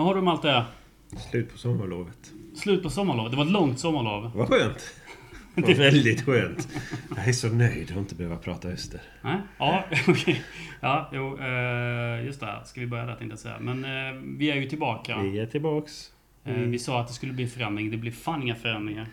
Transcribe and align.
Vad 0.00 0.06
har 0.06 0.14
du 0.14 0.20
Malte? 0.20 0.64
Slut 1.30 1.52
på 1.52 1.58
sommarlovet. 1.58 2.32
Slut 2.54 2.82
på 2.82 2.90
sommarlovet. 2.90 3.30
Det 3.30 3.36
var 3.36 3.44
ett 3.44 3.50
långt 3.50 3.78
sommarlov. 3.78 4.30
Vad 4.34 4.48
skönt! 4.48 4.94
Det 5.54 5.62
var 5.62 5.74
väldigt 5.74 6.22
skönt. 6.24 6.68
Jag 7.16 7.28
är 7.28 7.32
så 7.32 7.48
nöjd 7.48 7.90
att 7.90 7.96
inte 7.96 8.14
behöva 8.14 8.36
prata 8.36 8.68
öster. 8.68 9.00
Nej? 9.22 9.36
Ja, 9.58 9.84
okej. 10.08 10.42
Ja, 10.80 11.10
jo. 11.12 11.38
eh, 11.38 12.24
Just 12.24 12.40
det. 12.40 12.60
Ska 12.64 12.80
vi 12.80 12.86
börja 12.86 13.04
där 13.06 13.14
tänkte 13.16 13.32
jag 13.32 13.38
säga. 13.38 13.56
Men 13.60 13.84
eh, 13.84 14.20
vi 14.38 14.50
är 14.50 14.54
ju 14.56 14.66
tillbaka. 14.68 15.22
Vi 15.22 15.38
är 15.38 15.46
tillbaks. 15.46 16.12
Eh, 16.44 16.54
Vi 16.54 16.78
sa 16.78 17.00
att 17.00 17.08
det 17.08 17.14
skulle 17.14 17.32
bli 17.32 17.46
förändring. 17.46 17.90
Det 17.90 17.96
blir 17.96 18.12
fan 18.12 18.42
inga 18.42 18.54
förändringar. 18.54 19.06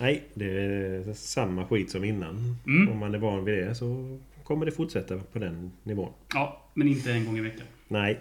Nej, 0.00 0.22
det 0.34 0.50
är 0.50 1.12
samma 1.14 1.64
skit 1.66 1.90
som 1.90 2.04
innan. 2.04 2.56
Mm. 2.66 2.88
Om 2.92 2.98
man 2.98 3.14
är 3.14 3.18
van 3.18 3.44
vid 3.44 3.54
det 3.58 3.74
så 3.74 4.18
kommer 4.44 4.66
det 4.66 4.72
fortsätta 4.72 5.18
på 5.32 5.38
den 5.38 5.72
nivån. 5.82 6.12
Ja, 6.34 6.62
men 6.74 6.88
inte 6.88 7.12
en 7.12 7.24
gång 7.24 7.38
i 7.38 7.40
veckan. 7.40 7.66
Nej, 7.88 8.20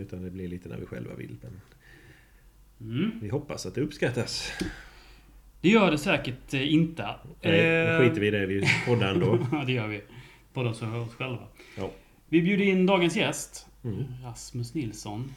utan 0.00 0.22
det 0.22 0.30
blir 0.30 0.48
lite 0.48 0.68
när 0.68 0.76
vi 0.76 0.86
själva 0.86 1.14
vill. 1.14 1.36
Men 1.42 1.60
Mm. 2.80 3.10
vi 3.22 3.28
hoppas 3.28 3.66
att 3.66 3.74
det 3.74 3.80
uppskattas. 3.80 4.52
Det 5.60 5.68
gör 5.68 5.90
det 5.90 5.98
säkert 5.98 6.54
eh, 6.54 6.72
inte. 6.74 7.02
Nej, 7.42 7.60
Eh, 7.60 8.00
nu 8.00 8.08
skiter 8.08 8.20
vi 8.20 8.26
i 8.26 8.30
det. 8.30 8.46
Vi 8.46 8.64
poddar 8.86 9.14
ändå. 9.14 9.46
ja, 9.52 9.64
det 9.66 9.72
gör 9.72 9.88
vi. 9.88 10.02
Både 10.52 10.68
oss 10.68 10.82
och 10.82 10.88
oss 11.02 11.14
själva. 11.14 11.46
Ja. 11.76 11.90
Vi 12.28 12.42
bjuder 12.42 12.64
in 12.64 12.86
dagens 12.86 13.16
gäst. 13.16 13.66
Mm. 13.84 14.04
Rasmus 14.24 14.74
Nilsson. 14.74 15.34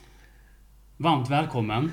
Varmt 0.98 1.30
välkommen. 1.30 1.92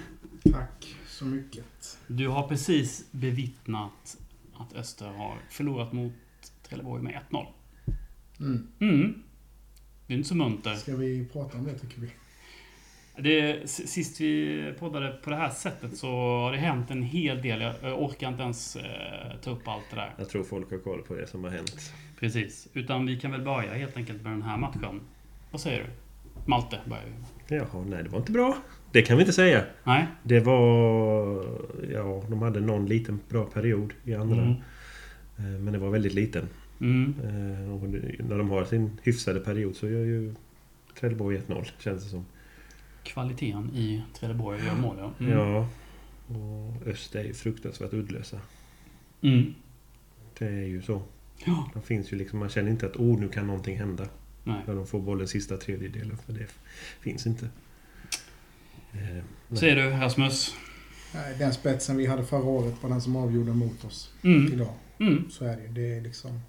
Tack 0.53 0.95
så 1.07 1.25
mycket. 1.25 1.99
Du 2.07 2.29
har 2.29 2.49
precis 2.49 3.07
bevittnat 3.11 4.19
att 4.55 4.75
Öster 4.77 5.07
har 5.07 5.37
förlorat 5.51 5.93
mot 5.93 6.13
Trelleborg 6.69 7.03
med 7.03 7.21
1-0. 7.31 7.47
Mm. 8.41 8.67
Mm. 8.79 9.23
Det 10.07 10.13
är 10.15 10.17
inte 10.17 10.29
så 10.29 10.35
munter. 10.35 10.75
Ska 10.75 10.97
vi 10.97 11.27
prata 11.33 11.59
om 11.59 11.65
det 11.65 11.79
tycker 11.79 12.01
vi? 12.01 12.11
Det, 13.17 13.71
sist 13.71 14.21
vi 14.21 14.73
poddade 14.79 15.13
på 15.25 15.31
det 15.31 15.37
här 15.37 15.51
sättet 15.51 15.97
så 15.97 16.09
har 16.11 16.53
det 16.53 16.59
hänt 16.59 16.91
en 16.91 17.03
hel 17.03 17.43
del. 17.43 17.61
Jag 17.83 18.03
orkar 18.03 18.29
inte 18.29 18.43
ens 18.43 18.77
eh, 18.77 19.37
ta 19.45 19.51
upp 19.51 19.69
allt 19.69 19.85
det 19.91 19.97
där. 19.97 20.15
Jag 20.19 20.29
tror 20.29 20.45
folk 20.45 20.71
har 20.71 20.79
koll 20.79 21.03
på 21.03 21.15
det 21.15 21.27
som 21.27 21.45
har 21.45 21.51
hänt. 21.51 21.93
Precis. 22.21 22.69
Utan 22.73 23.07
vi 23.07 23.21
kan 23.21 23.31
väl 23.31 23.43
börja 23.43 23.75
helt 23.75 23.97
enkelt 23.97 24.23
med 24.23 24.33
den 24.33 24.43
här 24.43 24.57
matchen. 24.57 25.01
Vad 25.51 25.61
säger 25.61 25.79
du? 25.79 25.87
Malte 26.51 26.79
börjar 26.87 27.03
vi. 27.49 27.57
Jaha, 27.57 27.85
nej 27.87 28.03
det 28.03 28.09
var 28.09 28.19
inte 28.19 28.33
bra. 28.33 28.57
Det 28.93 29.03
kan 29.03 29.17
vi 29.17 29.23
inte 29.23 29.33
säga. 29.33 29.65
Nej? 29.85 30.07
Det 30.23 30.41
var... 30.41 30.57
Ja, 31.93 32.23
de 32.29 32.43
hade 32.43 32.61
någon 32.61 32.87
liten 32.87 33.21
bra 33.29 33.45
period 33.45 33.93
i 34.05 34.15
andra. 34.15 34.43
Mm. 34.43 34.53
Eh, 35.39 35.45
Men 35.61 35.73
det 35.73 35.79
var 35.79 35.91
väldigt 35.91 36.15
liten. 36.15 36.49
Mm. 36.81 37.15
Eh, 37.25 37.75
Och 37.75 37.89
när 38.29 38.39
de 38.39 38.51
har 38.51 38.65
sin 38.65 38.99
hyfsade 39.03 39.41
period 39.41 39.77
så 39.77 39.89
gör 39.89 40.05
ju 40.05 40.35
Trelleborg 41.01 41.39
1-0 41.49 41.65
känns 41.79 42.05
det 42.05 42.11
som. 42.11 42.25
Kvaliteten 43.05 43.71
i 43.75 44.03
Trelleborg 44.15 44.65
gör 44.67 44.75
mål, 44.75 44.97
ja. 44.99 45.13
Mm. 45.21 45.39
Ja. 45.39 45.69
Och 46.37 46.87
Öst 46.87 47.15
är 47.15 47.25
ju 47.25 47.35
fruktansvärt 47.35 47.93
uddlösa. 47.93 48.39
Mm. 49.23 49.55
Det 50.39 50.47
är 50.47 50.67
ju 50.67 50.83
så. 50.83 51.03
Ja. 51.45 51.71
De 51.75 51.83
finns 51.83 52.13
ju 52.13 52.17
liksom, 52.17 52.39
man 52.39 52.49
känner 52.49 52.71
inte 52.71 52.87
att 52.87 52.97
oh, 52.97 53.21
nu 53.21 53.29
kan 53.29 53.47
någonting 53.47 53.79
hända. 53.79 54.09
Nej. 54.45 54.61
När 54.67 54.75
de 54.75 54.87
får 54.87 55.01
bollen 55.01 55.29
sista 55.29 55.57
tredjedelen. 55.57 56.19
För 56.27 56.33
det 56.33 56.47
finns 57.01 57.27
inte. 57.27 57.49
Eh. 58.93 59.57
Säger 59.57 59.77
du 59.77 59.91
Rasmus? 59.91 60.55
Den 61.39 61.53
spetsen 61.55 61.97
vi 61.97 62.07
hade 62.07 62.25
förra 62.25 62.45
året 62.45 62.75
var 62.83 62.91
den 62.91 63.01
som 63.01 63.17
avgjorde 63.17 63.53
mot 63.53 63.85
oss 63.85 64.15
Mm. 64.23 64.53
idag. 64.53 64.75
Mm. 64.99 65.31
Så 65.31 65.45
är 65.45 65.57
det 65.57 65.63
ju. 65.63 65.69
Det 65.69 65.97
är 65.97 66.01
liksom... 66.01 66.41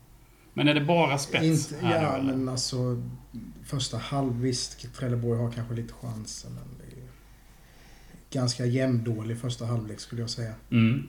Men 0.54 0.68
är 0.68 0.74
det 0.74 0.82
bara 0.82 1.18
spets? 1.18 1.72
Inte, 1.72 1.86
här 1.86 2.04
ja, 2.04 2.16
eller? 2.18 2.24
men 2.34 2.50
alltså... 2.50 3.02
Första 3.64 3.98
halv, 3.98 4.42
visst, 4.42 4.94
Trelleborg 4.94 5.40
har 5.40 5.52
kanske 5.52 5.74
lite 5.76 5.94
chanser, 5.94 6.50
men 6.50 6.64
det 6.80 6.96
är 7.00 7.08
ganska 8.40 8.66
jämndålig 8.66 9.38
första 9.38 9.66
halvlek 9.66 10.00
skulle 10.00 10.22
jag 10.22 10.30
säga. 10.30 10.54
Mm. 10.72 11.08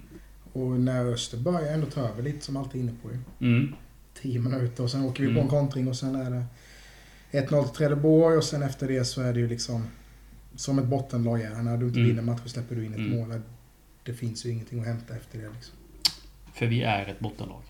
Och 0.52 0.70
när 0.80 1.04
Öster 1.06 1.38
börjar 1.38 1.72
ändå 1.74 1.86
ta 1.86 2.00
över 2.00 2.22
lite, 2.22 2.44
som 2.44 2.56
alltid 2.56 2.80
inne 2.80 2.92
på 3.02 3.10
ju. 3.12 3.18
Mm. 3.40 3.74
10 4.22 4.38
minuter 4.40 4.82
och 4.84 4.90
sen 4.90 5.02
åker 5.02 5.20
vi 5.22 5.26
på 5.26 5.32
Mm. 5.32 5.42
en 5.42 5.48
kontring 5.48 5.88
och 5.88 5.96
sen 5.96 6.14
är 6.14 6.30
det 6.30 6.44
1-0 7.38 7.64
till 7.64 7.74
Trelleborg 7.76 8.36
och 8.36 8.44
sen 8.44 8.62
efter 8.62 8.88
det 8.88 9.04
så 9.04 9.22
är 9.22 9.32
det 9.32 9.40
ju 9.40 9.48
liksom 9.48 9.86
som 10.56 10.78
ett 10.78 10.84
bottenlag 10.84 11.40
är. 11.40 11.62
När 11.62 11.76
du 11.76 11.86
inte 11.86 11.98
Mm. 11.98 12.08
vinner 12.10 12.22
matchen 12.22 12.48
släpper 12.48 12.74
du 12.76 12.84
in 12.84 12.92
ett 12.92 12.98
Mm. 12.98 13.10
mål. 13.28 13.40
Det 14.04 14.14
finns 14.14 14.46
ju 14.46 14.50
ingenting 14.50 14.80
att 14.80 14.86
hämta 14.86 15.16
efter 15.16 15.38
det 15.38 15.48
liksom. 15.54 15.74
För 16.54 16.66
vi 16.66 16.82
är 16.82 17.06
ett 17.06 17.20
bottenlag. 17.20 17.62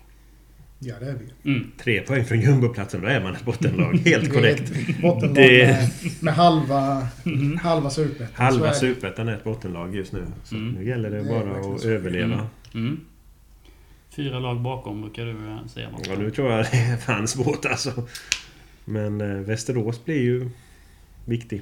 Ja, 0.79 0.95
det 0.99 1.05
är 1.09 1.15
vi. 1.43 1.51
Mm. 1.51 1.71
Tre 1.77 2.01
poäng 2.01 2.25
från 2.25 2.41
jumboplatsen, 2.41 3.01
då 3.01 3.07
är 3.07 3.21
man 3.23 3.35
ett 3.35 3.45
bottenlag. 3.45 3.93
Helt 4.05 4.33
korrekt. 4.33 4.71
bottenlag 5.01 5.35
Det- 5.35 5.67
med, 5.67 5.89
med 6.21 6.33
halva, 6.33 7.07
Mm. 7.25 7.57
halva 7.57 7.89
superettan. 7.89 8.45
Halva 8.45 8.65
är 8.65 8.69
det. 8.69 8.75
superettan 8.75 9.27
är 9.27 9.33
ett 9.35 9.43
bottenlag 9.43 9.95
just 9.95 10.13
nu. 10.13 10.23
Så 10.43 10.55
Mm. 10.55 10.69
nu 10.73 10.85
gäller 10.87 11.09
det 11.11 11.17
Det 11.23 11.29
bara 11.29 11.73
att 11.73 11.81
så. 11.81 11.87
överleva. 11.89 12.33
Mm. 12.33 12.45
Mm. 12.87 12.99
Fyra 14.15 14.39
lag 14.39 14.61
bakom 14.61 15.01
brukar 15.01 15.25
du 15.25 15.31
eh, 15.31 15.65
säga 15.67 15.89
något. 15.91 16.07
Ja, 16.07 16.15
nu 16.19 16.31
tror 16.31 16.51
jag 16.51 16.65
det 16.71 16.77
är 16.77 16.97
fan 16.97 17.27
svårt 17.27 17.65
alltså. 17.65 18.07
Men 18.85 19.21
eh, 19.21 19.27
Västerås 19.27 20.05
blir 20.05 20.21
ju 20.21 20.49
viktig. 21.25 21.61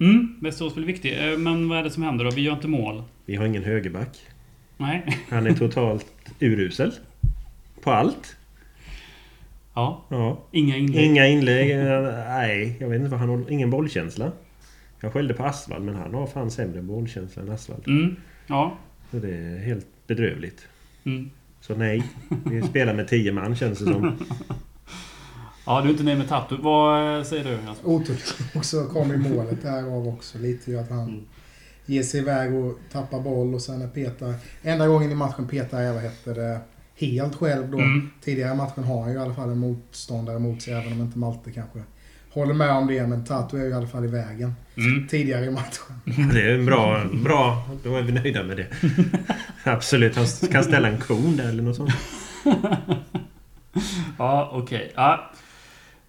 Mm. 0.00 0.36
Västerås 0.40 0.74
blir 0.74 0.86
viktig. 0.86 1.32
Eh, 1.32 1.38
Men 1.38 1.68
vad 1.68 1.78
är 1.78 1.82
det 1.82 1.90
som 1.90 2.02
händer 2.02 2.24
då? 2.24 2.30
Vi 2.30 2.42
gör 2.42 2.52
inte 2.52 2.68
mål. 2.68 3.02
Vi 3.26 3.36
har 3.36 3.46
ingen 3.46 3.64
högerback. 3.64 4.18
Nej. 4.76 5.18
Han 5.30 5.46
är 5.46 5.54
totalt 5.54 6.06
urusel. 6.40 6.92
På 7.82 7.90
allt. 7.92 8.36
Ja. 9.74 10.04
Ja. 10.08 10.38
Inga 10.50 10.76
inlägg. 10.76 11.04
Inga 11.04 11.26
inlägg. 11.26 11.76
Nej, 12.26 12.76
jag 12.80 12.88
vet 12.88 12.98
inte 12.98 13.10
vad 13.10 13.20
han 13.20 13.28
har. 13.28 13.50
Ingen 13.50 13.70
bollkänsla. 13.70 14.32
Jag 15.00 15.12
skällde 15.12 15.34
på 15.34 15.44
Asvald 15.44 15.84
men 15.84 15.94
han 15.94 16.14
har 16.14 16.26
fan 16.26 16.50
sämre 16.50 16.82
bollkänsla 16.82 17.42
än 17.42 17.50
Asvald. 17.50 17.88
Mm. 17.88 18.16
Ja. 18.46 18.76
Så 19.10 19.16
det 19.16 19.34
är 19.36 19.58
helt 19.58 19.86
bedrövligt. 20.06 20.68
Mm. 21.04 21.30
Så 21.60 21.74
nej. 21.74 22.02
Vi 22.44 22.62
spelar 22.62 22.94
med 22.94 23.08
tio 23.08 23.32
man 23.32 23.56
känns 23.56 23.78
det 23.78 23.84
som. 23.84 24.16
Ja, 25.66 25.80
du 25.80 25.86
är 25.88 25.90
inte 25.92 26.04
nöjd 26.04 26.18
med 26.18 26.28
Tatu. 26.28 26.56
Vad 26.60 27.18
eh, 27.18 27.24
säger 27.24 27.44
du? 27.44 27.50
Rasmus? 27.50 27.78
Otur 27.84 28.16
också 28.54 28.84
kom 28.84 29.12
i 29.12 29.16
målet 29.16 29.62
därav 29.62 30.08
också. 30.08 30.38
Lite 30.38 30.70
ju 30.70 30.78
att 30.78 30.90
han 30.90 31.08
Mm. 31.08 31.24
ger 31.86 32.02
sig 32.02 32.20
iväg 32.20 32.54
och 32.54 32.78
tappar 32.92 33.20
boll 33.20 33.54
och 33.54 33.62
sen 33.62 33.82
är 33.82 33.88
Peter... 33.88 34.34
Enda 34.62 34.86
gången 34.86 35.10
i 35.12 35.14
matchen 35.14 35.48
Peter 35.48 35.80
är, 35.80 35.92
vad 35.92 36.02
heter 36.02 36.34
det, 36.34 36.60
helt 36.96 37.34
själv 37.36 37.70
då. 37.70 37.78
Mm. 37.78 38.10
Tidigare 38.20 38.54
matchen 38.54 38.84
har 38.84 39.02
han 39.02 39.10
ju 39.12 39.18
i 39.18 39.20
alla 39.20 39.34
fall 39.34 39.50
en 39.50 39.58
motståndare 39.58 40.38
mot 40.38 40.62
sig, 40.62 40.74
även 40.74 40.92
om 40.92 41.00
inte 41.00 41.18
Malte 41.18 41.50
kanske 41.52 41.78
håller 42.32 42.54
med 42.54 42.70
om 42.70 42.86
det. 42.86 43.06
Men 43.06 43.24
Tatu 43.24 43.58
är 43.58 43.64
ju 43.64 43.70
i 43.70 43.74
alla 43.74 43.86
fall 43.86 44.04
i 44.04 44.08
vägen 44.08 44.54
Mm. 44.76 45.08
tidigare 45.08 45.44
i 45.44 45.50
matchen. 45.50 45.94
Det 46.32 46.42
är 46.42 46.54
en 46.54 46.66
bra, 46.66 47.04
bra... 47.24 47.68
Då 47.84 47.96
är 47.96 48.02
vi 48.02 48.12
nöjda 48.12 48.42
med 48.42 48.56
det. 48.56 48.66
Absolut. 49.70 50.16
Han 50.16 50.26
kan 50.52 50.64
ställa 50.64 50.88
en 50.88 50.98
kon 50.98 51.36
där 51.36 51.48
eller 51.48 51.62
något 51.62 51.76
sånt. 51.76 51.90
Ja, 54.18 54.50
okej. 54.52 54.92
Ja. 54.94 55.30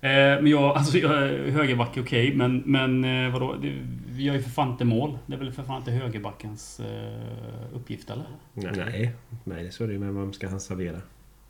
Eh, 0.02 0.10
men 0.12 0.48
jag, 0.48 0.64
alltså 0.78 0.98
jag 0.98 1.12
är 1.24 1.52
högerback 1.52 1.98
är 1.98 2.02
okej, 2.04 2.36
men, 2.36 2.58
men 2.66 3.04
eh, 3.26 3.32
vadå? 3.34 3.56
Det, 3.62 3.74
vi 4.16 4.24
gör 4.24 4.34
ju 4.36 4.42
för 4.42 4.50
fan 4.50 4.72
inte 4.72 4.86
mål. 4.86 5.18
Det 5.28 5.34
är 5.34 5.38
väl 5.40 5.52
för 5.52 5.64
fan 5.64 5.78
inte 5.80 5.92
högerbackens 5.92 6.80
eh, 6.80 7.76
uppgift, 7.76 8.10
eller? 8.10 8.26
Nej, 8.54 9.14
nej 9.44 9.72
så 9.72 9.84
är 9.84 9.88
det 9.88 9.94
ju. 9.94 10.00
Men 10.00 10.16
vem 10.16 10.34
ska 10.34 10.50
han 10.50 10.60
servera? 10.60 11.02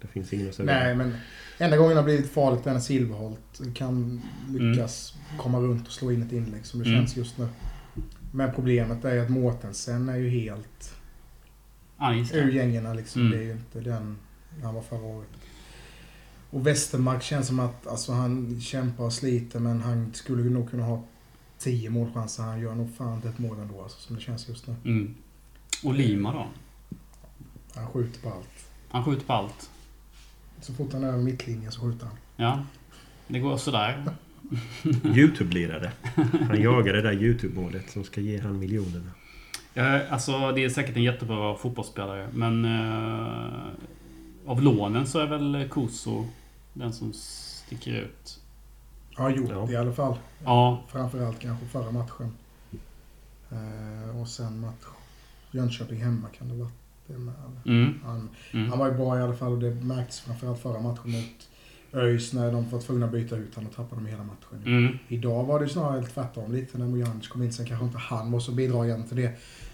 Det 0.02 0.08
finns 0.08 0.34
ingen 0.34 0.50
att 0.50 0.56
servera. 0.56 0.80
Nej, 0.84 0.96
men 0.96 1.16
enda 1.58 1.78
gången 1.78 1.90
det 1.92 1.96
har 2.02 2.04
blivit 2.06 2.32
farligt 2.32 2.68
är 2.68 2.74
när 2.74 2.80
Silverholt 2.80 3.62
kan 3.76 4.22
lyckas 4.50 5.16
komma 5.38 5.60
runt 5.60 5.88
och 5.88 5.94
slå 5.94 6.12
in 6.12 6.22
ett 6.22 6.32
inlägg 6.32 6.66
som 6.66 6.80
det 6.80 6.86
Mm. 6.90 7.00
känns 7.00 7.18
just 7.18 7.38
nu. 7.38 7.48
Men 8.32 8.52
problemet 8.54 9.06
är 9.06 9.14
ju 9.14 9.20
att 9.20 9.30
Mårtensen 9.30 10.10
är 10.10 10.16
ju 10.18 10.30
helt 10.30 10.96
är 12.00 12.14
ur 12.14 12.22
iskall. 12.22 12.56
gängerna 12.56 12.94
liksom. 12.94 13.22
Mm. 13.22 13.32
Det 13.32 13.38
är 13.38 13.46
ju 13.46 13.52
inte 13.52 13.80
den 13.80 14.18
han 14.64 14.76
var 14.76 14.82
förra 14.82 15.04
året. 15.06 15.30
Och 16.50 16.68
Westermark 16.68 17.24
känns 17.24 17.48
som 17.48 17.60
att 17.60 17.88
alltså, 17.88 18.12
han 18.12 18.62
kämpar 18.62 19.04
och 19.04 19.14
sliter 19.14 19.60
men 19.60 19.82
han 19.82 20.14
skulle 20.14 20.44
ju 20.44 20.50
nog 20.50 20.70
kunna 20.70 20.84
ha 20.84 21.04
tio 21.64 21.90
målchanser. 21.90 22.44
Han 22.44 22.60
gör 22.60 22.76
nog 22.76 22.96
fan 22.96 23.22
ett 23.28 23.40
mål 23.40 23.60
ändå 23.60 23.82
alltså, 23.84 24.00
som 24.00 24.16
det 24.16 24.22
känns 24.22 24.50
just 24.50 24.68
nu. 24.68 24.76
Mm. 24.86 25.16
Och 25.84 25.94
Lima 25.94 26.34
då? 26.34 26.48
Han 27.76 27.88
skjuter 27.88 28.22
på 28.22 28.30
allt. 28.30 28.68
Han 28.90 29.06
skjuter 29.06 29.26
på 29.26 29.34
allt. 29.34 29.70
Så 30.62 30.74
fort 30.74 30.94
han 30.94 31.04
är 31.04 31.08
över 31.08 31.24
mittlinjen 31.24 31.72
så 31.72 31.82
skjuter 31.82 32.06
han. 32.06 32.16
Ja. 32.36 32.64
Det 33.28 33.40
går 33.40 33.58
sådär. 33.58 34.04
Youtube-lirare. 35.04 35.92
Han 36.48 36.62
jagar 36.62 36.94
det 36.94 37.02
där 37.02 37.14
Youtube-målet 37.14 37.90
som 37.90 38.04
ska 38.04 38.22
ge 38.22 38.40
han 38.40 38.60
miljonerna. 38.60 39.12
Ja, 39.74 40.08
alltså, 40.08 40.52
det 40.52 40.64
är 40.64 40.70
säkert 40.70 40.96
en 40.96 41.04
jättebra 41.04 41.56
fotbollsspelare, 41.56 42.28
men... 42.34 42.66
Eh, 42.66 43.74
av 44.46 44.62
lånen 44.62 45.08
så 45.08 45.20
är 45.20 45.28
väl 45.28 45.70
Kuso 45.72 46.26
den 46.74 46.94
som 46.94 47.14
sticker 47.14 47.92
ut. 47.92 48.40
Har 49.16 49.30
gjort 49.30 49.50
Ja. 49.50 49.70
i 49.72 49.76
alla 49.76 49.94
fall. 49.94 50.16
Ja. 50.44 50.84
Framförallt 50.88 51.40
kanske 51.40 51.66
förra 51.66 51.92
matchen. 51.92 52.32
Eh, 53.52 54.20
och 54.22 54.28
sen 54.28 54.60
match 54.60 54.74
Jönköping 55.52 56.02
hemma 56.02 56.28
kan 56.38 56.50
det 56.50 56.56
vara. 56.56 56.70
Det 57.08 57.18
med. 57.18 57.34
Mm. 57.66 57.94
Han, 58.06 58.30
Mm. 58.54 58.70
han 58.70 58.80
var 58.80 58.88
ju 58.88 58.94
bra 58.94 59.20
i 59.20 59.22
alla 59.22 59.36
fall 59.36 59.52
och 59.52 59.60
det 59.60 59.72
märktes 59.76 60.20
framförallt 60.20 60.60
förra 60.62 60.80
matchen 60.82 61.12
mot 61.12 61.50
ÖIS 61.94 62.34
när 62.34 62.52
de 62.52 62.70
var 62.70 62.82
tvungna 62.82 63.06
att 63.06 63.12
byta 63.12 63.36
ut 63.38 63.56
honom 63.56 63.70
och 63.70 63.76
tappade 63.76 64.02
de 64.02 64.08
hela 64.10 64.24
matchen. 64.24 64.64
Mm. 64.66 64.98
Idag 65.08 65.44
var 65.44 65.60
det 65.60 65.70
snarare 65.70 66.04
tvärtom 66.04 66.52
lite 66.52 66.78
när 66.78 66.88
Mojanic 66.88 67.28
kom 67.28 67.44
in. 67.44 67.54
Sen 67.54 67.66
kanske 67.66 67.86
inte 67.86 67.98
han 67.98 68.32
var 68.32 68.40
så 68.40 68.52
bidragande 68.52 69.08
till 69.08 69.18
det. 69.18 69.32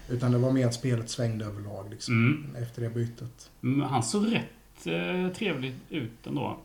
Utan 0.08 0.32
det 0.32 0.38
var 0.38 0.52
mer 0.52 0.66
att 0.66 0.74
spelet 0.74 1.10
svängde 1.10 1.44
överlag 1.44 1.90
liksom, 1.90 2.14
Mm. 2.14 2.62
efter 2.62 2.82
det 2.82 2.90
bytet. 2.90 3.50
Men 3.60 3.80
Han 3.88 4.02
såg 4.02 4.26
rätt 4.32 4.86
eh, 4.86 5.32
trevlig 5.36 5.74
ut 5.90 6.26
ändå. 6.26 6.56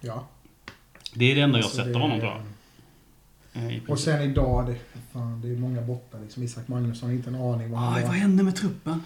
Ja. 0.00 0.24
Det 1.16 1.24
är 1.30 1.34
det 1.34 1.40
enda 1.40 1.58
jag 1.58 1.64
Alltså, 1.64 1.76
sett 1.78 1.86
det- 1.86 1.94
av 1.94 2.00
honom 2.00 2.20
tror 2.20 2.32
jag. 2.32 2.42
Eh, 3.72 3.78
Och 3.88 3.98
sen 3.98 4.22
idag, 4.30 4.66
det, 4.66 4.76
fan, 5.12 5.40
det 5.40 5.48
är 5.48 5.56
många 5.56 5.80
borta. 5.82 6.18
Liksom. 6.22 6.42
Isak 6.42 6.68
Magnusson 6.68 7.08
har 7.08 7.16
inte 7.16 7.30
en 7.30 7.34
aning 7.36 7.70
vad 7.70 7.80
han 7.80 7.94
Aj, 7.94 8.02
vad 8.02 8.12
hände 8.14 8.42
med 8.42 8.56
truppen? 8.56 9.02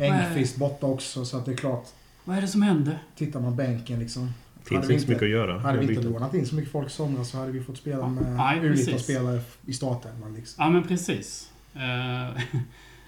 Engqvist 0.00 0.56
borta 0.56 0.86
också, 0.86 1.24
så 1.24 1.36
att 1.38 1.44
det 1.44 1.52
är 1.52 1.56
klart. 1.56 1.84
Vad 2.24 2.36
är 2.36 2.40
det 2.40 2.48
som 2.48 2.62
hände? 2.62 2.98
Tittar 3.16 3.40
man 3.40 3.56
bänken 3.56 3.98
liksom. 3.98 4.32
Finns 4.64 4.70
Hade 4.76 4.86
vi 4.88 4.94
inte 4.94 5.04
så 5.06 5.10
mycket 5.12 5.22
att 5.24 5.30
göra. 5.30 5.58
Hade 5.58 5.78
vi 5.78 5.94
inte 5.94 6.08
lånat 6.08 6.34
in 6.34 6.46
så 6.46 6.54
mycket 6.54 6.72
folk 6.72 6.86
i 6.86 6.90
somras 6.90 7.30
så 7.30 7.38
hade 7.38 7.52
vi 7.52 7.62
fått 7.62 7.76
spela 7.76 7.96
Ja, 7.98 8.08
med 8.08 8.36
nej, 8.36 8.60
precis. 8.60 8.88
U19-spelare 8.88 9.40
i 9.66 9.72
startelvan. 9.72 10.34
Liksom. 10.34 10.64
Ja, 10.64 10.70
men 10.70 10.82
precis. 10.82 11.50
Eh, 11.74 11.80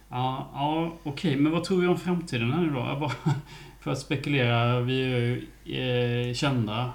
ja, 0.09 0.51
ja 0.55 0.93
okej. 1.03 1.37
Men 1.37 1.53
vad 1.53 1.65
tror 1.65 1.81
vi 1.81 1.87
om 1.87 1.99
framtiden 1.99 2.53
här 2.53 2.61
nu 2.61 2.71
då? 2.71 2.79
Jag 2.79 3.01
bara, 3.01 3.13
för 3.81 3.91
att 3.93 3.99
spekulera. 3.99 4.81
Vi 4.81 5.03
är 5.03 5.19
ju 5.65 6.29
eh, 6.29 6.35
kända 6.35 6.93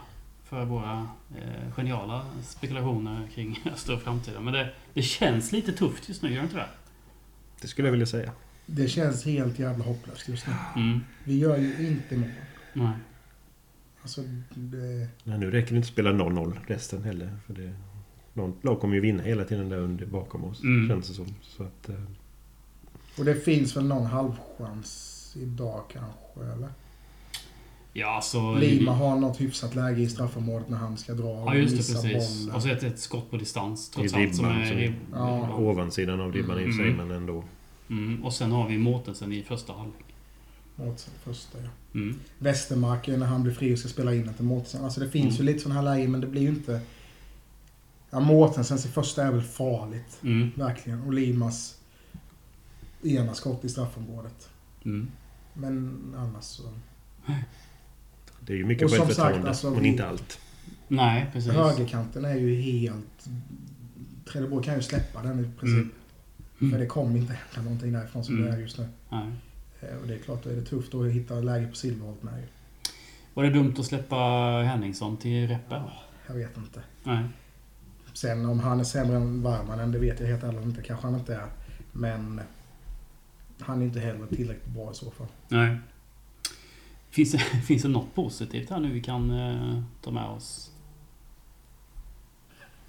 för 0.53 0.65
våra 0.65 1.07
eh, 1.35 1.73
geniala 1.75 2.25
spekulationer 2.44 3.27
kring 3.35 3.59
Öster 3.73 3.94
och 3.94 4.01
framtiden. 4.01 4.44
Men 4.44 4.53
det, 4.53 4.69
det 4.94 5.01
känns 5.01 5.51
lite 5.51 5.73
tufft 5.73 6.09
just 6.09 6.21
nu, 6.21 6.29
gör 6.29 6.38
det 6.38 6.44
inte 6.44 6.55
det? 6.55 6.67
Det 7.61 7.67
skulle 7.67 7.88
jag 7.88 7.91
vilja 7.91 8.05
säga. 8.05 8.31
Det 8.65 8.88
känns 8.88 9.25
helt 9.25 9.59
jävla 9.59 9.85
hopplöst 9.85 10.29
just 10.29 10.47
nu. 10.47 10.53
Mm. 10.75 11.00
Vi 11.23 11.39
gör 11.39 11.57
ju 11.57 11.88
inte 11.88 12.17
mål. 12.17 12.29
Nej. 12.73 12.94
Alltså, 14.01 14.21
det, 14.50 15.07
Nej, 15.23 15.39
nu 15.39 15.51
räcker 15.51 15.69
det 15.69 15.75
inte 15.75 15.85
att 15.85 15.94
spela 15.94 16.11
0-0 16.11 16.57
resten 16.67 17.03
heller. 17.03 17.38
För 17.47 17.53
det, 17.53 17.73
någon 18.33 18.57
lag 18.61 18.79
kommer 18.79 18.95
ju 18.95 19.01
vinna 19.01 19.23
hela 19.23 19.45
tiden 19.45 19.69
där 19.69 19.77
under 19.77 20.06
bakom 20.06 20.44
oss. 20.44 20.63
Mm. 20.63 20.89
Känns 20.89 21.07
det 21.07 21.13
som. 21.13 21.35
Så 21.41 21.63
att, 21.63 21.89
eh, 21.89 21.95
och 23.17 23.25
det 23.25 23.35
finns 23.35 23.77
väl 23.77 23.85
någon 23.85 24.06
halvchans 24.06 25.35
idag 25.39 25.83
kanske, 25.91 26.53
eller? 26.53 26.69
Ja, 27.95 28.19
så... 28.24 28.56
Lima 28.56 28.92
har 28.92 29.19
något 29.19 29.42
hyfsat 29.42 29.75
läge 29.75 30.01
i 30.01 30.10
straffområdet 30.10 30.69
när 30.69 30.78
han 30.78 30.98
ska 30.98 31.13
dra 31.13 31.28
Ja, 31.45 31.56
just 31.56 31.72
det. 31.72 31.94
Precis. 31.94 32.42
bollen. 32.44 32.56
Och 32.56 32.62
så 32.62 32.69
ett, 32.69 32.84
ett 32.84 33.00
skott 33.00 33.31
på 33.31 33.38
distans, 33.38 33.90
I 33.90 33.94
trots 33.94 34.13
allt. 34.13 34.36
Som 34.36 34.45
är 34.45 34.66
som- 34.66 34.78
ribb, 34.78 34.94
Ja. 35.13 35.56
ovansidan 35.56 36.22
av 36.22 36.34
ribban 36.34 36.60
i 36.60 36.63
och 36.63 36.66
för 36.68 36.74
sig, 36.84 36.92
Mm. 36.92 37.07
men 37.07 37.18
ändå. 37.18 37.44
mm. 37.90 38.24
Och 38.24 38.34
sen 38.34 38.51
har 38.51 38.68
vi 38.68 38.78
Mårtensen 38.78 39.34
i 39.34 39.44
första 39.44 39.74
halvlek. 39.74 40.06
Mårtensen 40.75 41.13
första, 41.24 41.57
ja. 41.62 41.69
Mm. 41.94 42.19
Westermark 42.40 43.07
när 43.07 43.25
han 43.25 43.44
blir 43.44 43.54
fri 43.54 43.75
och 43.75 43.80
ska 43.80 43.90
spela 43.90 44.13
in 44.16 44.34
till 44.34 44.45
Mårtensen. 44.45 44.84
Alltså 44.84 45.00
det 45.00 45.10
finns 45.10 45.36
Mm. 45.40 45.48
ju 45.48 45.54
lite 45.54 45.63
sådana 45.63 45.81
här 45.81 45.95
lägen 45.95 46.12
men 46.12 46.22
det 46.22 46.28
blir 46.28 46.42
ju 46.42 46.48
inte... 46.50 46.81
Ja, 48.10 48.19
Mårtensens 48.19 48.86
i 48.86 48.90
första 48.90 49.24
är 49.24 49.31
väl 49.31 49.42
farligt. 49.42 50.19
Mm. 50.24 50.51
Verkligen. 50.56 51.01
Och 51.01 51.13
Limas 51.13 51.78
ena 53.04 53.34
skott 53.34 53.66
i 53.66 53.69
straffområdet. 53.69 54.50
Mm. 54.86 55.07
Men 55.54 56.00
annars 56.18 56.44
så... 56.44 56.63
Det 58.45 58.54
är 58.54 58.57
ju 58.57 58.66
mycket 58.66 58.84
Och 58.86 58.90
som 58.90 59.00
självförtroende, 59.00 59.36
sagt, 59.38 59.48
alltså, 59.48 59.72
men 59.72 59.81
vi- 59.84 59.88
inte 59.90 60.07
allt. 60.07 60.40
Nej, 60.88 61.30
precis. 61.34 61.51
Högerkanten 61.51 62.25
är 62.25 62.36
ju 62.36 62.56
helt... 62.56 63.28
Trelleborg 64.31 64.66
kan 64.66 64.75
ju 64.75 64.81
släppa 64.81 65.22
den 65.22 65.40
i 65.40 65.44
princip. 65.60 65.78
Mm. 65.80 65.92
För 66.57 66.66
Mm. 66.66 66.80
det 66.80 66.86
kommer 66.86 67.18
inte 67.19 67.34
hända 67.34 67.62
någonting 67.69 67.92
därifrån 67.94 68.24
som 68.24 68.36
Mm. 68.38 68.45
det 68.51 68.57
är 68.57 68.62
just 68.62 68.78
nu. 68.78 68.88
Nej. 69.10 69.28
Eh, 69.81 69.98
Och 70.01 70.07
det 70.07 70.13
är 70.13 70.19
klart, 70.19 70.44
då 70.44 70.50
är 70.50 70.56
det 70.56 70.62
tufft 70.66 70.94
att 70.94 71.12
hitta 71.12 71.34
läge 71.36 71.68
på 71.68 71.75
Silverholt 71.75 72.24
med 72.24 72.40
ju. 72.40 72.45
Var 73.34 73.44
det 73.44 73.50
dumt 73.50 73.74
att 73.80 73.86
släppa 73.86 74.16
Henningsson 74.68 75.18
till 75.18 75.48
Reppe? 75.48 75.81
Jag 76.28 76.34
vet 76.36 76.57
inte. 76.57 76.81
Nej. 77.04 77.24
Sen 78.13 78.45
om 78.45 78.60
han 78.60 78.80
är 78.80 78.84
sämre 78.84 79.16
än 79.16 79.44
Värmanen, 79.44 79.92
det 79.92 80.00
vet 80.00 80.19
jag 80.19 80.28
helt 80.28 80.44
ärligt 80.44 80.63
inte. 80.66 80.81
Kanske 80.81 81.07
han 81.07 81.16
inte 81.16 81.36
är. 81.36 81.45
Men 81.92 82.42
han 83.60 83.81
är 83.81 83.86
inte 83.86 84.00
heller 84.00 84.28
tillräckligt 84.28 84.74
bra 84.74 84.92
i 84.92 84.95
så 84.95 85.12
fall. 85.12 85.28
Nej. 85.50 85.78
Finns 87.13 87.31
det, 87.31 87.38
finns 87.68 87.83
det 87.83 87.89
något 87.89 88.15
positivt 88.15 88.69
här 88.69 88.80
nu 88.80 88.92
vi 88.92 89.01
kan 89.01 89.31
eh, 89.31 89.81
ta 90.01 90.12
med 90.12 90.25
oss? 90.25 90.71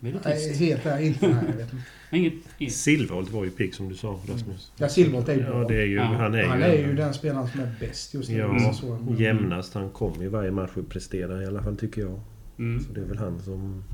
Är 0.00 0.20
Nej, 0.24 0.56
helt 0.56 0.86
ärligt 0.86 1.06
inte. 1.06 1.28
Nej, 1.28 1.44
jag 1.48 1.56
vet 1.56 1.72
inte. 1.72 1.84
Inget... 2.58 2.72
Silverholt 2.72 3.30
var 3.30 3.44
ju 3.44 3.50
pigg 3.50 3.74
som 3.74 3.88
du 3.88 3.94
sa 3.94 4.20
Rasmus. 4.28 4.72
Ja, 4.76 4.88
Silverholt 4.88 5.28
är 5.28 5.34
ju 5.34 5.42
bra. 5.42 5.62
Ja, 5.62 5.68
det 5.68 5.76
är 5.82 5.86
ju, 5.86 5.94
Ja. 5.94 6.04
han 6.04 6.34
är 6.34 6.42
ju, 6.42 6.48
han 6.48 6.62
är 6.62 6.72
ju 6.74 6.94
den 6.94 7.14
spelaren 7.14 7.48
som 7.48 7.60
är 7.60 7.74
bäst 7.80 8.14
just 8.14 8.30
nu. 8.30 8.36
Ja, 8.36 8.72
så. 8.72 8.98
jämnast. 9.18 9.74
Han 9.74 9.90
kommer 9.90 10.24
i 10.24 10.28
varje 10.28 10.50
match 10.50 10.70
och 10.74 10.88
presterar 10.88 11.42
i 11.42 11.46
alla 11.46 11.62
fall 11.62 11.76
tycker 11.76 12.00
jag. 12.00 12.20
Mm. 12.58 12.84
Så 12.84 12.92
det 12.92 13.00
är 13.00 13.04
väl 13.04 13.18
han 13.18 13.42
som... 13.42 13.84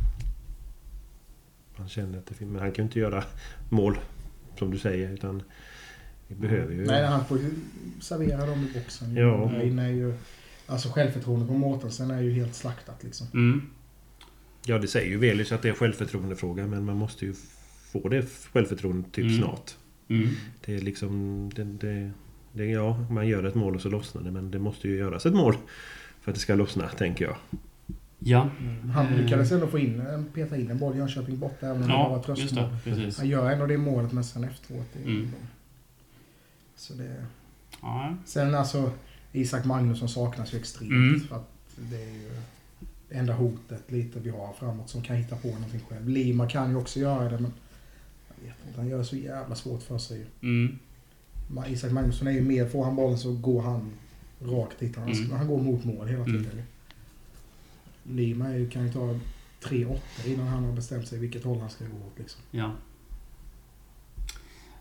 Han 1.77 1.89
känner 1.89 2.19
att 2.19 2.27
det 2.27 2.35
finns... 2.35 2.51
Men 2.51 2.61
han 2.61 2.73
kan 2.73 2.83
ju 2.83 2.87
inte 2.87 2.99
göra 2.99 3.25
mål 3.69 3.99
som 4.59 4.71
du 4.71 4.79
säger 4.79 5.13
utan... 5.13 5.43
Vi 6.31 6.35
behöver 6.49 6.75
ju... 6.75 6.85
Nej, 6.87 7.05
han 7.07 7.25
får 7.25 7.39
ju 7.39 7.51
servera 8.01 8.47
dem 8.47 8.69
i 8.71 8.79
boxen. 8.79 9.15
Ja. 9.17 9.51
Är 9.53 9.89
ju, 9.89 10.15
alltså 10.67 10.89
självförtroendet 10.89 11.49
på 11.49 11.55
Mårtensen 11.55 12.11
är 12.11 12.21
ju 12.23 12.33
helt 12.33 12.55
slaktat 12.55 13.03
liksom. 13.05 13.27
Mm. 13.35 13.63
Ja, 14.67 14.79
det 14.79 14.89
säger 14.89 15.09
ju 15.11 15.17
Velius 15.19 15.53
att 15.53 15.63
det 15.63 15.69
är 15.69 15.73
en 15.73 15.79
självförtroendefråga 15.79 16.67
men 16.67 16.85
man 16.85 16.97
måste 16.97 17.27
ju 17.27 17.35
få 17.93 18.09
det 18.09 18.27
självförtroendet 18.53 19.13
typ 19.13 19.25
Mm. 19.25 19.39
snart. 19.39 19.77
Mm. 20.09 20.29
Det 20.65 20.75
är 20.75 20.81
liksom... 20.81 21.51
Det, 21.55 21.65
det, 21.65 22.11
det, 22.53 22.65
ja, 22.67 23.07
man 23.11 23.29
gör 23.29 23.45
ett 23.45 23.55
mål 23.55 23.75
och 23.75 23.81
så 23.81 23.89
lossnar 23.89 24.23
det 24.23 24.31
men 24.31 24.51
det 24.51 24.59
måste 24.59 24.89
ju 24.89 24.97
göras 24.97 25.27
ett 25.27 25.35
mål 25.35 25.55
för 26.21 26.31
att 26.31 26.35
det 26.35 26.41
ska 26.41 26.55
lossna, 26.55 26.89
tänker 26.89 27.25
jag. 27.25 27.37
Ja. 28.19 28.49
Han 28.95 29.07
Mm. 29.07 29.21
lyckades 29.21 29.53
ändå 29.53 29.67
få 29.67 29.79
in, 29.79 30.03
peta 30.35 30.57
in 30.57 30.71
en 30.71 30.79
boll 30.79 30.95
i 30.95 30.99
Jönköping 30.99 31.39
borta 31.39 31.67
även 31.67 31.77
om 31.83 31.89
det 31.89 31.89
bara 31.95 32.09
var 32.09 32.17
Ja, 32.17 32.23
tröstmål. 32.23 32.65
det. 32.85 33.17
Han 33.19 33.29
gör 33.29 33.51
ändå 33.51 33.67
det 33.67 33.77
målet 33.79 34.13
men 34.13 34.25
sen 34.25 34.45
efteråt. 34.45 34.87
Det, 34.93 35.11
Mm. 35.11 35.29
Så 36.81 36.95
det... 36.95 37.27
Ja. 37.83 38.15
Sen 38.27 38.55
alltså, 38.55 38.93
Isak 39.33 39.65
Magnusson 39.65 40.09
saknas 40.09 40.55
ju 40.55 40.59
extremt. 40.59 40.91
Mm. 40.93 41.21
För 41.21 41.37
att 41.37 41.51
det 41.77 42.03
är 42.03 42.13
ju 42.15 42.31
enda 43.11 43.33
hotet 43.33 43.91
lite 43.91 44.21
vi 44.21 44.31
har 44.31 44.53
framåt 44.53 44.89
som 44.91 45.03
kan 45.03 45.17
hitta 45.17 45.37
på 45.37 45.49
någonting 45.49 45.81
själv. 45.89 46.09
Lima 46.09 46.49
kan 46.49 46.71
ju 46.71 46.77
också 46.77 47.01
göra 47.01 47.25
det 47.31 47.39
men... 47.39 47.53
Jag 48.43 48.47
vet 48.49 48.57
inte, 48.69 48.81
han 48.81 48.89
gör 48.89 48.99
det 48.99 49.05
så 49.05 49.17
jävla 49.17 49.55
svårt 49.55 49.83
för 49.83 49.99
sig. 49.99 50.27
Mm. 50.43 50.79
Isak 51.69 51.93
Magnusson 51.93 52.29
är 52.29 52.33
ju 52.33 52.43
mer, 52.43 52.69
får 52.69 52.85
han 52.85 52.97
bollen 52.97 53.19
så 53.19 53.33
går 53.33 53.63
han 53.63 53.91
rakt 54.41 54.79
dit. 54.81 54.97
Han, 54.97 55.13
Mm. 55.13 55.31
han 55.31 55.47
går 55.49 55.63
mot 55.63 55.85
mål 55.85 56.09
hela 56.09 56.25
Mm. 56.25 56.43
tiden. 56.45 56.63
Lima 58.03 58.49
är 58.49 58.57
ju, 58.59 58.71
kan 58.71 58.87
ju 58.87 58.93
ta 58.93 59.19
tre 59.63 59.85
åttor 59.85 60.27
innan 60.27 60.47
han 60.47 60.65
har 60.65 60.73
bestämt 60.73 61.09
sig 61.09 61.19
vilket 61.19 61.45
håll 61.45 61.61
han 61.61 61.71
ska 61.71 61.85
gå 61.85 62.07
åt. 62.07 62.19
Liksom. 62.19 62.41
Ja. 62.51 62.73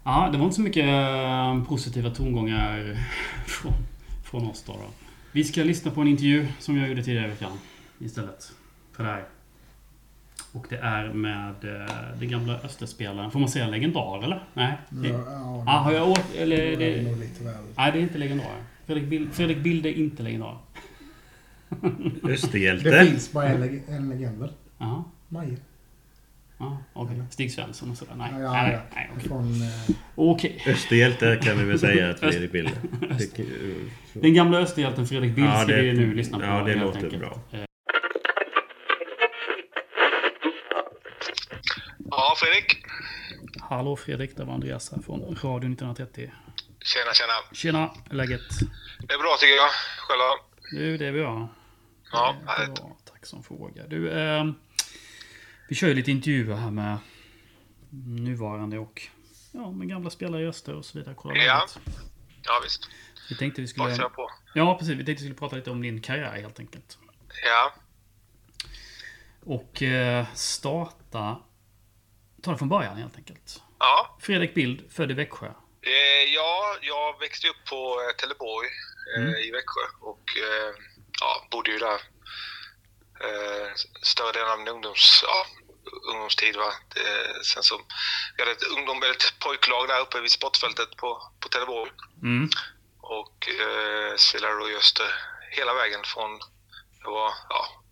Ja, 0.04 0.30
det 0.32 0.38
var 0.38 0.46
inte 0.46 0.56
så 0.56 0.62
mycket 0.62 0.86
eh, 0.86 1.64
positiva 1.64 2.10
tongångar 2.10 2.98
från, 3.48 3.74
från 4.24 4.48
oss 4.50 4.64
då, 4.68 4.74
då. 4.74 4.88
Vi 5.32 5.44
ska 5.44 5.64
lyssna 5.64 5.92
på 5.92 6.02
en 6.02 6.08
intervju 6.08 6.48
som 6.60 6.78
jag 6.78 6.90
gjorde 6.90 7.04
tidigare 7.04 7.26
i 7.26 7.30
veckan 7.30 7.52
istället. 8.00 8.52
För 8.96 9.04
det 9.04 9.10
här. 9.10 9.24
Och 10.52 10.66
det 10.70 10.78
är 10.78 11.14
med 11.14 11.50
eh, 11.64 12.20
den 12.20 12.30
gamla 12.30 12.60
Österspelaren. 12.64 13.32
Får 13.32 13.40
man 13.40 13.50
säga 13.50 13.68
legendar 13.68 14.24
eller? 14.24 14.44
Nej? 14.54 14.74
Det, 14.90 15.08
Ja, 15.08 15.24
ja, 15.28 15.64
ah, 15.68 15.80
har 15.80 15.92
jag 15.92 16.10
åt... 16.10 16.36
Eller... 16.38 16.58
det 16.58 16.94
är 16.94 17.04
Det, 17.04 17.10
nog 17.10 17.20
lite 17.20 17.44
väl. 17.44 17.54
nej, 17.78 17.92
det 17.92 17.98
är 18.00 18.02
inte 18.02 18.18
legendar. 18.18 18.64
Fredrik 18.86 19.06
Bild, 19.10 19.34
Fredrik 19.34 19.58
Bild 19.58 19.86
är 19.86 19.94
inte 19.94 20.24
legendar. 20.24 20.58
Det 22.22 22.32
Österhjälte. 22.34 23.06
finns 23.06 23.32
bara 23.32 23.46
en, 23.50 23.64
leg- 23.64 23.82
en 23.88 24.10
legend 24.10 24.40
väl? 24.40 24.52
Jaha. 24.78 25.04
Maje. 25.28 25.58
Ja, 26.60 26.78
okej. 26.94 27.24
Stig 27.32 27.52
Svensson 27.54 27.92
och 27.92 27.98
sådär. 27.98 28.14
Nej, 28.18 28.30
Ja, 28.34 28.40
ja, 28.40 28.52
nej, 28.52 28.72
ja. 28.74 28.80
nej, 28.96 29.10
okej. 29.16 29.28
Från... 29.28 29.62
Eh, 29.62 29.96
Okej. 30.16 30.64
Österhjälte 30.68 31.40
kan 31.44 31.58
vi 31.58 31.64
väl 31.64 31.80
säga 31.88 32.10
att 32.10 32.20
Fredrik 32.20 32.52
Bilder. 32.52 32.74
Det- 33.10 34.20
Den 34.20 34.34
gamla 34.34 34.58
österhjälten 34.60 35.08
Fredrik 35.08 35.36
Bild 35.36 35.48
Ja, 35.48 35.64
ska 35.64 35.72
det- 35.76 35.82
vi 35.82 35.94
nu 35.94 36.14
lyssna 36.14 36.40
på. 36.40 36.46
ja, 36.46 36.64
det 36.64 36.72
helt 36.72 36.82
låter 36.82 37.04
enkelt. 37.04 37.20
bra. 37.20 37.40
Ja, 42.12 42.34
Fredrik. 42.38 42.78
Hallå 43.62 43.96
Fredrik, 43.96 44.38
det 44.38 44.44
var 44.44 44.54
Andreas 44.54 44.92
här 44.92 45.02
från 45.02 45.20
Radio 45.22 45.70
1930. 45.70 46.32
Tjena, 46.82 47.14
tjena. 47.14 47.34
Tjena, 47.54 47.92
läget? 48.16 48.42
Det 49.00 49.14
är 49.14 49.18
bra 49.20 49.36
tycker 49.40 49.54
jag. 49.56 49.70
Själva? 49.98 50.24
Du, 50.72 50.98
det 50.98 51.06
är 51.06 51.12
bra. 51.14 51.50
Ja, 52.12 52.36
Det 52.58 52.64
är 52.64 52.68
bra. 52.68 52.98
Tack 53.12 53.26
som 53.26 53.44
fråga. 53.44 53.88
Du, 53.88 54.10
eh, 54.12 54.46
vi 55.70 55.76
kör 55.76 55.88
ju 55.88 55.94
lite 55.94 56.12
intervjuer 56.12 56.56
här 56.56 56.72
med 56.72 56.98
nuvarande 58.06 58.80
och 58.80 59.02
ja, 59.52 59.72
med 59.72 59.90
gamla 59.90 60.10
spelare 60.10 60.42
i 60.42 60.48
Öster 60.48 60.74
och 60.74 60.86
så 60.86 60.98
vidare. 60.98 61.16
Kolla 61.18 61.36
Ja. 61.44 61.54
läget. 61.58 61.80
Ja, 62.44 62.60
visst. 62.64 62.90
Vi 63.30 63.36
tänkte 63.36 63.62
vi 63.62 63.68
Bara 63.78 63.94
skulle... 63.94 64.10
på. 64.10 64.32
Ja, 64.54 64.78
precis. 64.80 64.94
Vi 64.94 65.06
tänkte 65.06 65.12
vi 65.12 65.18
skulle 65.30 65.36
prata 65.40 65.56
lite 65.56 65.72
om 65.72 65.82
din 65.82 66.02
karriär 66.02 66.32
helt 66.42 66.60
enkelt. 66.60 66.98
Ja. 67.46 67.74
Och 69.46 69.82
eh, 69.84 70.26
starta... 70.34 71.38
Ta 72.42 72.52
det 72.52 72.58
från 72.58 72.70
början 72.70 72.98
helt 72.98 73.16
enkelt. 73.18 73.62
Ja. 73.80 74.18
Fredrik 74.22 74.54
Bild, 74.54 74.92
född 74.92 75.12
i 75.12 75.14
Växjö. 75.14 75.48
Eh, 75.82 76.34
ja, 76.36 76.78
jag 76.82 77.20
växte 77.20 77.48
upp 77.48 77.66
på 77.70 77.76
eh, 78.10 78.16
Trelleborg 78.16 78.68
eh, 78.68 79.22
Mm. 79.22 79.36
i 79.36 79.52
Växjö 79.52 79.82
och 80.00 80.24
eh, 80.38 80.76
ja, 81.22 81.48
bodde 81.52 81.72
ju 81.72 81.78
där 81.78 82.00
eh, 83.26 83.74
större 84.02 84.32
delen 84.32 84.52
av 84.52 84.60
min 84.60 84.68
ungdoms, 84.68 85.24
ja, 85.24 85.46
ungdomstid. 86.10 86.56
Va? 86.56 86.74
Det, 86.94 87.46
sen 87.46 87.64
så, 87.64 87.82
vi 88.36 88.44
hade 88.44 88.52
ett, 88.52 88.64
ungdom, 88.64 89.04
ett 89.04 89.40
pojklag 89.40 89.88
där 89.88 90.00
uppe 90.00 90.20
vid 90.22 90.32
sportfältet 90.32 90.96
på, 90.96 91.32
på 91.40 91.50
Trelleborg 91.50 91.92
Mm. 92.22 92.50
och 93.02 93.50
eh, 93.50 94.16
spelade 94.18 94.60
då 94.60 94.70
i 94.70 94.76
Öster 94.76 95.14
hela 95.52 95.74
vägen 95.74 96.04
från, 96.04 96.40
det 97.04 97.10
var, 97.10 97.34
ja, 97.50 97.84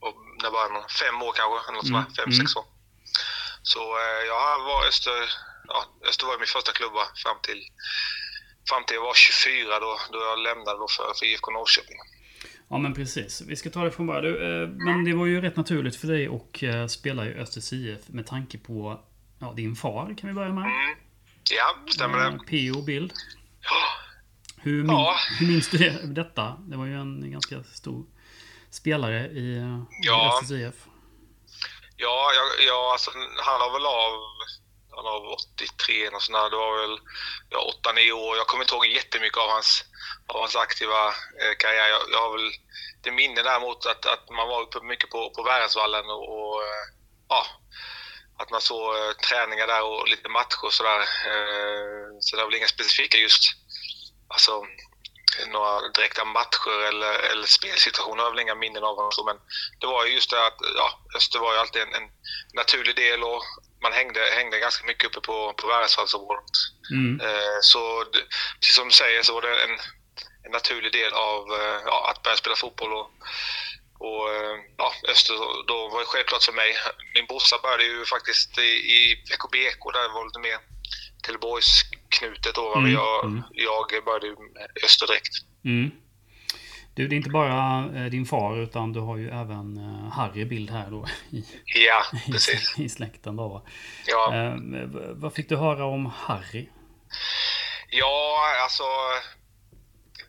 när 0.41 0.49
var 0.49 0.69
man? 0.69 0.89
Fem 0.89 1.21
år 1.21 1.33
kanske, 1.33 1.69
eller 1.69 1.77
något 1.77 1.89
Mm, 1.89 2.15
fem, 2.15 2.23
mm. 2.25 2.37
sex 2.37 2.55
år. 2.55 2.65
Så 3.63 3.97
eh, 3.99 4.25
jag 4.27 4.63
var 4.63 4.85
Öster, 4.87 5.33
ja, 5.67 5.85
Öster 6.09 6.25
var 6.27 6.37
min 6.37 6.47
första 6.47 6.71
klubba 6.71 7.07
fram 7.23 7.37
till, 7.41 7.61
fram 8.69 8.83
till 8.85 8.95
jag 8.95 9.01
var 9.01 9.13
24 9.13 9.79
då, 9.79 9.99
då 10.11 10.19
jag 10.19 10.39
lämnade 10.39 10.77
då 10.77 10.87
för, 10.87 11.13
för 11.13 11.25
IFK 11.25 11.51
Norrköping. 11.51 11.97
Ja 12.69 12.77
men 12.77 12.93
precis. 12.93 13.41
Vi 13.41 13.55
ska 13.55 13.69
ta 13.69 13.83
det 13.83 13.91
från 13.91 14.07
början. 14.07 14.23
Du, 14.23 14.63
eh, 14.63 14.69
Men 14.69 15.05
det 15.05 15.13
var 15.13 15.25
ju 15.25 15.41
rätt 15.41 15.55
naturligt 15.55 15.95
för 15.95 16.07
dig 16.07 16.27
att 16.27 16.63
eh, 16.63 16.87
spela 16.87 17.25
i 17.25 17.33
Östers 17.33 17.73
IF 17.73 17.99
med 18.07 18.27
tanke 18.27 18.57
på 18.57 18.99
ja, 19.39 19.53
din 19.55 19.75
far 19.75 20.15
kan 20.19 20.27
vi 20.29 20.33
börja 20.33 20.53
med. 20.53 20.63
Mm. 20.65 20.95
Ja, 21.51 21.91
stämmer 21.93 22.17
Eh, 22.25 22.31
det. 22.31 22.39
P.O. 22.47 22.81
Bild. 22.81 23.11
Ja. 23.61 23.69
Hur, 24.61 24.83
min, 24.83 24.91
Ja. 24.95 25.15
hur 25.39 25.47
minns 25.47 25.69
du 25.69 25.77
det, 25.77 25.99
detta? 26.03 26.57
Det 26.67 26.77
var 26.77 26.85
ju 26.85 26.93
en 26.93 27.31
ganska 27.31 27.63
stor 27.63 28.05
spelare 28.69 29.27
i, 29.27 29.57
eh, 29.57 29.79
Ja. 30.01 30.39
Östers 30.41 30.57
IF. 30.57 30.75
Ja, 31.97 32.31
jag, 32.37 32.67
jag, 32.67 32.83
alltså, 32.93 33.11
han 33.47 33.61
har 33.61 33.71
väl 33.77 33.85
av, 33.85 34.11
han 34.95 35.05
har 35.05 35.15
av 35.19 35.25
83 35.55 36.07
och 36.15 36.21
sådär. 36.21 36.49
Det 36.49 36.59
var 36.65 36.73
väl 36.81 36.97
ja, 37.49 37.59
8-9 37.83 38.11
år. 38.11 38.37
Jag 38.37 38.47
kommer 38.47 38.63
inte 38.63 38.75
ihåg 38.75 38.85
jättemycket 38.87 39.37
av 39.37 39.49
hans, 39.55 39.69
av 40.27 40.39
hans 40.39 40.55
aktiva 40.55 41.07
eh, 41.41 41.55
karriär. 41.59 41.87
Jag, 41.87 42.01
jag 42.11 42.21
har 42.21 42.31
väl 42.37 42.51
det 43.03 43.11
minne 43.11 43.41
däremot 43.41 43.85
att, 43.85 44.05
att 44.05 44.29
man 44.29 44.47
var 44.47 44.61
uppe 44.61 44.79
mycket 44.81 45.09
på, 45.09 45.29
på 45.29 45.43
Värensvallen 45.43 46.05
och, 46.05 46.25
och 46.37 46.63
eh, 46.63 46.85
ja, 47.29 47.45
att 48.39 48.49
man 48.49 48.61
såg 48.61 48.95
eh, 48.95 49.11
träningar 49.11 49.67
där 49.67 49.83
och 49.83 50.07
lite 50.07 50.29
matcher 50.29 50.65
och 50.65 50.73
sådär. 50.73 51.01
Så 52.19 52.35
det 52.35 52.41
var 52.41 52.49
väl 52.49 52.57
inga 52.57 52.67
specifika 52.67 53.17
just, 53.17 53.43
alltså 54.27 54.65
några 55.47 55.89
direkta 55.89 56.25
matcher 56.25 56.87
eller, 56.87 57.13
eller 57.31 57.47
spelsituationer. 57.47 58.17
Jag 58.17 58.23
har 58.23 58.31
väl 58.31 58.39
inga 58.39 58.55
minnen 58.55 58.83
av 58.83 58.95
honom. 58.95 59.25
Men 59.25 59.37
det 59.79 59.87
var 59.87 60.05
ju 60.05 60.13
just 60.13 60.29
det 60.29 60.47
att 60.47 60.57
ja, 60.75 60.99
Öster 61.17 61.39
var 61.39 61.53
ju 61.53 61.59
alltid 61.59 61.81
en, 61.81 61.93
en 61.93 62.09
naturlig 62.53 62.95
del 62.95 63.23
och 63.23 63.43
man 63.81 63.93
hängde, 63.93 64.19
hängde 64.35 64.59
ganska 64.59 64.85
mycket 64.85 65.05
uppe 65.05 65.21
på, 65.21 65.53
på 65.53 65.67
Värensvallsområdet. 65.67 66.57
Mm. 66.91 67.21
Eh, 67.21 67.57
så 67.61 68.03
det, 68.03 68.19
precis 68.59 68.75
som 68.75 68.87
du 68.87 68.93
säger 68.93 69.23
så 69.23 69.33
var 69.33 69.41
det 69.41 69.63
en, 69.63 69.79
en 70.47 70.55
naturlig 70.59 70.91
del 70.99 71.13
av 71.29 71.41
eh, 71.59 71.79
ja, 71.89 71.97
att 72.09 72.23
börja 72.23 72.37
spela 72.37 72.55
fotboll. 72.55 72.93
Och, 72.99 73.07
och 74.07 74.23
eh, 74.35 74.55
ja, 74.81 74.89
Öster 75.11 75.35
då 75.71 75.77
var 75.91 75.99
det 75.99 76.05
självklart 76.13 76.43
för 76.43 76.53
mig. 76.61 76.69
Min 77.15 77.25
brorsa 77.29 77.55
började 77.63 77.83
ju 77.83 78.05
faktiskt 78.15 78.49
i, 78.69 78.71
i 78.95 78.99
VKBK, 79.29 79.83
där 79.93 80.13
var 80.15 80.25
lite 80.25 80.39
mer 80.47 80.57
Trelleborgsknutet 81.23 82.55
då. 82.55 82.75
Mm, 82.75 82.91
Jag, 82.93 83.25
mm. 83.25 83.43
jag 83.51 83.85
började 84.05 84.27
Öster 84.85 85.07
direkt. 85.07 85.33
Mm. 85.65 85.91
Du, 86.95 87.07
det 87.07 87.15
är 87.15 87.17
inte 87.17 87.29
bara 87.29 87.85
eh, 87.95 88.05
din 88.05 88.25
far 88.25 88.57
utan 88.57 88.93
du 88.93 88.99
har 88.99 89.17
ju 89.17 89.27
även 89.29 89.77
Harry 90.13 90.45
Bild 90.45 90.69
här 90.69 90.87
då 90.91 91.05
i, 91.37 91.43
Ja, 91.65 92.03
i, 92.27 92.31
precis. 92.31 92.79
i 92.85 92.89
släkten 92.89 93.35
då 93.35 93.47
va? 93.47 93.61
Ja. 94.07 94.35
Eh, 94.35 94.53
vad 95.13 95.33
fick 95.33 95.49
du 95.49 95.55
höra 95.55 95.85
om 95.85 96.05
Harry? 96.05 96.69
Ja, 97.89 98.39
alltså. 98.63 98.83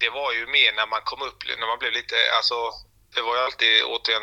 Det 0.01 0.11
var 0.11 0.33
ju 0.33 0.47
mer 0.47 0.73
när 0.73 0.87
man 0.87 1.03
kom 1.05 1.23
upp, 1.23 1.45
när 1.61 1.67
man 1.67 1.79
blev 1.79 1.93
lite, 1.93 2.17
alltså. 2.37 2.73
Det 3.15 3.23
var 3.23 3.37
ju 3.37 3.43
alltid 3.43 3.85
återigen, 3.85 4.23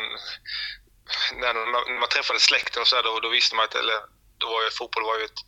när 1.34 1.54
man, 1.54 1.84
när 1.86 2.00
man 2.00 2.08
träffade 2.08 2.40
släkten 2.40 2.82
och 2.82 2.88
så 2.88 2.96
här, 2.96 3.02
då, 3.02 3.20
då 3.20 3.28
visste 3.28 3.56
man 3.56 3.64
att, 3.64 3.74
eller 3.74 4.00
då 4.38 4.46
var 4.46 4.62
ju 4.62 4.70
fotboll 4.70 5.04
var 5.04 5.18
ju 5.18 5.24
ett, 5.24 5.40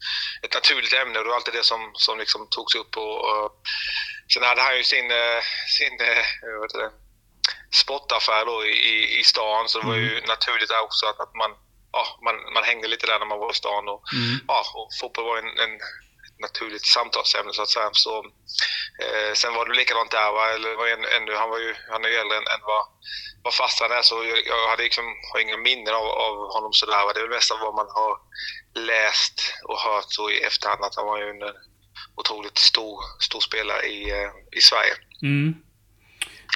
ett 0.42 0.54
naturligt 0.54 0.92
ämne 0.92 1.18
och 1.18 1.24
det 1.24 1.28
var 1.28 1.36
alltid 1.36 1.54
det 1.54 1.64
som, 1.64 1.90
som 1.94 2.18
liksom 2.18 2.48
togs 2.50 2.74
upp. 2.74 2.96
Och, 2.96 3.44
och, 3.44 3.52
sen 4.34 4.42
hade 4.42 4.62
han 4.62 4.76
ju 4.76 4.84
sin, 4.84 5.10
eh, 5.10 5.42
sin 5.78 6.00
eh, 6.00 6.24
vad 6.58 6.64
heter 6.64 6.78
det, 6.78 6.90
sportaffär 7.70 8.44
då 8.46 8.64
i, 8.66 9.18
i, 9.20 9.24
stan 9.24 9.68
så 9.68 9.80
det 9.80 9.86
var 9.86 9.94
ju 9.96 10.20
naturligt 10.20 10.68
där 10.68 10.82
också 10.82 11.06
att, 11.06 11.20
att 11.20 11.34
man, 11.34 11.50
ja, 11.92 12.18
man, 12.24 12.52
man 12.54 12.64
hängde 12.64 12.88
lite 12.88 13.06
där 13.06 13.18
när 13.18 13.26
man 13.26 13.38
var 13.38 13.50
i 13.50 13.54
stan. 13.54 13.88
Och, 13.88 14.02
Mm. 14.12 14.40
ja, 14.48 14.64
och 14.74 14.88
fotboll 15.00 15.24
var 15.24 15.38
en, 15.38 15.58
en 15.58 15.80
naturligt 16.46 16.86
samtalsämne 16.96 17.52
så 17.52 17.62
att 17.62 17.74
säga. 17.76 17.90
Så, 17.92 18.14
eh, 19.04 19.32
sen 19.40 19.54
var 19.56 19.64
det 19.66 19.74
likadant 19.80 20.10
där. 20.10 20.30
Va? 20.38 20.44
Eller, 20.54 20.70
var 20.80 20.86
en, 20.96 21.06
ännu, 21.16 21.32
han, 21.42 21.50
var 21.50 21.60
ju, 21.66 21.70
han 21.92 22.04
är 22.04 22.08
ju 22.12 22.16
äldre 22.22 22.36
än, 22.40 22.48
än 22.54 22.62
vad, 22.72 22.82
vad 23.44 23.54
farsan 23.60 23.90
är 23.98 24.02
så 24.10 24.16
jag, 24.30 24.38
jag 24.52 24.68
hade 24.70 24.82
liksom, 24.88 25.06
har 25.30 25.38
inga 25.40 25.58
minnen 25.68 25.94
av, 26.00 26.06
av 26.26 26.34
honom 26.56 26.72
sådär. 26.80 27.02
Va? 27.04 27.10
Det 27.12 27.20
är 27.20 27.26
väl 27.28 27.38
mest 27.38 27.54
av 27.54 27.60
vad 27.66 27.74
man 27.80 27.90
har 27.98 28.12
läst 28.92 29.36
och 29.68 29.78
hört 29.86 30.10
så 30.18 30.24
i 30.30 30.36
efterhand 30.50 30.82
att 30.84 30.96
han 30.98 31.06
var 31.10 31.18
ju 31.22 31.26
en 31.34 31.42
eh, 31.48 31.54
otroligt 32.20 32.58
stor, 32.58 32.96
stor 33.28 33.40
spelare 33.48 33.82
i, 33.96 33.98
eh, 34.10 34.30
i 34.58 34.60
Sverige. 34.60 34.94
Mm. 35.22 35.54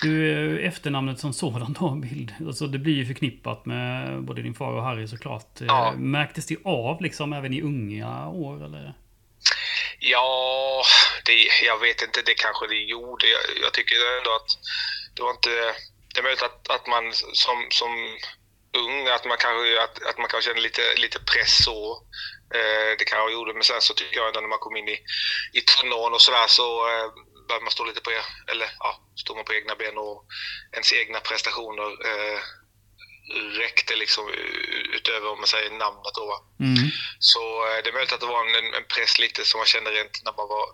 Du, 0.03 0.13
eh, 0.61 0.69
efternamnet 0.69 1.21
som 1.21 1.33
sådant 1.33 1.79
då, 1.79 1.91
Bild. 1.91 2.35
Alltså 2.47 2.67
det 2.67 2.79
blir 2.79 2.95
ju 2.95 3.07
förknippat 3.07 3.67
med 3.67 4.23
både 4.25 4.43
din 4.43 4.55
far 4.55 4.73
och 4.73 4.83
Harry 4.83 5.07
såklart. 5.09 5.61
Eh, 5.61 5.67
Ja. 5.67 5.93
Märktes 5.97 6.47
det 6.47 6.57
av 6.65 7.03
liksom 7.03 7.33
även 7.33 7.53
i 7.53 7.63
unga 7.63 8.29
år 8.29 8.65
eller? 8.65 8.95
Ja, 10.05 10.85
det, 11.25 11.63
jag 11.63 11.79
vet 11.79 12.03
inte. 12.03 12.23
Det 12.23 12.35
kanske 12.35 12.67
det 12.67 12.75
gjorde. 12.75 13.27
Jag, 13.27 13.41
jag 13.63 13.73
tycker 13.73 14.19
ändå 14.19 14.35
att 14.35 14.51
det 15.15 15.23
var 15.23 15.31
inte... 15.31 15.75
Det 16.15 16.19
är 16.19 16.23
möjligt 16.23 16.43
att, 16.43 16.71
att 16.71 16.87
man 16.87 17.13
som, 17.13 17.67
som 17.71 18.19
ung, 18.77 19.09
att 19.09 19.25
man 19.25 19.37
kanske, 19.39 19.83
att, 19.83 20.03
att 20.03 20.19
man 20.19 20.29
kanske 20.29 20.49
kände 20.49 20.63
lite, 20.63 20.95
lite 20.97 21.19
press 21.19 21.65
så. 21.65 22.07
Eh, 22.55 22.91
det 22.99 23.05
kanske 23.05 23.25
jag 23.27 23.33
gjorde. 23.33 23.55
Men 23.55 23.63
sen 23.63 23.81
så 23.81 23.95
tycker 23.95 24.17
jag 24.17 24.27
ändå 24.27 24.41
när 24.41 24.49
man 24.49 24.59
kom 24.59 24.77
in 24.77 24.89
i, 24.89 24.99
i 25.53 25.61
tonåren 25.61 26.15
och 26.15 26.23
sådär 26.23 26.47
så 26.47 26.89
eh, 26.89 27.07
började 27.49 27.65
man 27.65 27.77
stå 27.77 27.85
lite 27.85 28.01
på, 28.01 28.11
eller 28.53 28.69
ja, 28.79 29.01
stod 29.17 29.37
man 29.37 29.45
på 29.45 29.55
egna 29.55 29.75
ben 29.75 29.99
och 29.99 30.27
ens 30.73 30.93
egna 30.93 31.21
prestationer 31.21 31.89
eh, 32.11 32.41
räckte 33.31 33.97
liksom 33.97 34.25
utöver 34.97 35.31
om 35.33 35.39
man 35.39 35.47
säger 35.47 35.71
namnet 35.71 36.15
då. 36.15 36.29
Mm. 36.61 36.91
Så 37.19 37.43
eh, 37.67 37.79
det 37.83 37.89
är 37.91 37.93
möjligt 37.93 38.13
att 38.13 38.21
det 38.21 38.35
var 38.35 38.43
en, 38.47 38.75
en 38.75 38.87
press 38.95 39.19
lite 39.19 39.45
som 39.45 39.59
man 39.59 39.67
kände 39.67 39.91
rent 39.91 40.23
när 40.25 40.35
man 40.41 40.49
var 40.49 40.67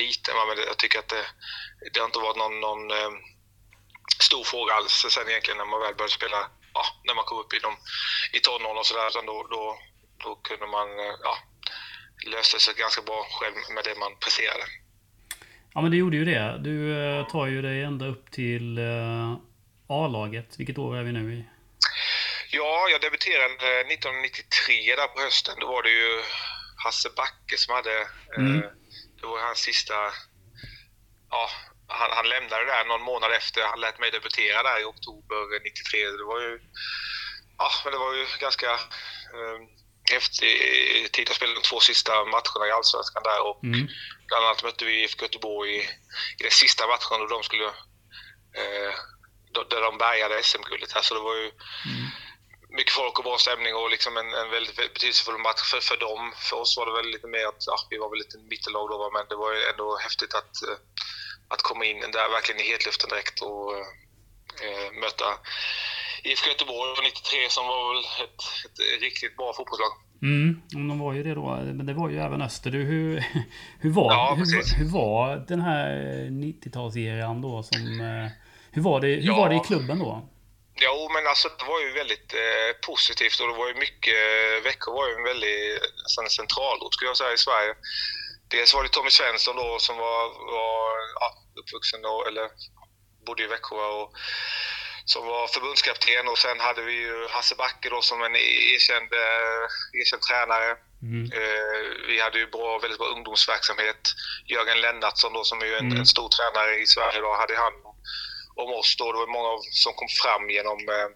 liten. 0.00 0.34
Men 0.36 0.66
jag 0.66 0.78
tycker 0.78 0.98
att 0.98 1.08
det, 1.08 1.26
det 1.92 2.00
har 2.00 2.06
inte 2.06 2.18
varit 2.26 2.42
någon, 2.42 2.60
någon 2.60 2.90
eh, 2.90 3.12
stor 4.28 4.44
fråga 4.44 4.74
alls 4.74 5.06
sen 5.14 5.28
egentligen 5.28 5.58
när 5.58 5.70
man 5.72 5.80
väl 5.80 5.94
började 5.94 6.18
spela, 6.20 6.40
ja, 6.74 6.84
när 7.06 7.14
man 7.14 7.24
kom 7.24 7.38
upp 7.38 7.52
i, 7.54 7.58
de, 7.66 7.72
i 8.36 8.40
tonåren 8.40 8.78
och 8.78 8.86
sådär. 8.86 9.10
Då, 9.30 9.36
då, 9.54 9.62
då 10.24 10.30
kunde 10.46 10.66
man, 10.66 10.88
eh, 11.04 11.14
ja, 11.26 11.34
löste 12.32 12.60
sig 12.60 12.74
ganska 12.74 13.02
bra 13.02 13.20
själv 13.36 13.56
med 13.74 13.84
det 13.84 13.98
man 14.04 14.12
presterade. 14.24 14.66
Ja 15.74 15.80
men 15.82 15.90
det 15.90 15.96
gjorde 15.96 16.16
ju 16.16 16.24
det. 16.24 16.58
Du 16.68 16.76
tar 17.30 17.46
ju 17.46 17.62
dig 17.62 17.82
ända 17.82 18.06
upp 18.06 18.30
till 18.30 18.78
A-laget. 19.88 20.58
Vilket 20.58 20.78
år 20.78 20.96
är 20.96 21.02
vi 21.02 21.12
nu 21.12 21.34
i? 21.34 21.44
Ja, 22.50 22.88
jag 22.90 23.00
debuterade 23.00 23.54
1993 23.54 24.96
där 24.96 25.06
på 25.06 25.20
hösten. 25.20 25.54
Då 25.60 25.66
var 25.66 25.82
det 25.82 25.90
ju 25.90 26.22
Hasse 26.84 27.10
Backe 27.16 27.56
som 27.56 27.74
hade... 27.74 28.08
Mm. 28.36 28.56
Eh, 28.56 28.70
det 29.20 29.26
var 29.26 29.40
hans 29.40 29.58
sista... 29.58 29.94
Ja, 31.30 31.50
han, 31.88 32.10
han 32.10 32.28
lämnade 32.28 32.64
där 32.64 32.84
någon 32.84 33.02
månad 33.02 33.32
efter. 33.32 33.62
Han 33.62 33.80
lät 33.80 33.98
mig 33.98 34.10
debutera 34.10 34.62
där 34.62 34.80
i 34.80 34.84
oktober 34.84 35.60
93. 35.64 36.04
Det 36.04 36.24
var 36.24 36.40
ju... 36.40 36.60
Ja, 37.58 37.70
men 37.84 37.92
det 37.92 37.98
var 37.98 38.14
ju 38.14 38.26
ganska 38.40 38.70
eh, 39.36 39.58
häftig 40.12 40.58
tid. 41.12 41.28
Jag 41.28 41.36
spelade 41.36 41.60
de 41.60 41.62
två 41.68 41.80
sista 41.80 42.24
matcherna 42.24 42.66
i 42.68 42.70
Allsvenskan 42.70 43.22
där 43.22 43.40
och 43.48 43.64
Mm. 43.64 43.88
bland 44.26 44.44
annat 44.44 44.62
mötte 44.62 44.84
vi 44.84 45.02
IFK 45.02 45.22
Göteborg 45.24 45.76
i, 45.76 45.80
i 46.38 46.42
den 46.42 46.50
sista 46.50 46.86
matchen 46.86 47.22
och 47.22 47.28
de 47.28 47.42
skulle... 47.42 47.64
Eh, 48.60 48.94
där 49.72 49.82
de 49.88 49.92
bärgade 50.04 50.42
SM-guldet. 50.42 50.90
Så 51.06 51.14
det 51.14 51.20
var 51.30 51.36
ju 51.42 51.48
Mm. 51.90 52.04
mycket 52.78 52.94
folk 53.00 53.14
och 53.18 53.24
bra 53.28 53.36
stämning 53.44 53.72
och 53.80 53.90
liksom 53.94 54.12
en, 54.22 54.30
en 54.42 54.50
väldigt 54.56 54.76
betydelsefull 54.76 55.38
match 55.48 55.62
för, 55.70 55.80
för 55.90 55.96
dem. 56.06 56.22
För 56.48 56.56
oss 56.62 56.72
var 56.78 56.84
det 56.88 56.94
väl 56.98 57.08
lite 57.14 57.28
mer 57.34 57.44
att 57.52 57.62
ja, 57.70 57.76
vi 57.90 57.96
var 58.02 58.08
väl 58.12 58.22
lite 58.24 58.38
mittellag 58.50 58.86
då, 58.92 59.10
men 59.16 59.24
det 59.30 59.36
var 59.42 59.50
ju 59.56 59.60
ändå 59.72 59.86
häftigt 60.06 60.32
att, 60.40 60.54
eh, 60.68 60.76
att 61.52 61.62
komma 61.68 61.82
in 61.90 62.00
där 62.16 62.28
verkligen 62.36 62.60
i 62.64 62.66
hetluften 62.72 63.08
direkt 63.12 63.36
och 63.48 63.66
eh, 64.64 64.88
möta 65.02 65.26
IFK 66.28 66.46
Göteborg 66.50 66.88
från 66.96 67.04
93 67.04 67.48
som 67.56 67.64
var 67.72 67.80
väl 67.94 68.04
ett, 68.24 68.42
ett 68.64 69.02
riktigt 69.06 69.36
bra 69.36 69.48
fotbollslag. 69.58 69.92
Mm, 70.22 70.48
de 70.90 70.98
var 70.98 71.12
ju 71.12 71.22
det 71.22 71.34
då. 71.34 71.46
Men 71.78 71.86
det 71.86 71.94
var 71.94 72.08
ju 72.10 72.18
även 72.26 72.42
Öster. 72.42 72.70
Du, 72.70 72.78
hur, 72.92 73.24
hur, 73.82 73.90
var, 73.90 74.12
Ja, 74.12 74.34
hur, 74.38 74.78
hur 74.78 74.90
var 74.92 75.36
den 75.36 75.60
här 75.60 75.88
90-talseran 76.30 77.42
då 77.42 77.62
som... 77.62 78.00
eh, 78.74 78.76
Hur 78.76 78.82
var 78.82 79.00
det, 79.00 79.06
hur 79.08 79.22
Ja. 79.22 79.34
var 79.36 79.48
det 79.48 79.56
i 79.56 79.60
klubben 79.66 79.98
då? 79.98 80.28
Jo, 80.80 81.08
men 81.14 81.26
alltså 81.26 81.48
det 81.58 81.64
var 81.64 81.80
ju 81.80 81.92
väldigt 81.92 82.34
eh, 82.34 82.70
positivt 82.86 83.40
och 83.40 83.48
det 83.48 83.54
var 83.54 83.68
ju 83.68 83.74
mycket, 83.74 84.18
Växjö 84.64 84.90
var 84.92 85.08
ju 85.08 85.14
en 85.14 85.24
väldigt 85.24 85.80
en 86.22 86.30
centralort 86.30 86.94
skulle 86.94 87.10
jag 87.10 87.16
säga 87.16 87.32
i 87.32 87.38
Sverige. 87.38 87.74
dels 88.48 88.74
var 88.74 88.82
det 88.82 88.88
Tommy 88.88 89.10
Svensson 89.10 89.56
då 89.56 89.78
som 89.78 89.96
var, 89.96 90.22
var 90.56 90.84
ja, 91.20 91.28
uppvuxen 91.60 92.02
då, 92.02 92.24
eller 92.28 92.48
bodde 93.26 93.42
i 93.42 93.46
Växjö 93.46 93.76
och 94.00 94.12
som 95.04 95.26
var 95.26 95.46
förbundskapten 95.46 96.28
och 96.28 96.38
sen 96.38 96.60
hade 96.60 96.82
vi 96.82 96.92
ju 96.92 97.26
Hasse 97.30 97.54
Backe 97.54 97.88
då 97.90 98.00
som 98.02 98.22
en 98.22 98.36
erkänd, 98.36 99.12
eh, 99.12 99.64
erkänd 100.00 100.22
tränare. 100.22 100.70
Mm. 101.02 101.24
Eh, 101.38 101.80
vi 102.08 102.20
hade 102.20 102.38
ju 102.38 102.46
bra, 102.46 102.78
väldigt 102.78 102.98
bra 102.98 103.08
ungdomsverksamhet. 103.08 104.02
Jörgen 104.46 104.80
Lennartsson 104.80 105.32
då 105.32 105.44
som 105.44 105.60
är 105.62 105.66
ju 105.66 105.74
en, 105.74 105.86
Mm. 105.86 105.98
en 105.98 106.06
stor 106.06 106.28
tränare 106.28 106.74
i 106.84 106.86
Sverige 106.86 107.20
då, 107.20 107.34
hade 107.34 107.56
hand 107.56 107.76
om 108.56 108.70
oss 108.80 108.96
då. 108.96 109.12
Det 109.12 109.18
var 109.18 109.26
många 109.26 109.58
som 109.70 109.92
kom 109.92 110.08
fram 110.22 110.50
genom, 110.50 110.78
eh, 110.88 111.08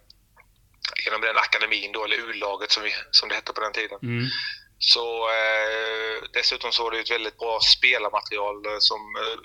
genom 1.05 1.21
den 1.21 1.37
akademin 1.37 1.93
då, 1.93 2.05
eller 2.05 2.17
U-laget 2.17 2.71
som, 2.71 2.83
vi, 2.83 2.93
som 3.11 3.29
det 3.29 3.35
hette 3.35 3.53
på 3.53 3.61
den 3.61 3.73
tiden. 3.73 3.99
Mm. 4.03 4.27
Så 4.79 5.29
eh, 5.29 6.23
dessutom 6.33 6.73
så 6.73 6.83
var 6.83 6.91
det 6.91 7.01
ett 7.01 7.11
väldigt 7.11 7.39
bra 7.39 7.61
spelarmaterial 7.61 8.67
eh, 8.67 8.79
som 8.79 9.01
eh, 9.17 9.39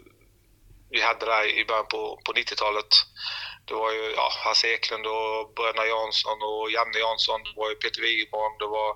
vi 0.90 1.02
hade 1.02 1.26
där 1.26 1.46
i 1.46 1.66
början 1.66 1.88
på, 1.88 2.22
på 2.26 2.34
90-talet. 2.34 2.92
Det 3.66 3.74
var 3.74 3.92
ju 3.92 4.14
ja, 4.16 4.30
Hasse 4.44 4.68
Eklund 4.68 5.06
och 5.06 5.54
Bröderna 5.56 5.86
Jansson 5.86 6.38
och 6.42 6.72
Janne 6.72 7.00
Jansson. 7.00 7.44
Det 7.44 7.54
var 7.56 7.70
ju 7.70 7.76
Peter 7.76 8.02
Wigeborn, 8.02 8.58
det 8.60 8.68
var 8.68 8.96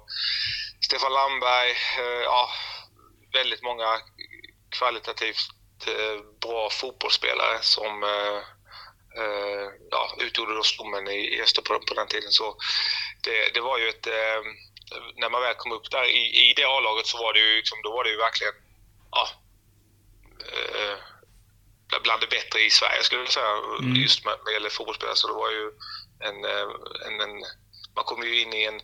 Stefan 0.85 1.13
Landberg. 1.13 1.71
Eh, 1.99 2.21
ja, 2.23 2.49
väldigt 3.33 3.63
många 3.63 3.99
kvalitativt 4.79 5.49
eh, 5.87 6.21
bra 6.41 6.69
fotbollsspelare 6.69 7.57
som 7.61 8.03
eh, 9.17 9.67
ja, 9.91 10.15
utgjorde 10.19 10.55
då 10.55 10.63
stommen 10.63 11.07
i, 11.07 11.41
Öster 11.41 11.61
på, 11.61 11.79
på 11.79 11.93
den 11.93 12.07
tiden. 12.07 12.31
Så 12.31 12.57
det, 13.23 13.53
det 13.53 13.61
var 13.61 13.77
ju 13.77 13.89
ett... 13.89 14.07
Eh, 14.07 14.41
när 15.15 15.29
man 15.29 15.41
väl 15.41 15.55
kom 15.55 15.71
upp 15.71 15.91
där 15.91 16.05
i, 16.05 16.49
i 16.49 16.53
det 16.53 16.63
A-laget 16.63 17.07
så 17.07 17.17
var 17.17 17.33
det 17.33 17.39
ju, 17.39 17.55
liksom, 17.57 17.81
då 17.83 17.91
var 17.91 18.03
det 18.03 18.09
ju 18.09 18.17
verkligen 18.17 18.53
ja, 19.11 19.27
eh, 20.39 20.97
bland 22.03 22.21
det 22.21 22.27
bättre 22.27 22.59
i 22.59 22.69
Sverige 22.69 23.03
skulle 23.03 23.21
jag 23.21 23.31
säga. 23.31 23.53
Mm. 23.79 23.95
Just 23.95 24.25
med, 24.25 24.35
med 24.45 24.53
gäller 24.53 24.69
fotbollsspelare. 24.69 25.15
Så 25.15 25.27
det 25.27 25.33
var 25.33 25.51
ju 25.51 25.71
en, 26.27 26.45
eh, 26.45 26.69
en, 27.07 27.21
en... 27.21 27.43
Man 27.95 28.05
kom 28.05 28.23
ju 28.23 28.41
in 28.41 28.53
i 28.53 28.63
en, 28.63 28.81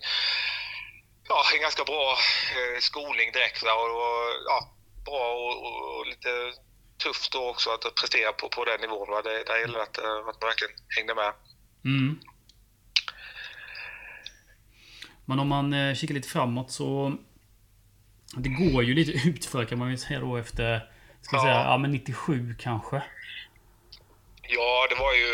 ja, 1.28 1.46
en 1.54 1.62
ganska 1.62 1.84
bra 1.84 2.18
eh, 2.58 2.80
skolning 2.80 3.32
direkt. 3.32 3.64
Där, 3.64 3.90
och 3.90 4.44
ja, 4.46 4.58
bra 5.06 5.34
och, 5.34 5.66
och, 5.66 6.00
och 6.00 6.08
lite 6.08 6.54
tufft 7.04 7.32
då 7.32 7.50
också 7.50 7.70
att 7.70 7.96
prestera 7.96 8.32
på, 8.34 8.50
på 8.50 8.66
den 8.66 8.82
nivån. 8.82 9.10
Va? 9.10 9.22
Det, 9.22 9.44
där 9.44 9.58
gäller 9.60 9.80
att, 9.80 9.98
eh, 9.98 10.16
att 10.30 10.42
man 10.42 10.50
verkligen 10.50 10.74
hängde 10.98 11.16
med. 11.16 11.34
Mm. 11.86 12.20
Men 15.26 15.40
om 15.40 15.48
man 15.48 15.74
eh, 15.74 15.96
kikar 15.96 16.14
lite 16.16 16.30
framåt 16.30 16.72
så... 16.72 17.14
Det 18.38 18.50
går 18.50 18.84
ju 18.84 18.94
lite 18.94 19.12
utför 19.30 19.66
kan 19.66 19.80
man 19.80 19.92
ju 19.92 19.98
säga 19.98 20.20
då 20.20 20.38
efter... 20.38 20.90
Ska 21.22 21.36
Ja. 21.36 21.42
säga, 21.44 21.54
ja 21.64 21.78
men 21.78 21.92
97 21.92 22.56
kanske. 22.60 23.04
Ja, 24.42 24.88
det 24.90 24.96
var 24.96 25.14
ju... 25.14 25.30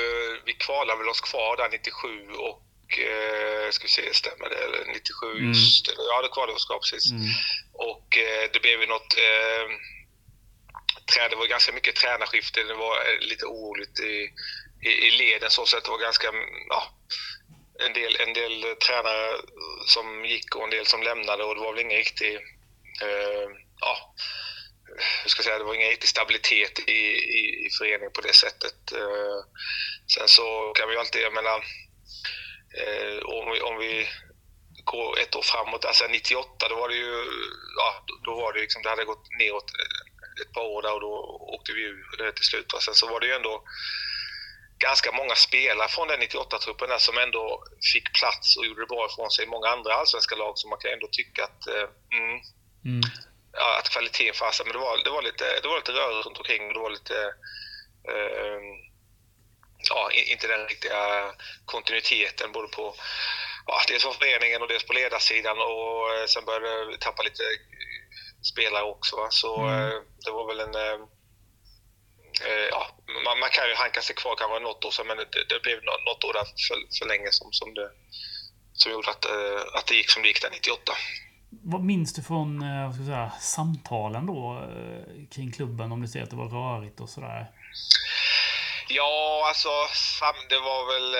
Vi 0.45 0.53
kvalade 0.53 0.99
väl 0.99 1.09
oss 1.09 1.21
kvar 1.21 1.57
där 1.57 1.69
97 1.71 2.07
och... 2.49 2.65
Eh, 2.99 3.69
ska 3.71 3.83
vi 3.83 3.89
se, 3.89 4.13
stämmer 4.13 4.49
det? 4.49 4.55
Eller 4.65 4.93
97, 4.93 5.25
Mm. 5.37 5.47
just. 5.47 5.87
Ja, 6.09 6.21
det 6.21 6.29
kvalade 6.33 6.51
vi 6.53 6.57
oss 6.57 6.65
kvar 6.65 6.79
precis. 6.79 7.11
Mm. 7.11 7.23
Och 7.73 8.07
eh, 8.17 8.43
det 8.53 8.59
blev 8.61 8.77
ju 8.81 8.87
något... 8.87 9.11
Eh, 9.29 9.65
det 11.29 11.35
var 11.35 11.47
ganska 11.47 11.71
mycket 11.71 11.95
tränarskifte. 11.95 12.63
Det 12.63 12.73
var 12.73 12.95
eh, 12.97 13.19
lite 13.19 13.45
oroligt 13.45 13.99
i, 13.99 14.29
i, 14.87 14.89
i 15.07 15.11
leden 15.11 15.49
så 15.49 15.65
sätt. 15.65 15.83
Det 15.83 15.91
var 15.91 15.97
ganska... 15.97 16.27
Ja, 16.69 16.83
en 17.85 17.93
del, 17.93 18.15
en 18.15 18.33
del 18.33 18.75
tränare 18.75 19.35
som 19.87 20.25
gick 20.25 20.55
och 20.55 20.63
en 20.63 20.69
del 20.69 20.85
som 20.85 21.03
lämnade 21.03 21.43
och 21.43 21.55
det 21.55 21.61
var 21.61 21.73
väl 21.73 21.81
ingen 21.85 21.97
riktig... 21.97 22.35
Eh, 23.01 23.47
ja, 23.81 24.15
hur 25.23 25.29
ska 25.29 25.39
jag 25.39 25.45
säga, 25.45 25.57
det 25.57 25.63
var 25.63 25.73
ingen 25.75 25.89
riktig 25.89 26.09
stabilitet 26.09 26.79
i, 26.79 27.01
i, 27.39 27.65
i 27.65 27.69
föreningen 27.79 28.11
på 28.13 28.21
det 28.21 28.33
sättet. 28.33 28.91
Eh, 28.91 29.39
sen 30.15 30.27
så 30.27 30.71
kan 30.75 30.87
vi 30.87 30.93
ju 30.93 30.99
alltid, 30.99 31.21
jag 31.21 31.33
menar, 31.33 31.57
eh, 32.81 33.17
om, 33.25 33.51
vi, 33.51 33.61
om 33.61 33.77
vi 33.77 34.07
går 34.83 35.19
ett 35.19 35.35
år 35.35 35.41
framåt, 35.41 35.85
alltså 35.85 36.07
98, 36.07 36.69
då 36.69 36.75
var 36.75 36.89
det 36.89 36.95
ju, 36.95 37.23
ja, 37.77 38.05
då- 38.25 38.35
var 38.35 38.53
det 38.53 38.59
liksom, 38.59 38.81
det 38.81 38.89
hade 38.89 39.05
gått 39.05 39.27
neråt 39.39 39.71
eh, 39.79 40.08
ett 40.41 40.53
par 40.53 40.61
år 40.61 40.81
där 40.81 40.93
och 40.93 41.01
då 41.01 41.13
åkte 41.55 41.73
vi 41.73 41.81
ur 41.81 42.31
till 42.31 42.45
slut. 42.45 42.73
Sen 42.81 42.95
så 42.95 43.07
var 43.07 43.19
det 43.19 43.27
ju 43.27 43.33
ändå 43.33 43.63
ganska 44.79 45.11
många 45.11 45.35
spelare 45.35 45.87
från 45.87 46.07
den 46.07 46.21
98-truppen 46.21 46.89
där 46.89 46.97
som 46.97 47.17
ändå 47.17 47.63
fick 47.93 48.13
plats 48.19 48.57
och 48.57 48.65
gjorde 48.65 48.81
det 48.81 48.93
bra 48.93 49.07
ifrån 49.11 49.31
sig 49.31 49.45
i 49.45 49.53
många 49.55 49.67
andra 49.67 49.93
allsvenska 49.93 50.35
lag 50.35 50.53
så 50.57 50.67
man 50.67 50.79
kan 50.79 50.91
ändå 50.91 51.07
tycka 51.11 51.43
att 51.43 51.67
eh, 51.67 51.87
mm, 52.17 52.39
Mm. 52.85 53.01
ja, 53.51 53.77
att 53.79 53.89
kvaliteten 53.89 54.33
fanns. 54.33 54.61
Men 54.63 54.73
det 54.73 54.79
var, 54.79 55.03
det 55.03 55.09
var 55.09 55.21
lite, 55.21 55.59
det 55.61 55.67
var 55.67 55.75
lite 55.77 55.91
rörigt 55.91 56.25
runt 56.25 56.37
omkring. 56.37 56.67
och 56.67 56.73
Det 56.73 56.79
var 56.79 56.89
lite... 56.89 57.17
Eh, 58.11 58.59
ja, 59.89 60.11
inte 60.11 60.47
den 60.47 60.67
riktiga 60.67 61.31
kontinuiteten 61.65 62.51
både 62.51 62.67
på 62.67 62.95
ja, 63.65 63.81
dels 63.87 64.03
från 64.03 64.13
föreningen 64.13 64.61
och 64.61 64.67
dels 64.67 64.83
på 64.83 64.93
ledarsidan 64.93 65.57
och 65.57 66.13
eh, 66.13 66.25
sen 66.25 66.45
började 66.45 66.85
vi 66.85 66.97
tappa 66.97 67.23
lite 67.23 67.43
spelare 68.41 68.83
också. 68.83 69.15
Va? 69.15 69.27
Så 69.31 69.61
Mm. 69.61 69.87
eh, 69.87 69.93
det 70.25 70.31
var 70.31 70.47
väl 70.47 70.59
en... 70.59 70.75
Eh, 70.75 70.99
eh, 72.47 72.65
ja, 72.71 72.87
man, 73.25 73.39
man 73.39 73.49
kan 73.49 73.67
ju 73.69 73.75
hanka 73.75 74.01
sig 74.01 74.15
kvar 74.15 74.35
kanske 74.35 74.59
något 74.59 74.85
år 74.85 74.91
men 75.03 75.17
det, 75.17 75.25
det 75.49 75.59
blev 75.63 75.77
nå- 75.83 76.03
något 76.05 76.23
år 76.23 76.33
där 76.33 76.45
för, 76.67 76.77
för 76.99 77.05
länge 77.07 77.31
som, 77.31 77.47
som, 77.51 77.73
det, 77.73 77.89
som 78.73 78.91
gjorde 78.91 79.09
att, 79.09 79.25
att 79.77 79.87
det 79.87 79.95
gick 79.95 80.09
som 80.11 80.21
det 80.21 80.27
gick 80.27 80.41
där 80.41 80.49
98. 80.49 80.93
Vad 81.63 81.83
minns 81.83 82.13
du 82.13 82.21
från 82.23 82.63
säga, 83.05 83.31
samtalen 83.41 84.25
då 84.25 84.63
kring 85.31 85.51
klubben? 85.51 85.91
Om 85.91 86.01
du 86.01 86.07
säger 86.07 86.23
att 86.23 86.29
det 86.29 86.35
var 86.35 86.49
rörigt 86.49 86.99
och 86.99 87.09
sådär. 87.09 87.51
Ja, 88.89 89.43
alltså 89.47 89.69
det 90.49 90.59
var 90.59 90.81
väl... 90.93 91.15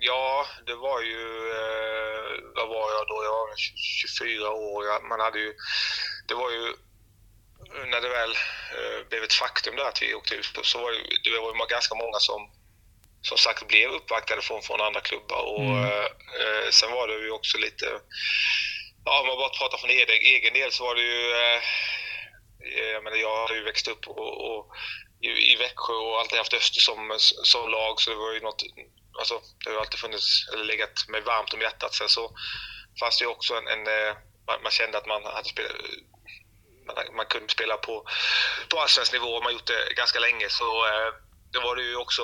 Ja, 0.00 0.46
det 0.66 0.74
var 0.74 1.00
ju... 1.00 1.50
eh, 1.50 2.40
Vad 2.54 2.68
var 2.68 2.90
jag 2.90 3.06
då? 3.08 3.24
Jag 3.24 3.32
var 3.32 3.48
väl 3.48 3.56
24 3.58 4.50
år. 4.50 5.08
Man 5.08 5.20
hade 5.20 5.38
ju... 5.38 5.54
Det 6.28 6.34
var 6.34 6.50
ju... 6.50 6.74
När 7.90 8.00
det 8.00 8.08
väl 8.08 8.30
eh, 8.76 9.08
blev 9.08 9.22
ett 9.22 9.32
faktum 9.32 9.76
där 9.76 9.84
att 9.84 10.02
vi 10.02 10.14
åkte 10.14 10.34
ut 10.34 10.46
så 10.62 10.78
var 10.78 10.92
det, 10.92 11.30
det 11.30 11.38
var 11.40 11.66
ganska 11.66 11.94
många 11.94 12.18
som 12.18 12.50
som 13.22 13.38
sagt 13.38 13.68
blev 13.68 13.90
uppvaktade 13.90 14.42
från, 14.42 14.62
från 14.62 14.80
andra 14.80 15.00
klubbar. 15.00 15.42
Och, 15.42 15.60
Mm. 15.62 15.84
eh, 15.84 16.04
eh, 16.40 16.70
sen 16.70 16.92
var 16.92 17.08
det 17.08 17.14
ju 17.14 17.30
också 17.30 17.58
lite... 17.58 18.00
Ja, 19.04 19.20
om 19.20 19.26
man 19.26 19.36
bara 19.36 19.48
pratar 19.58 19.78
från 19.78 19.90
egen, 19.90 20.08
egen 20.08 20.54
del 20.54 20.72
så 20.72 20.84
var 20.84 20.94
det 20.94 21.00
ju... 21.02 21.32
Eh, 21.32 21.62
jag 22.92 23.04
menar, 23.04 23.16
jag 23.16 23.46
har 23.46 23.54
ju 23.54 23.64
växt 23.64 23.88
upp 23.88 24.08
och, 24.08 24.56
och 24.58 24.66
i, 25.22 25.52
i 25.52 25.56
Växjö 25.56 25.92
och 25.94 26.20
alltid 26.20 26.38
haft 26.38 26.54
Öster 26.54 26.80
som, 26.80 27.16
som 27.18 27.70
lag 27.70 28.00
så 28.00 28.10
det 28.10 28.16
var 28.16 28.32
ju 28.32 28.40
något, 28.40 28.62
alltså 29.18 29.40
det 29.64 29.70
har 29.70 29.80
alltid 29.80 30.00
funnits, 30.00 30.48
eller 30.52 30.64
legat 30.64 31.08
mig 31.08 31.20
varmt 31.20 31.54
om 31.54 31.60
hjärtat. 31.60 31.94
Sen 31.94 32.08
så 32.08 32.30
fanns 33.00 33.18
det 33.18 33.24
ju 33.24 33.30
också 33.30 33.54
en, 33.54 33.68
en 33.68 33.86
eh, 33.86 34.16
man, 34.46 34.62
man 34.62 34.72
kände 34.72 34.98
att 34.98 35.06
man 35.06 35.24
hade 35.24 35.48
spelat, 35.48 35.72
man, 36.86 37.16
man 37.16 37.26
kunde 37.26 37.48
spela 37.48 37.76
på, 37.76 37.94
på 38.68 38.80
allsvensk 38.80 39.12
nivå 39.12 39.30
och 39.34 39.42
man 39.42 39.52
gjort 39.52 39.66
det 39.66 39.94
ganska 39.96 40.18
länge 40.18 40.48
så 40.48 40.86
eh, 40.86 41.10
det 41.52 41.58
var 41.58 41.76
det 41.76 41.82
ju 41.82 41.96
också 41.96 42.22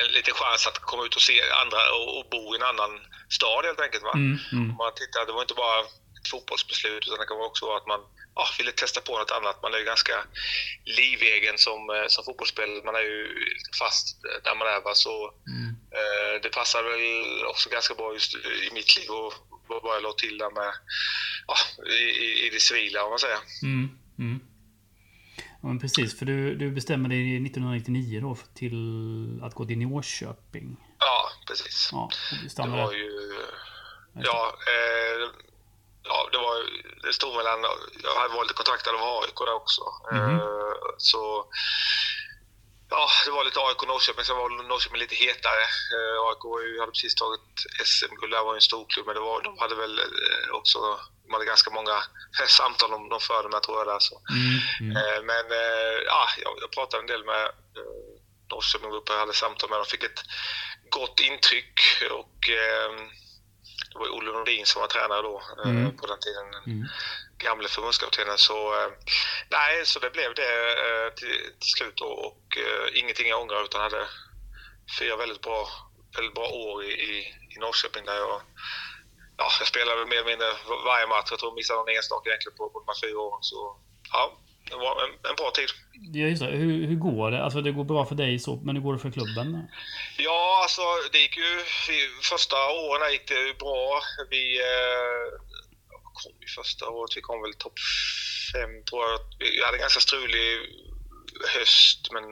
en 0.00 0.12
liten 0.12 0.34
chans 0.34 0.66
att 0.66 0.78
komma 0.78 1.04
ut 1.04 1.16
och 1.16 1.22
se 1.22 1.42
andra 1.62 1.80
och, 1.96 2.18
och 2.18 2.26
bo 2.30 2.54
i 2.54 2.56
en 2.56 2.70
annan 2.72 2.92
stad 3.30 3.64
helt 3.64 3.80
enkelt. 3.80 4.04
Va? 4.04 4.12
Mm. 4.14 4.38
Mm. 4.52 4.76
Man 4.76 4.94
tittar, 4.94 5.26
det 5.26 5.32
var 5.32 5.42
inte 5.42 5.54
bara 5.54 5.80
ett 5.80 6.28
fotbollsbeslut 6.30 7.06
utan 7.06 7.18
det 7.18 7.26
kan 7.26 7.40
också 7.40 7.66
vara 7.66 7.76
att 7.76 7.86
man 7.86 8.00
ja, 8.34 8.44
ville 8.58 8.72
testa 8.72 9.00
på 9.00 9.18
något 9.18 9.30
annat. 9.30 9.62
Man 9.62 9.74
är 9.74 9.78
ju 9.78 9.84
ganska 9.84 10.12
livegen 10.84 11.58
som, 11.58 11.90
eh, 11.90 12.06
som 12.08 12.24
fotbollsspelare. 12.24 12.84
Man 12.84 12.94
är 12.94 13.00
ju 13.00 13.28
fast 13.78 14.22
där 14.44 14.54
man 14.54 14.68
är. 14.68 14.80
Va? 14.84 14.94
Så 14.94 15.34
Mm. 15.46 15.68
eh, 15.98 16.42
det 16.42 16.48
passar 16.48 16.82
väl 16.82 17.44
också 17.46 17.70
ganska 17.70 17.94
bra 17.94 18.12
just 18.14 18.34
i 18.34 18.70
mitt 18.72 18.96
liv 18.96 19.10
och 19.10 19.32
och 19.68 19.82
bara 19.82 20.00
la 20.00 20.12
till 20.12 20.38
där 20.38 20.50
med 20.50 20.72
ja, 21.46 21.56
i, 21.92 22.46
i, 22.46 22.50
det 22.52 22.60
civila 22.60 23.04
om 23.04 23.10
man 23.10 23.18
säger. 23.18 23.38
Mm. 23.62 23.98
Mm. 24.18 24.40
Ja, 25.36 25.68
men 25.68 25.78
precis, 25.80 26.18
för 26.18 26.26
du, 26.26 26.54
du 26.54 26.70
bestämde 26.70 27.08
dig 27.08 27.36
1999 27.36 28.20
då 28.20 28.36
till 28.54 29.40
att 29.42 29.54
gå 29.54 29.64
till 29.66 29.78
Norrköping. 29.78 30.76
Ja, 30.98 31.30
precis. 31.46 31.88
Ja, 31.92 32.10
Det 32.56 32.68
var 32.70 32.92
ju... 32.92 33.38
Ja, 34.14 34.56
eh, 34.66 35.28
ja 36.04 36.28
det, 36.32 36.38
var, 36.38 36.56
det 37.02 37.12
stod 37.12 37.36
mellan... 37.36 37.64
Jag 38.02 38.14
hade 38.14 38.34
varit 38.34 38.54
kontaktad 38.54 38.94
av 38.94 39.22
AIK 39.22 39.38
där 39.38 39.54
också. 39.54 39.82
Eh, 40.12 40.38
så... 40.98 41.46
Ja, 42.90 43.08
det 43.24 43.30
var 43.30 43.44
lite 43.44 43.60
AIK 43.60 43.82
och 43.82 43.88
Norrköping. 43.88 44.24
Sen 44.24 44.36
var 44.36 44.68
Norrköping 44.68 44.98
lite 44.98 45.14
hetare. 45.14 45.64
Eh, 45.94 46.18
AIK 46.28 46.44
hade 46.80 46.92
precis 46.92 47.14
tagit 47.14 47.50
SM-guld. 47.84 48.32
Det 48.32 48.42
var 48.42 48.54
en 48.54 48.60
stor 48.70 48.86
klubb, 48.88 49.06
men 49.06 49.14
det 49.14 49.20
var, 49.20 49.42
de 49.42 49.58
hade 49.58 49.74
väl 49.74 49.98
eh, 49.98 50.54
också... 50.58 50.78
De 51.26 51.32
hade 51.32 51.44
ganska 51.44 51.70
många 51.70 51.96
samtal 52.48 52.90
de, 52.90 53.08
de 53.08 53.20
förde 53.20 53.48
med, 53.48 53.62
tror 53.62 53.78
jag. 53.78 53.86
Där, 53.86 53.98
så. 53.98 54.16
Mm. 54.30 54.96
Mm. 54.96 55.26
Men 55.26 55.44
ja, 56.06 56.28
jag, 56.44 56.52
jag 56.60 56.70
pratade 56.70 57.00
en 57.00 57.06
del 57.06 57.24
med 57.24 57.44
eh, 57.78 58.02
Norrköping-gruppen, 58.50 59.14
jag 59.14 59.20
hade 59.20 59.34
samtal 59.34 59.70
med 59.70 59.78
dem, 59.78 59.86
fick 59.86 60.04
ett 60.04 60.22
gott 60.90 61.20
intryck 61.20 61.80
och 62.10 62.38
eh, 62.48 62.90
det 63.92 63.98
var 63.98 64.08
Olle 64.16 64.32
Nordin 64.32 64.66
som 64.66 64.80
var 64.80 64.88
tränare 64.88 65.22
då 65.22 65.42
eh, 65.64 65.70
Mm. 65.70 65.96
på 65.96 66.06
den 66.06 66.20
tiden. 66.20 66.46
Mm. 66.66 66.88
Gamle 67.38 67.68
förbundskaptenen. 67.68 68.38
Så, 68.38 68.74
eh, 68.74 68.90
nej, 69.50 69.86
så 69.86 69.98
det 69.98 70.10
blev 70.10 70.34
det 70.34 70.72
eh, 70.86 71.12
till, 71.14 71.36
till 71.60 71.72
slut 71.76 71.96
då, 71.96 72.06
och 72.06 72.58
ingenting 72.92 73.28
jag 73.28 73.40
ångrar 73.40 73.64
utan 73.64 73.80
hade 73.80 74.06
fyra 74.98 75.16
väldigt 75.16 75.40
bra, 75.40 75.68
väldigt 76.16 76.34
bra 76.34 76.48
år 76.48 76.84
i, 76.84 76.92
i, 76.92 77.18
i 77.50 77.58
Norrköping 77.58 78.04
där 78.04 78.16
jag 78.16 78.40
Ja, 79.36 79.48
jag 79.58 79.68
spelade 79.68 80.06
mer 80.06 80.16
eller 80.16 80.30
mindre 80.30 80.48
varje 80.84 81.06
match. 81.06 81.28
Jag 81.30 81.38
tror 81.38 81.50
jag 81.50 81.54
missade 81.54 81.78
någon 81.78 81.88
enstaka 81.96 82.30
egentligen 82.30 82.56
på, 82.56 82.70
på 82.70 82.78
de 82.80 82.86
här 82.88 83.00
fyra 83.08 83.18
åren. 83.20 83.42
Så 83.42 83.76
ja, 84.12 84.38
en, 85.04 85.30
en 85.30 85.36
bra 85.36 85.50
tid. 85.54 85.68
Ja, 86.14 86.26
just 86.26 86.42
det. 86.42 86.48
Hur, 86.48 86.86
hur 86.86 86.96
går 86.96 87.30
det? 87.30 87.42
Alltså 87.44 87.60
det 87.60 87.72
går 87.72 87.84
bra 87.84 88.04
för 88.06 88.14
dig 88.14 88.38
så, 88.38 88.56
men 88.64 88.76
hur 88.76 88.82
går 88.82 88.92
det 88.92 88.98
för 88.98 89.10
klubben? 89.10 89.62
Ja, 90.18 90.60
alltså 90.62 90.82
det 91.12 91.18
gick 91.18 91.36
ju... 91.36 91.56
vi- 91.88 92.22
Första 92.22 92.56
åren 92.70 93.12
gick 93.12 93.28
det 93.28 93.34
ju 93.48 93.54
bra. 93.54 94.00
Vi 94.30 94.60
eh, 94.60 95.24
kom 96.18 96.32
ju 96.40 96.46
första 96.58 96.88
året. 96.88 97.16
Vi 97.16 97.20
kom 97.20 97.42
väl 97.42 97.54
topp 97.54 97.78
fem, 98.52 98.84
tror 98.84 99.02
jag. 99.08 99.18
Vi 99.38 99.64
hade 99.64 99.76
en 99.76 99.80
ganska 99.80 100.00
strulig 100.00 100.46
höst, 101.58 102.08
men... 102.12 102.24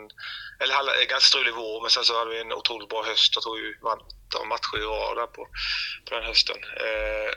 Eller 0.62 0.74
en 1.02 1.08
ganska 1.08 1.28
strulig 1.32 1.54
vår, 1.54 1.80
men 1.82 1.90
sen 1.90 2.04
så 2.04 2.18
hade 2.18 2.30
vi 2.30 2.40
en 2.40 2.52
otroligt 2.52 2.88
bra 2.88 3.02
höst. 3.04 3.32
Jag 3.34 3.42
tror 3.42 3.56
vi 3.56 3.74
vann 3.82 4.00
åtta 4.00 4.44
matcher 4.44 4.78
i 4.78 4.84
rad 4.84 5.32
på, 5.32 5.42
på 6.04 6.14
den 6.14 6.24
hösten. 6.24 6.56
Eh, 6.86 7.30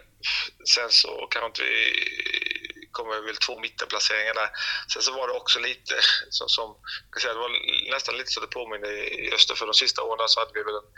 sen 0.74 0.90
så 0.90 1.28
kan 1.32 1.46
inte 1.46 1.62
vi 1.64 1.94
kommer 2.98 3.22
väl 3.28 3.38
två 3.46 3.54
mittenplaceringar 3.66 4.34
där. 4.42 4.50
Sen 4.92 5.02
så 5.02 5.12
var 5.20 5.26
det 5.28 5.34
också 5.42 5.58
lite 5.70 5.96
som, 6.38 6.48
som 6.58 6.68
säga, 7.22 7.34
det 7.34 7.44
var 7.48 7.54
nästan 7.96 8.18
lite 8.20 8.32
så 8.32 8.40
det 8.46 8.52
påminner 8.60 8.92
i 9.24 9.32
Öster 9.36 9.56
för 9.56 9.66
de 9.72 9.74
sista 9.84 10.02
åren 10.10 10.30
så 10.30 10.40
hade 10.40 10.54
vi 10.58 10.64
väl 10.70 10.80
en, 10.82 10.90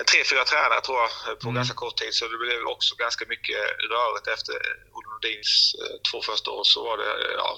en 0.00 0.06
tre, 0.10 0.20
fyra 0.30 0.44
tränare 0.44 0.80
tror 0.80 0.98
jag 1.02 1.10
på 1.40 1.48
Mm. 1.48 1.54
ganska 1.60 1.76
kort 1.84 1.96
tid. 2.02 2.12
Så 2.14 2.22
det 2.32 2.38
blev 2.44 2.60
också 2.74 2.90
ganska 3.04 3.24
mycket 3.34 3.60
rörigt 3.94 4.26
efter 4.36 4.54
Olle 4.96 5.08
Nordins 5.12 5.52
eh, 5.82 5.96
två 6.08 6.18
första 6.30 6.48
år 6.56 6.64
så 6.64 6.78
var 6.88 6.96
det, 7.02 7.10
eh, 7.24 7.34
ja, 7.42 7.50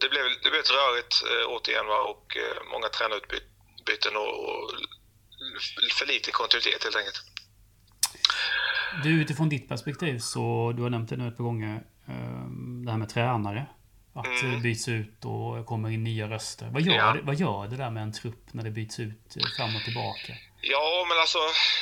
det 0.00 0.08
blev, 0.12 0.24
det 0.42 0.50
blev 0.50 0.60
ett 0.64 0.76
rörigt 0.80 1.14
eh, 1.30 1.44
återigen 1.54 1.86
va? 1.86 2.00
och 2.12 2.36
eh, 2.36 2.58
många 2.72 2.88
tränarutbyten 2.88 4.16
och, 4.22 4.30
och 4.48 4.62
för 5.98 6.06
lite 6.06 6.30
kontinuitet 6.30 6.84
helt 6.84 6.96
enkelt. 6.96 7.20
Du, 9.02 9.22
utifrån 9.22 9.48
ditt 9.48 9.68
perspektiv 9.68 10.18
så, 10.18 10.72
du 10.76 10.82
har 10.82 10.90
nämnt 10.90 11.10
det 11.10 11.16
nu 11.16 11.28
ett 11.28 11.36
par 11.36 11.44
gånger, 11.44 11.82
det 12.88 12.92
här 12.92 12.98
med 12.98 13.08
tränare. 13.16 13.66
Att 14.14 14.26
Mm. 14.26 14.52
det 14.54 14.58
byts 14.68 14.88
ut 14.88 15.18
och 15.24 15.66
kommer 15.66 15.88
in 15.90 16.04
nya 16.04 16.26
röster. 16.34 16.66
Vad 16.72 16.82
gör, 16.82 16.94
Ja. 16.94 17.12
det, 17.12 17.20
vad 17.22 17.34
gör 17.44 17.66
det 17.70 17.76
där 17.82 17.90
med 17.90 18.02
en 18.02 18.12
trupp 18.20 18.44
när 18.56 18.64
det 18.64 18.70
byts 18.70 18.96
ut 19.06 19.36
eh, 19.36 19.46
fram 19.56 19.76
och 19.76 19.84
tillbaka? 19.88 20.32
Ja, 20.74 21.06
men 21.08 21.18
alltså 21.18 21.38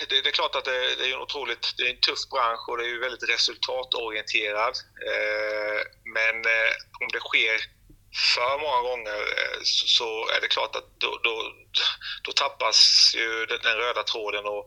det, 0.09 0.17
det 0.23 0.29
är 0.29 0.33
klart 0.41 0.55
att 0.59 0.65
det, 0.65 0.79
det 0.99 1.05
är 1.11 1.15
en 1.15 1.21
otroligt 1.27 1.75
det 1.77 1.83
är 1.87 1.91
en 1.95 2.01
tuff 2.09 2.23
bransch 2.33 2.65
och 2.69 2.77
det 2.79 2.85
är 2.85 2.93
ju 2.97 3.01
väldigt 3.07 3.29
resultatorienterad. 3.35 4.75
Eh, 5.11 5.79
men 6.17 6.35
eh, 6.57 6.71
om 7.01 7.09
det 7.15 7.21
sker 7.29 7.57
för 8.37 8.53
många 8.65 8.81
gånger 8.91 9.21
eh, 9.41 9.59
så, 9.63 9.85
så 9.99 10.09
är 10.35 10.41
det 10.41 10.49
klart 10.57 10.77
att 10.77 10.89
då, 11.05 11.11
då, 11.27 11.35
då 12.25 12.33
tappas 12.33 12.79
ju 13.17 13.47
den, 13.51 13.59
den 13.63 13.77
röda 13.85 14.03
tråden. 14.03 14.45
Och, 14.55 14.65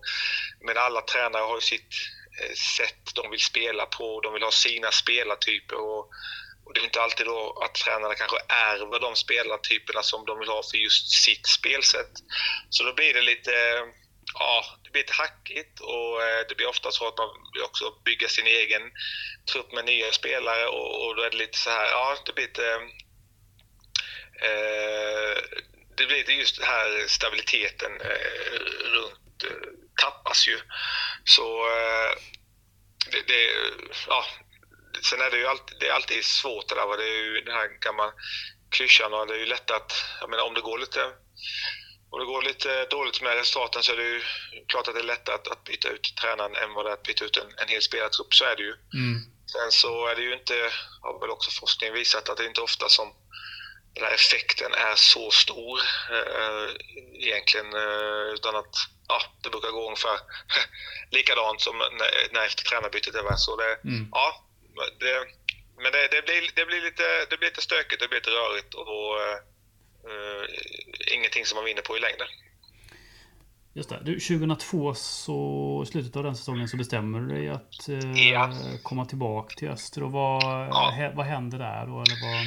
men 0.66 0.78
alla 0.78 1.02
tränare 1.02 1.44
har 1.50 1.56
ju 1.56 1.62
sitt 1.62 1.92
Eh, 2.40 2.54
sätt 2.78 3.16
de 3.16 3.32
vill 3.32 3.40
spela 3.40 3.86
på. 3.86 4.22
De 4.22 4.34
vill 4.34 4.44
ha 4.44 4.52
sina 4.52 4.92
spelartyper. 4.92 5.76
Och, 5.76 6.10
och 6.66 6.74
det 6.74 6.80
är 6.80 6.84
inte 6.84 7.02
alltid 7.02 7.26
då 7.26 7.62
att 7.66 7.76
tränarna 7.76 8.16
kanske 8.16 8.38
ärver 8.48 9.00
de 9.00 9.16
spelartyperna 9.16 10.04
som 10.04 10.26
de 10.26 10.40
vill 10.40 10.50
ha 10.50 10.64
för 10.72 10.78
just 10.78 11.24
sitt 11.26 11.48
spelsätt. 11.48 12.12
Så 12.70 12.84
då 12.84 12.94
blir 12.94 13.14
det 13.14 13.22
lite, 13.22 13.52
ja, 14.34 14.66
det 14.84 14.90
blir 14.92 15.02
lite 15.02 15.14
hackigt 15.14 15.80
och 15.80 16.24
eh, 16.24 16.46
det 16.50 16.56
blir 16.56 16.68
ofta 16.68 16.92
så 16.92 17.08
att 17.08 17.18
man 17.18 17.30
vill 17.54 17.64
också 17.64 17.94
bygga 18.06 18.28
sin 18.28 18.48
egen 18.48 18.82
trupp 19.52 19.72
med 19.72 19.86
nya 19.86 20.12
spelare 20.12 20.68
och, 20.68 21.06
och 21.06 21.16
då 21.16 21.22
är 21.22 21.30
det 21.30 21.38
lite 21.38 21.58
så 21.58 21.70
här, 21.70 21.86
ja, 21.86 22.18
det 22.26 22.34
blir 22.34 22.48
lite 22.48 22.74
eh, 24.42 25.38
det 26.00 26.06
blir 26.06 26.18
lite 26.18 26.34
just 26.34 26.60
den 26.60 26.68
här 26.68 27.08
stabiliteten 27.08 27.92
eh, 28.02 28.60
runt 28.96 29.44
eh, 29.44 29.70
tappas 30.02 30.48
ju. 30.48 30.60
Så 31.36 31.48
eh, 31.78 32.12
det, 33.12 33.22
det, 33.28 33.42
ja, 34.08 34.26
sen 35.10 35.22
är 35.22 35.32
det 35.32 35.38
ju 35.38 35.48
alltid, 35.48 35.78
det 35.80 35.88
är 35.88 35.94
alltid 35.94 36.26
svårt 36.26 36.70
det 36.70 36.76
där. 36.76 36.98
Det 36.98 37.04
är 37.04 37.24
ju 37.24 37.42
den 37.42 37.54
här 37.54 37.68
gamla 37.68 38.14
klyschan 38.72 39.14
och 39.14 39.28
det 39.28 39.34
är 39.34 39.40
ju 39.40 39.46
lätt 39.46 39.72
att, 39.72 39.92
jag 40.20 40.30
menar 40.30 40.44
om 40.44 40.54
det 40.54 40.62
går 40.62 40.80
lite 40.80 41.02
om 42.12 42.20
det 42.20 42.26
går 42.26 42.42
lite 42.42 42.86
dåligt 42.86 43.22
med 43.22 43.36
resultaten 43.36 43.84
så 43.84 43.92
är 43.92 43.98
det 43.98 44.04
ju 44.04 44.22
klart 44.68 44.88
att 44.88 44.94
det 44.94 45.02
är 45.02 45.14
lättare 45.14 45.36
att, 45.36 45.48
att 45.48 45.64
byta 45.64 45.90
ut 45.90 46.14
tränaren 46.22 46.56
än 46.56 46.74
vad 46.74 46.86
det 46.86 46.90
är 46.90 46.94
att 46.94 47.04
byta 47.04 47.26
ut 47.26 47.38
en, 47.38 47.50
en 47.58 47.68
hel 47.68 47.82
spelartrupp. 47.82 48.34
Så 48.34 48.46
är 48.46 48.56
det 48.56 48.64
ju. 48.64 48.74
Mm. 48.94 49.16
Sen 49.52 49.72
så 49.72 50.08
är 50.08 50.16
det 50.16 50.22
ju 50.22 50.34
inte, 50.34 50.72
har 51.02 51.20
väl 51.20 51.30
också 51.30 51.52
forskningen 51.52 51.94
visat, 51.94 52.30
att 52.30 52.38
det 52.38 52.44
är 52.44 52.48
inte 52.48 52.62
ofta 52.62 52.90
som 52.90 53.08
den 53.94 54.04
här 54.04 54.14
effekten 54.14 54.72
är 54.74 54.96
så 54.96 55.32
stor 55.32 55.80
eh, 56.18 56.68
egentligen. 57.26 57.70
Eh, 57.74 58.34
utan 58.36 58.56
att 58.56 58.76
ja, 59.08 59.20
det 59.44 59.50
brukar 59.50 59.72
gå 59.72 59.86
ungefär 59.88 60.18
likadant 61.12 61.62
som 61.62 61.78
när, 61.78 62.34
när 62.34 62.46
efter 62.46 62.64
tränarbytet 62.64 63.16
är. 63.16 63.24
va. 63.24 63.38
Så 63.38 63.56
det, 63.56 63.72
Mm. 63.90 64.08
ja, 64.12 64.28
det, 65.00 65.14
men 65.84 65.92
det, 65.92 66.08
det, 66.12 66.22
blir, 66.26 66.42
det, 66.56 66.66
blir 66.66 66.82
lite, 66.82 67.04
det 67.30 67.38
blir 67.38 67.50
lite 67.50 67.62
stökigt, 67.62 68.02
det 68.02 68.08
blir 68.08 68.20
lite 68.20 68.30
rörigt 68.30 68.74
och 68.74 69.22
eh, 69.24 69.38
eh, 70.10 70.46
ingenting 71.16 71.46
som 71.46 71.56
man 71.56 71.66
vinner 71.66 71.82
på 71.82 71.98
i 71.98 72.00
längden. 72.00 72.28
Just 73.74 73.90
det. 73.90 74.00
Du, 74.04 74.20
2002 74.20 74.94
så, 74.96 75.84
i 75.88 75.92
slutet 75.92 76.16
av 76.16 76.24
den 76.24 76.36
säsongen 76.36 76.68
så 76.68 76.78
bestämmer 76.78 77.20
du 77.20 77.28
dig 77.36 77.50
att 77.50 77.90
eh, 77.90 78.30
Ja. 78.32 78.54
komma 78.84 79.06
tillbaka 79.06 79.56
till 79.56 79.70
Öster. 79.70 80.04
Och 80.04 80.12
vad, 80.12 80.44
Ja. 80.68 81.12
vad 81.16 81.26
händer 81.26 81.58
där 81.58 81.86
då? 81.86 82.02
Eller 82.02 82.22
vad, 82.26 82.46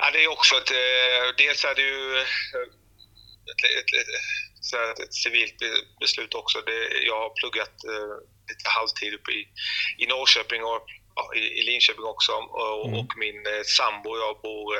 Ja, 0.00 0.10
det 0.12 0.24
är 0.24 0.28
också 0.28 0.54
ett, 0.56 0.70
eh, 0.70 1.34
dels 1.36 1.64
är 1.64 1.74
det 1.74 1.82
ju 1.82 2.16
eh, 2.18 2.22
ett, 3.50 3.62
ett, 3.80 3.92
ett, 4.74 4.98
ett 5.00 5.14
civilt 5.14 5.58
be- 5.58 5.84
beslut 6.00 6.34
också. 6.34 6.60
Det, 6.60 6.88
jag 7.06 7.18
har 7.20 7.30
pluggat 7.40 7.74
eh, 7.84 8.14
lite 8.48 8.70
halvtid 8.70 9.14
uppe 9.14 9.30
i, 9.32 9.48
i 9.98 10.06
Norrköping 10.06 10.64
och 10.64 10.86
ja, 11.16 11.34
i, 11.34 11.40
i 11.40 11.62
Linköping 11.62 12.04
också. 12.04 12.32
Och, 12.32 12.86
Mm. 12.88 12.98
och 12.98 13.10
min 13.18 13.44
sambo 13.64 14.10
och 14.10 14.18
jag 14.18 14.40
bor, 14.42 14.76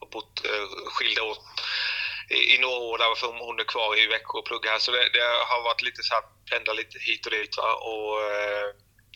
har 0.00 0.10
bott 0.10 0.46
skilda 0.86 1.22
åt 1.22 1.40
i, 2.30 2.54
i 2.54 2.58
några 2.58 2.76
år 2.76 2.98
därför 2.98 3.26
hon, 3.26 3.60
är 3.60 3.64
kvar 3.64 3.98
i 3.98 4.06
Växjö 4.06 4.38
och 4.38 4.46
pluggar 4.46 4.70
här. 4.72 4.78
Så 4.78 4.90
det, 4.92 5.08
det 5.12 5.20
har 5.50 5.62
varit 5.62 5.82
lite 5.82 6.02
så 6.02 6.14
här, 6.14 6.22
pendla 6.50 6.72
lite 6.72 6.98
hit 6.98 7.26
och 7.26 7.32
dit. 7.32 7.56
Va? 7.56 7.74
Och, 7.74 8.14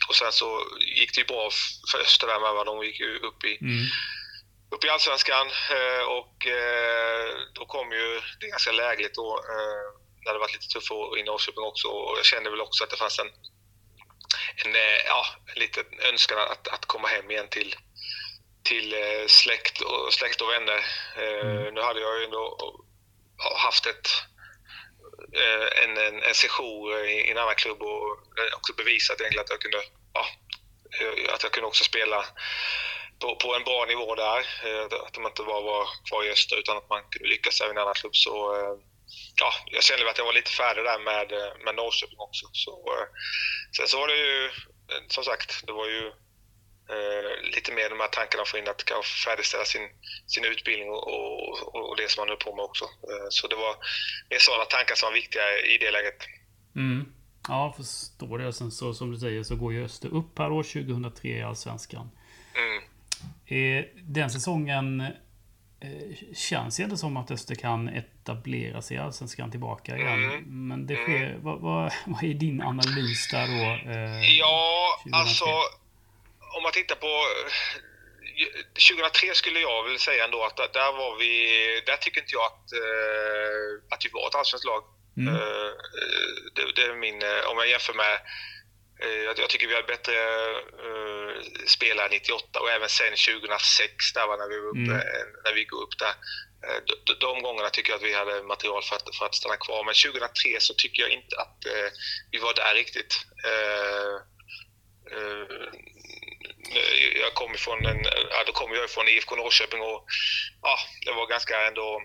och 0.08 0.14
sen 0.14 0.32
så 0.32 0.60
gick 0.96 1.14
det 1.14 1.20
ju 1.20 1.26
bra 1.26 1.50
för 1.92 1.98
Öster 2.00 2.26
där 2.26 2.40
med. 2.40 2.52
Va? 2.54 2.64
De 2.64 2.84
gick 2.86 3.00
ju 3.00 3.18
upp 3.18 3.44
i, 3.44 3.58
mm. 3.60 3.86
Upp 4.72 4.84
i 4.84 4.88
Allsvenskan 4.88 5.46
eh, 5.70 6.04
och 6.18 6.46
eh, 6.46 7.28
då 7.54 7.66
kom 7.66 7.92
ju 7.92 8.20
det 8.40 8.46
ganska 8.46 8.72
lägligt 8.72 9.14
då 9.14 9.38
eh, 9.48 9.86
när 10.24 10.32
det 10.32 10.38
varit 10.38 10.54
lite 10.54 10.66
tufft 10.66 10.90
i 11.18 11.22
Norrköping 11.22 11.64
också 11.64 11.88
och 11.88 12.18
jag 12.18 12.24
kände 12.24 12.50
väl 12.50 12.60
också 12.60 12.84
att 12.84 12.90
det 12.90 12.96
fanns 12.96 13.18
en, 13.18 13.30
en, 14.64 14.74
ja, 15.06 15.24
en 15.46 15.60
liten 15.60 15.84
önskan 16.00 16.38
att, 16.38 16.68
att 16.68 16.86
komma 16.86 17.08
hem 17.08 17.30
igen 17.30 17.48
till, 17.48 17.74
till 18.64 18.94
släkt, 19.26 19.80
och, 19.80 20.12
släkt 20.12 20.40
och 20.40 20.50
vänner. 20.50 20.80
Mm. 21.16 21.74
Nu 21.74 21.80
hade 21.80 22.00
jag 22.00 22.18
ju 22.18 22.24
ändå 22.24 22.58
haft 23.56 23.86
ett, 23.86 24.08
en, 25.82 25.96
en, 25.96 26.22
en 26.22 26.34
session 26.34 26.92
i, 27.04 27.30
en 27.30 27.38
annan 27.38 27.54
klubb 27.54 27.82
och 27.82 28.18
också 28.56 28.72
bevisat 28.76 29.20
egentligen 29.20 29.44
att 29.44 29.50
jag 29.50 29.60
kunde, 29.60 29.82
ja, 30.12 30.26
att 31.34 31.42
jag 31.42 31.52
kunde 31.52 31.66
också 31.66 31.84
spela 31.84 32.26
på, 33.22 33.28
på 33.42 33.48
en 33.56 33.64
bra 33.64 33.80
nivå 33.92 34.14
där. 34.14 34.40
Eh, 34.66 34.84
Att 35.06 35.14
de 35.14 35.26
inte 35.26 35.42
bara 35.42 35.60
var 35.72 35.84
kvar 36.08 36.24
i 36.24 36.30
öster 36.30 36.56
utan 36.62 36.76
att 36.76 36.88
man 36.94 37.02
kunde 37.10 37.28
lyckas 37.28 37.60
även 37.60 37.76
i 37.76 37.78
en 37.78 37.82
annan 37.82 37.94
klubb. 38.00 38.16
Så, 38.26 38.32
eh, 38.58 38.74
ja, 39.42 39.50
jag 39.74 39.82
kände 39.82 40.10
att 40.10 40.18
jag 40.18 40.24
var 40.30 40.32
lite 40.40 40.50
färdig 40.62 40.84
där 40.84 40.98
med, 41.10 41.26
eh, 41.38 41.52
med 41.64 41.74
Norrköping 41.74 42.18
också. 42.28 42.44
Så, 42.52 42.72
sen 43.76 43.86
så 43.88 43.98
var 44.00 44.08
det 44.08 44.18
ju, 44.26 44.50
som 45.08 45.24
sagt, 45.24 45.66
det 45.66 45.72
var 45.72 45.88
ju 45.96 46.02
eh, 46.94 47.32
lite 47.54 47.72
mer 47.72 47.88
de 47.90 48.00
här 48.00 48.08
tankarna 48.08 48.44
för 48.44 48.58
in 48.58 48.68
att 48.68 48.84
kanske 48.84 49.14
färdigställa 49.28 49.64
sin, 49.64 49.86
sin 50.26 50.44
utbildning 50.44 50.90
och, 50.90 51.04
och, 51.14 51.90
och 51.90 51.96
det 51.96 52.10
som 52.10 52.20
man 52.20 52.28
höll 52.28 52.44
på 52.46 52.56
med 52.56 52.64
också. 52.64 52.84
Eh, 52.84 53.26
så 53.30 53.46
det 53.48 53.56
var 53.56 53.76
mer 54.30 54.38
sådana 54.38 54.64
tankar 54.64 54.94
som 54.94 55.06
var 55.06 55.14
viktiga 55.14 55.58
i 55.58 55.78
det 55.78 55.90
läget. 55.90 56.20
Mm. 56.76 57.12
Ja, 57.48 57.74
förstår 57.76 58.38
det. 58.38 58.52
Sen 58.52 58.70
så 58.70 58.94
som 58.94 59.10
du 59.12 59.18
säger 59.18 59.42
så 59.42 59.56
går 59.56 59.72
ju 59.72 59.84
Öster 59.84 60.14
upp 60.14 60.38
här 60.38 60.52
år 60.52 60.62
2003 60.62 61.28
i 61.28 61.42
Allsvenskan. 61.42 62.10
Mm. 62.54 62.82
Eh, 63.52 63.84
Den 64.02 64.30
säsongen 64.30 65.00
eh, 65.00 66.34
känns 66.34 66.80
ju 66.80 66.84
ändå 66.84 66.96
som 66.96 67.16
att 67.16 67.30
Öster 67.30 67.54
kan 67.54 67.88
etablera 67.88 68.82
sig 68.82 68.96
i 68.96 69.00
Allsvenskan 69.00 69.50
tillbaka 69.50 69.96
igen. 69.96 70.24
Mm. 70.24 70.68
Men 70.68 70.86
det 70.86 70.96
sker... 70.96 71.36
Vad, 71.42 71.60
vad, 71.60 71.92
vad 72.06 72.24
är 72.24 72.34
din 72.34 72.62
analys 72.62 73.28
där 73.30 73.46
då? 73.46 73.90
Eh, 73.92 74.30
Ja, 74.38 74.98
2003. 75.04 75.18
alltså 75.20 75.44
om 76.56 76.62
man 76.62 76.72
tittar 76.72 76.96
på 76.96 77.06
eh, 77.06 77.52
2003 78.88 79.34
skulle 79.34 79.60
jag 79.60 79.84
väl 79.88 79.98
säga 79.98 80.24
ändå 80.24 80.44
att 80.44 80.56
där- 80.56 80.92
var 81.02 81.12
vi, 81.18 81.32
där 81.86 81.96
tycker 81.96 82.20
inte 82.20 82.34
jag 82.38 82.46
att, 82.52 82.66
eh, 82.82 83.94
att 83.94 84.04
vi 84.04 84.08
var 84.12 84.28
ett 84.28 84.34
allsvenskt 84.34 84.66
lag. 84.72 84.82
Mm. 85.16 85.34
Eh, 85.34 85.70
det, 86.54 86.62
det 86.76 86.82
är 86.90 86.94
min, 87.06 87.22
eh, 87.22 87.50
om 87.50 87.56
jag 87.62 87.68
jämför 87.74 87.94
med 88.04 88.14
eh, 88.14 88.20
jag, 89.24 89.38
jag 89.38 89.50
tycker 89.50 89.66
vi 89.66 89.74
hade 89.74 89.86
bättre 89.86 90.14
eh, 90.86 91.42
spelare 91.66 92.08
98 92.08 92.60
och 92.60 92.70
även 92.70 92.88
sen 92.88 93.14
2006 93.16 94.12
där, 94.14 94.26
när, 94.38 94.48
vi 94.48 94.58
var 94.60 94.70
uppe, 94.70 94.96
Mm. 94.96 95.28
när 95.44 95.52
vi 95.54 95.60
gick 95.60 95.72
upp 95.72 95.98
där. 95.98 96.14
Eh, 96.66 96.80
de, 97.06 97.14
de, 97.20 97.42
gångerna 97.42 97.70
tycker 97.70 97.90
jag 97.90 97.96
att 97.96 98.08
vi 98.08 98.14
hade 98.14 98.42
material 98.42 98.82
för 98.82 98.96
att, 98.96 99.16
för 99.16 99.26
att 99.26 99.34
stanna 99.34 99.56
kvar. 99.56 99.84
Men 99.84 99.94
2003 99.94 100.60
så 100.60 100.74
tycker 100.74 101.02
jag 101.02 101.10
inte 101.10 101.36
att 101.36 101.66
eh, 101.66 101.88
vi 102.30 102.38
var 102.38 102.54
där 102.54 102.74
riktigt. 102.74 103.26
Eh, 103.44 104.14
eh, 105.12 105.46
jag 107.20 107.34
kom 107.34 107.54
ifrån 107.54 107.86
en, 107.86 108.00
ja, 108.30 108.44
då 108.46 108.52
kom 108.52 108.74
jag 108.74 108.84
ifrån 108.84 109.08
IFK 109.08 109.36
Norrköping 109.36 109.80
och 109.80 110.06
ja, 110.62 110.78
det 111.04 111.12
var 111.12 111.26
ganska 111.26 111.66
ändå... 111.66 112.02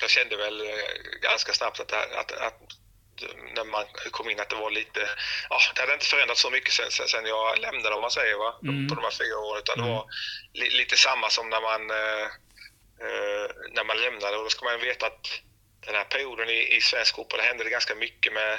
Jag 0.00 0.10
kände 0.10 0.36
väl 0.36 0.60
eh, 0.60 0.84
ganska 1.22 1.52
snabbt 1.52 1.80
att, 1.80 1.92
att, 1.92 2.32
att 2.32 2.60
när 3.54 3.64
man 3.64 3.84
kom 4.10 4.30
in 4.30 4.40
att 4.40 4.48
det 4.50 4.56
var 4.56 4.70
lite... 4.70 5.08
Ja, 5.50 5.58
det 5.74 5.80
hade 5.80 5.94
inte 5.94 6.06
förändrats 6.06 6.40
så 6.40 6.50
mycket 6.50 6.72
sen, 6.72 6.90
sen, 6.90 7.08
sen 7.08 7.26
jag 7.26 7.58
lämnade 7.58 7.94
om 7.94 8.00
man 8.00 8.10
säger 8.10 8.36
va? 8.36 8.54
Mm. 8.62 8.88
på 8.88 8.94
de 8.94 9.04
här 9.04 9.10
fyra 9.10 9.38
åren. 9.38 9.58
Utan 9.62 9.76
det 9.78 9.82
Mm. 9.84 9.94
var 9.94 10.06
li, 10.52 10.70
lite 10.70 10.96
samma 10.96 11.30
som 11.30 11.50
när 11.50 11.60
man, 11.60 11.90
eh, 11.90 12.26
eh, 13.04 13.48
när 13.70 13.84
man 13.84 14.00
lämnade. 14.00 14.36
Och 14.36 14.44
då 14.44 14.50
ska 14.50 14.64
man 14.64 14.80
veta 14.80 15.06
att 15.06 15.40
den 15.86 15.94
här 15.94 16.04
perioden 16.04 16.48
i, 16.48 16.76
i 16.76 16.80
svensk 16.80 17.14
fotboll 17.16 17.40
hände 17.40 17.64
det 17.64 17.70
ganska 17.70 17.94
mycket 17.94 18.32
med, 18.32 18.58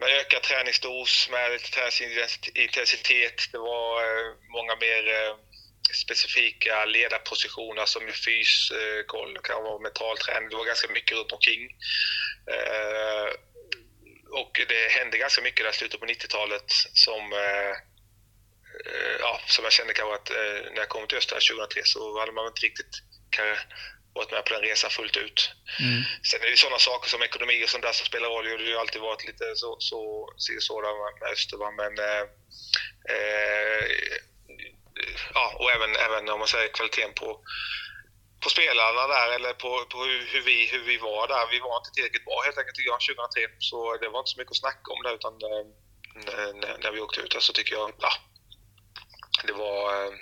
med 0.00 0.08
ökad 0.08 0.42
träningsdos, 0.42 1.28
med 1.30 1.52
lite 1.52 1.70
träningsintensitet. 1.70 3.48
Det 3.52 3.58
var 3.58 4.02
eh, 4.02 4.34
många 4.48 4.76
mer 4.76 5.08
eh, 5.14 5.36
specifika 6.04 6.84
ledarpositioner 6.84 7.84
som 7.86 8.08
i 8.08 8.12
fys, 8.12 8.70
eh, 8.70 9.02
koll, 9.06 9.34
det 9.34 9.40
kan 9.42 9.62
vara 9.62 9.78
mental 9.78 10.18
träning. 10.18 10.48
Det 10.48 10.56
var 10.56 10.64
ganska 10.64 10.88
mycket 10.92 11.16
runt 11.18 11.32
omkring. 11.32 11.62
Eh, 12.54 13.28
och 14.32 14.60
det 14.68 14.90
hände 14.90 15.18
ganska 15.18 15.42
mycket 15.42 15.64
där 15.64 15.70
i 15.70 15.74
slutet 15.74 16.00
på 16.00 16.06
90-talet 16.06 16.64
som, 17.04 17.32
eh, 17.32 17.70
eh, 18.86 19.16
ja, 19.20 19.40
som 19.46 19.64
jag 19.64 19.72
kände 19.72 19.92
kanske 19.92 20.14
att 20.14 20.30
eh, 20.30 20.70
när 20.72 20.80
jag 20.84 20.88
kom 20.88 21.06
till 21.06 21.18
Öster 21.18 21.36
2003 21.36 21.80
så 21.84 22.20
hade 22.20 22.32
man 22.32 22.46
inte 22.46 22.66
riktigt 22.66 22.94
kanske 23.30 23.64
varit 24.14 24.30
med 24.30 24.44
på 24.44 24.52
den 24.52 24.62
resan 24.62 24.90
fullt 24.90 25.16
ut. 25.16 25.52
Mm. 25.80 26.02
Sen 26.30 26.42
är 26.42 26.50
det 26.50 26.56
sådana 26.56 26.78
saker 26.78 27.08
som 27.08 27.22
ekonomi 27.22 27.64
och 27.64 27.68
sånt 27.70 27.82
där 27.82 27.92
som 27.92 28.06
spelar 28.06 28.28
roll. 28.28 28.44
Det 28.44 28.50
har 28.50 28.58
ju 28.58 28.78
alltid 28.78 29.02
varit 29.02 29.26
lite 29.26 29.44
så, 29.54 29.76
så, 29.78 30.00
så, 30.36 30.52
så 30.60 30.80
där 30.80 30.94
med- 31.20 31.32
Öster. 31.32 31.58
Men, 31.80 31.92
eh, 31.98 32.24
eh, 33.14 33.86
ja, 35.34 35.56
och 35.58 35.70
även, 35.70 35.96
även 35.96 36.28
om 36.28 36.38
man 36.38 36.48
säger 36.48 36.68
kvaliteten 36.68 37.14
på, 37.14 37.40
på 38.42 38.48
spelarna 38.54 39.02
där 39.14 39.28
eller 39.36 39.52
på, 39.62 39.70
på 39.92 39.98
hur, 40.08 40.20
hur, 40.32 40.42
vi, 40.48 40.56
hur 40.72 40.82
vi 40.90 40.96
var 41.08 41.22
där. 41.34 41.44
Vi 41.54 41.58
var 41.66 41.74
inte 41.80 41.90
tillräckligt 41.94 42.26
bra 42.28 42.36
helt 42.46 42.58
enkelt 42.60 42.76
tycker 42.76 42.90
jag 42.94 43.00
2003. 43.00 43.40
Så 43.68 43.76
det 44.02 44.08
var 44.12 44.18
inte 44.22 44.32
så 44.34 44.38
mycket 44.40 44.54
att 44.56 44.64
snacka 44.64 44.88
om 44.94 45.00
det 45.04 45.10
utan 45.18 45.34
eh, 45.50 45.64
när, 46.62 46.72
när 46.82 46.90
vi 46.94 47.00
åkte 47.06 47.20
ut 47.24 47.30
där 47.34 47.40
så 47.48 47.52
tycker 47.52 47.72
jag, 47.78 47.88
ja, 48.06 48.12
det 49.48 49.52
var, 49.64 49.80
eh, 49.98 50.12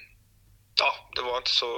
ja, 0.83 0.91
det 1.17 1.23
var 1.29 1.37
inte 1.43 1.55
så, 1.61 1.69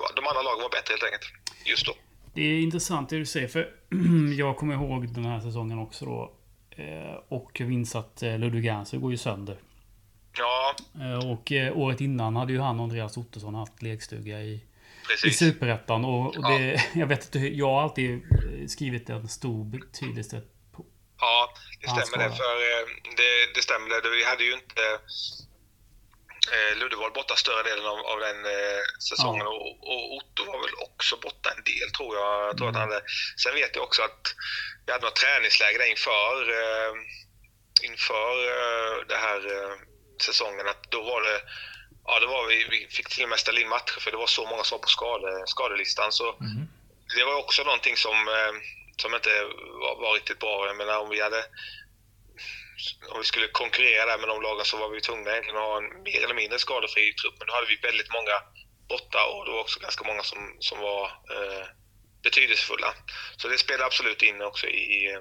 var, 0.00 0.08
de 0.18 0.22
andra 0.30 0.42
lagen 0.48 0.62
var 0.66 0.72
bättre 0.78 0.92
helt 0.94 1.06
enkelt 1.08 1.26
just 1.72 1.86
då. 1.86 1.94
Det 2.34 2.42
är 2.42 2.58
intressant 2.68 3.10
det 3.10 3.18
du 3.18 3.26
säger, 3.26 3.48
för 3.48 3.62
jag 4.42 4.56
kommer 4.56 4.74
ihåg 4.74 5.14
den 5.14 5.24
här 5.24 5.40
säsongen 5.40 5.78
också 5.78 6.04
då. 6.04 6.20
Eh, 6.82 7.14
Och 7.38 7.50
jag 7.60 7.68
minns 7.68 7.96
att 7.96 8.22
Ludvig 8.22 8.66
Ernst 8.66 8.92
går 8.92 9.10
ju 9.10 9.18
sönder. 9.18 9.56
Ja, 10.38 10.74
Och 11.32 11.52
året 11.74 12.00
innan 12.00 12.36
hade 12.36 12.52
ju 12.52 12.58
han 12.58 12.78
och 12.80 12.84
Andreas 12.84 13.16
Ottosson 13.16 13.54
haft 13.54 13.82
lekstuga 13.82 14.40
i, 14.40 14.64
i 15.04 15.06
precis. 15.06 15.38
Superettan. 15.38 16.04
Och, 16.04 16.36
och 16.36 16.50
det, 16.50 16.82
jag 16.94 17.06
vet 17.06 17.24
inte, 17.24 17.38
hur- 17.38 17.50
jag 17.50 17.66
har 17.66 17.82
alltid 17.82 18.22
skrivit 18.68 19.08
en 19.10 19.28
stor 19.28 19.64
betydelse 19.64 20.42
på... 20.76 20.86
Ja, 21.20 21.54
det 21.80 21.88
stämmer 21.88 22.24
det. 22.24 22.36
För, 22.36 22.56
eh, 22.70 22.86
det, 23.16 23.54
det 23.54 23.62
stämmer 23.62 23.88
det. 24.02 24.10
Vi 24.10 24.24
hade 24.24 24.44
ju 24.44 24.52
inte 24.52 24.82
eh, 26.54 26.76
Ludde 26.78 26.96
var 26.96 27.10
borta 27.10 27.36
större 27.36 27.62
delen 27.62 27.86
av, 27.86 27.98
av 28.12 28.18
den 28.26 28.38
eh, 28.44 28.82
säsongen 29.10 29.46
och, 29.46 29.66
och 29.92 30.16
Otto 30.16 30.44
var 30.46 30.60
väl 30.66 30.76
också 30.88 31.16
borta 31.16 31.48
en 31.56 31.62
del 31.72 31.88
tror 31.96 32.16
jag. 32.16 32.48
jag 32.48 32.56
tror 32.56 32.68
att 32.68 32.76
han 32.76 32.88
hade, 32.88 33.02
sen 33.42 33.54
vet 33.54 33.76
jag 33.76 33.84
också 33.84 34.02
att 34.02 34.24
vi 34.86 34.92
hade 34.92 35.04
något 35.04 35.16
träningsläger 35.16 35.78
där 35.78 35.90
inför, 35.96 36.36
eh, 36.60 36.92
inför 37.90 38.34
eh, 38.54 38.94
det 39.08 39.16
här 39.26 39.40
eh, 39.56 39.74
säsongen. 40.26 40.66
Att 40.68 40.82
då 40.90 41.02
var 41.02 41.20
det 41.22 41.38
Ja, 42.06 42.20
det 42.20 42.26
var 42.26 42.46
vi, 42.46 42.66
vi 42.70 42.86
fick 42.90 43.08
till 43.08 43.22
och 43.22 43.28
med 43.28 43.38
ställa 43.38 43.60
in 43.60 43.68
matcher 43.68 44.00
för 44.00 44.10
det 44.10 44.16
var 44.16 44.26
så 44.26 44.46
många 44.46 44.64
som 44.64 44.76
var 44.76 44.82
på 44.82 44.88
skade, 44.88 45.42
skadelistan. 45.46 46.12
Så 46.12 46.36
det 47.16 47.24
var 47.24 47.36
också 47.38 47.62
någonting 47.62 47.96
som, 47.96 48.16
eh, 48.28 48.52
som 48.96 49.14
inte 49.14 49.44
var, 49.82 50.02
var 50.02 50.14
riktigt 50.14 50.38
bra. 50.38 50.66
Jag 50.66 50.76
menar, 50.76 50.98
om 50.98 51.10
vi 51.10 51.22
hade 51.22 51.44
om 53.10 53.18
vi 53.18 53.24
skulle 53.24 53.48
konkurrera 53.48 54.06
där 54.06 54.18
med 54.18 54.28
de 54.28 54.42
lagen 54.42 54.64
så 54.64 54.76
var 54.76 54.88
vi 54.88 55.00
tvungna 55.00 55.30
egentligen 55.30 55.56
att 55.56 55.70
ha 55.70 55.76
en 55.76 56.02
mer 56.02 56.24
eller 56.24 56.34
mindre 56.34 56.58
skadefri 56.58 57.12
trupp. 57.12 57.34
Men 57.38 57.46
då 57.46 57.54
hade 57.54 57.66
vi 57.66 57.76
väldigt 57.88 58.12
många 58.12 58.36
borta 58.88 59.20
och 59.32 59.44
det 59.44 59.52
var 59.52 59.60
också 59.60 59.80
ganska 59.80 60.04
många 60.04 60.22
som, 60.22 60.56
som 60.58 60.78
var 60.80 61.04
eh, 61.04 61.66
betydelsefulla. 62.22 62.94
Så 63.36 63.48
det 63.48 63.58
spelar 63.58 63.84
absolut 63.86 64.22
in 64.22 64.42
också 64.42 64.66
i, 64.66 65.18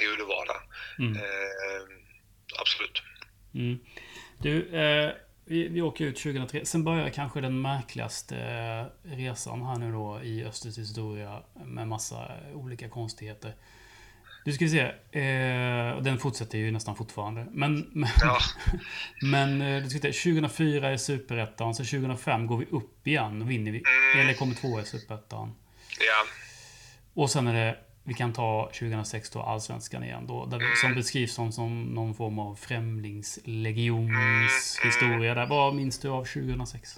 i 0.00 0.06
Uddevalla. 0.06 0.62
Mm. 0.98 1.16
Eh, 1.16 1.82
absolut. 2.58 3.02
Mm. 3.54 3.78
Du, 4.38 4.54
eh, 4.82 5.10
vi, 5.44 5.68
vi 5.68 5.82
åker 5.82 6.04
ut 6.04 6.16
2003. 6.16 6.64
Sen 6.64 6.84
börjar 6.84 7.08
kanske 7.08 7.40
den 7.40 7.60
märkligaste 7.60 8.36
eh, 8.36 9.10
resan 9.16 9.62
här 9.62 9.78
nu 9.78 9.92
då 9.92 10.20
i 10.22 10.44
Östers 10.44 10.78
historia 10.78 11.42
med 11.64 11.88
massa 11.88 12.16
eh, 12.16 12.56
olika 12.56 12.88
konstigheter. 12.88 13.54
Du 14.44 14.52
ska 14.52 14.64
vi 14.64 14.70
se. 14.70 14.80
Eh, 15.20 15.90
och 15.90 16.02
den 16.02 16.18
fortsätter 16.18 16.58
ju 16.58 16.70
nästan 16.70 16.96
fortfarande. 16.96 17.46
Men, 17.50 17.90
men, 17.92 18.10
Ja, 18.20 18.38
men 19.22 19.62
eh, 19.62 19.82
du 19.82 19.90
ska 19.90 19.98
se, 19.98 20.12
2004 20.12 20.90
är 20.90 20.96
Superettan. 20.96 21.74
Så 21.74 21.84
2005 21.84 22.46
går 22.46 22.58
vi 22.58 22.66
upp 22.70 23.06
igen. 23.06 23.38
Då 23.38 23.46
vinner 23.46 23.72
vi. 23.72 23.82
Eller 24.16 24.34
kommer 24.34 24.54
tvåa 24.54 24.82
i 24.82 24.84
Superettan. 24.84 25.54
ja, 25.98 26.24
Och 27.14 27.30
sen 27.30 27.46
är 27.46 27.54
det, 27.54 27.78
vi 28.04 28.14
kan 28.14 28.32
ta 28.32 28.66
2006 28.66 29.30
då, 29.30 29.42
Allsvenskan 29.42 30.04
igen 30.04 30.26
då. 30.26 30.46
Där, 30.46 30.58
vi- 30.58 30.76
som 30.76 30.94
beskrivs 30.94 31.34
som, 31.34 31.52
som 31.52 31.84
någon 31.84 32.14
form 32.14 32.38
av 32.38 32.56
främlingslegionshistoria. 32.56 35.34
Där. 35.34 35.46
Vad 35.46 35.74
minns 35.74 36.00
du 36.00 36.08
av 36.08 36.24
2006? 36.24 36.90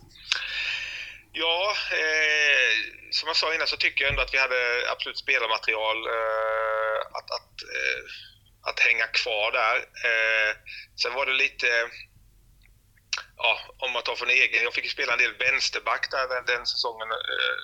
Ja, 1.32 1.74
eh, 1.92 2.72
som 3.10 3.26
jag 3.26 3.36
sa 3.36 3.54
innan 3.54 3.66
så 3.66 3.76
tycker 3.76 4.04
jag 4.04 4.10
ändå 4.10 4.22
att 4.22 4.34
vi 4.34 4.38
hade 4.38 4.90
absolut 4.92 5.18
spelarmaterial 5.18 5.96
eh, 6.16 7.00
att, 7.18 7.28
att, 7.38 7.54
eh, 7.74 8.00
att 8.70 8.80
hänga 8.80 9.06
kvar 9.06 9.52
där. 9.52 9.76
Eh, 10.08 10.50
sen 11.02 11.14
var 11.14 11.26
det 11.26 11.32
lite, 11.32 11.66
ja, 13.36 13.60
om 13.78 13.92
man 13.92 14.02
tar 14.02 14.14
från 14.16 14.30
egen, 14.30 14.62
jag 14.62 14.74
fick 14.74 14.90
spela 14.90 15.12
en 15.12 15.18
del 15.18 15.34
vänsterback 15.36 16.10
där 16.10 16.28
den, 16.28 16.44
den 16.46 16.66
säsongen. 16.66 17.10
Eh, 17.10 17.56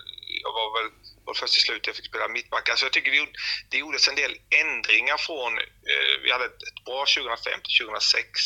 jag 0.43 0.53
var 0.53 0.83
väl 0.83 0.91
var 1.25 1.35
först 1.35 1.57
i 1.57 1.61
slutet 1.61 1.87
jag 1.87 1.97
fick 1.97 2.07
spela 2.07 2.29
mittback. 2.29 2.69
Alltså 2.69 2.85
jag 2.87 2.93
tycker 2.93 3.11
gjorde- 3.13 3.33
det 3.71 3.79
gjordes 3.79 4.09
en 4.09 4.15
del 4.15 4.37
ändringar 4.51 5.17
från, 5.17 5.59
eh, 5.59 6.15
vi 6.23 6.33
hade 6.33 6.45
ett, 6.45 6.63
ett 6.69 6.85
bra 6.85 7.07
2005 7.07 7.61
till 7.63 7.87
2006. 7.87 8.41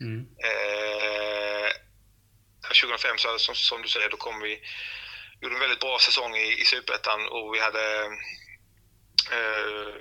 Mm. 0.00 0.20
Eh, 0.48 1.70
2005 2.68 3.18
så 3.18 3.38
som, 3.38 3.54
som 3.54 3.82
du 3.82 3.88
säger, 3.88 4.08
då 4.10 4.16
kom 4.16 4.40
vi 4.40 4.60
gjorde 5.40 5.54
en 5.54 5.60
väldigt 5.60 5.80
bra 5.80 5.98
säsong 5.98 6.36
i, 6.36 6.60
i 6.60 6.64
Superettan 6.64 7.28
och 7.28 7.54
vi 7.54 7.60
hade 7.60 8.04
eh, 9.30 9.94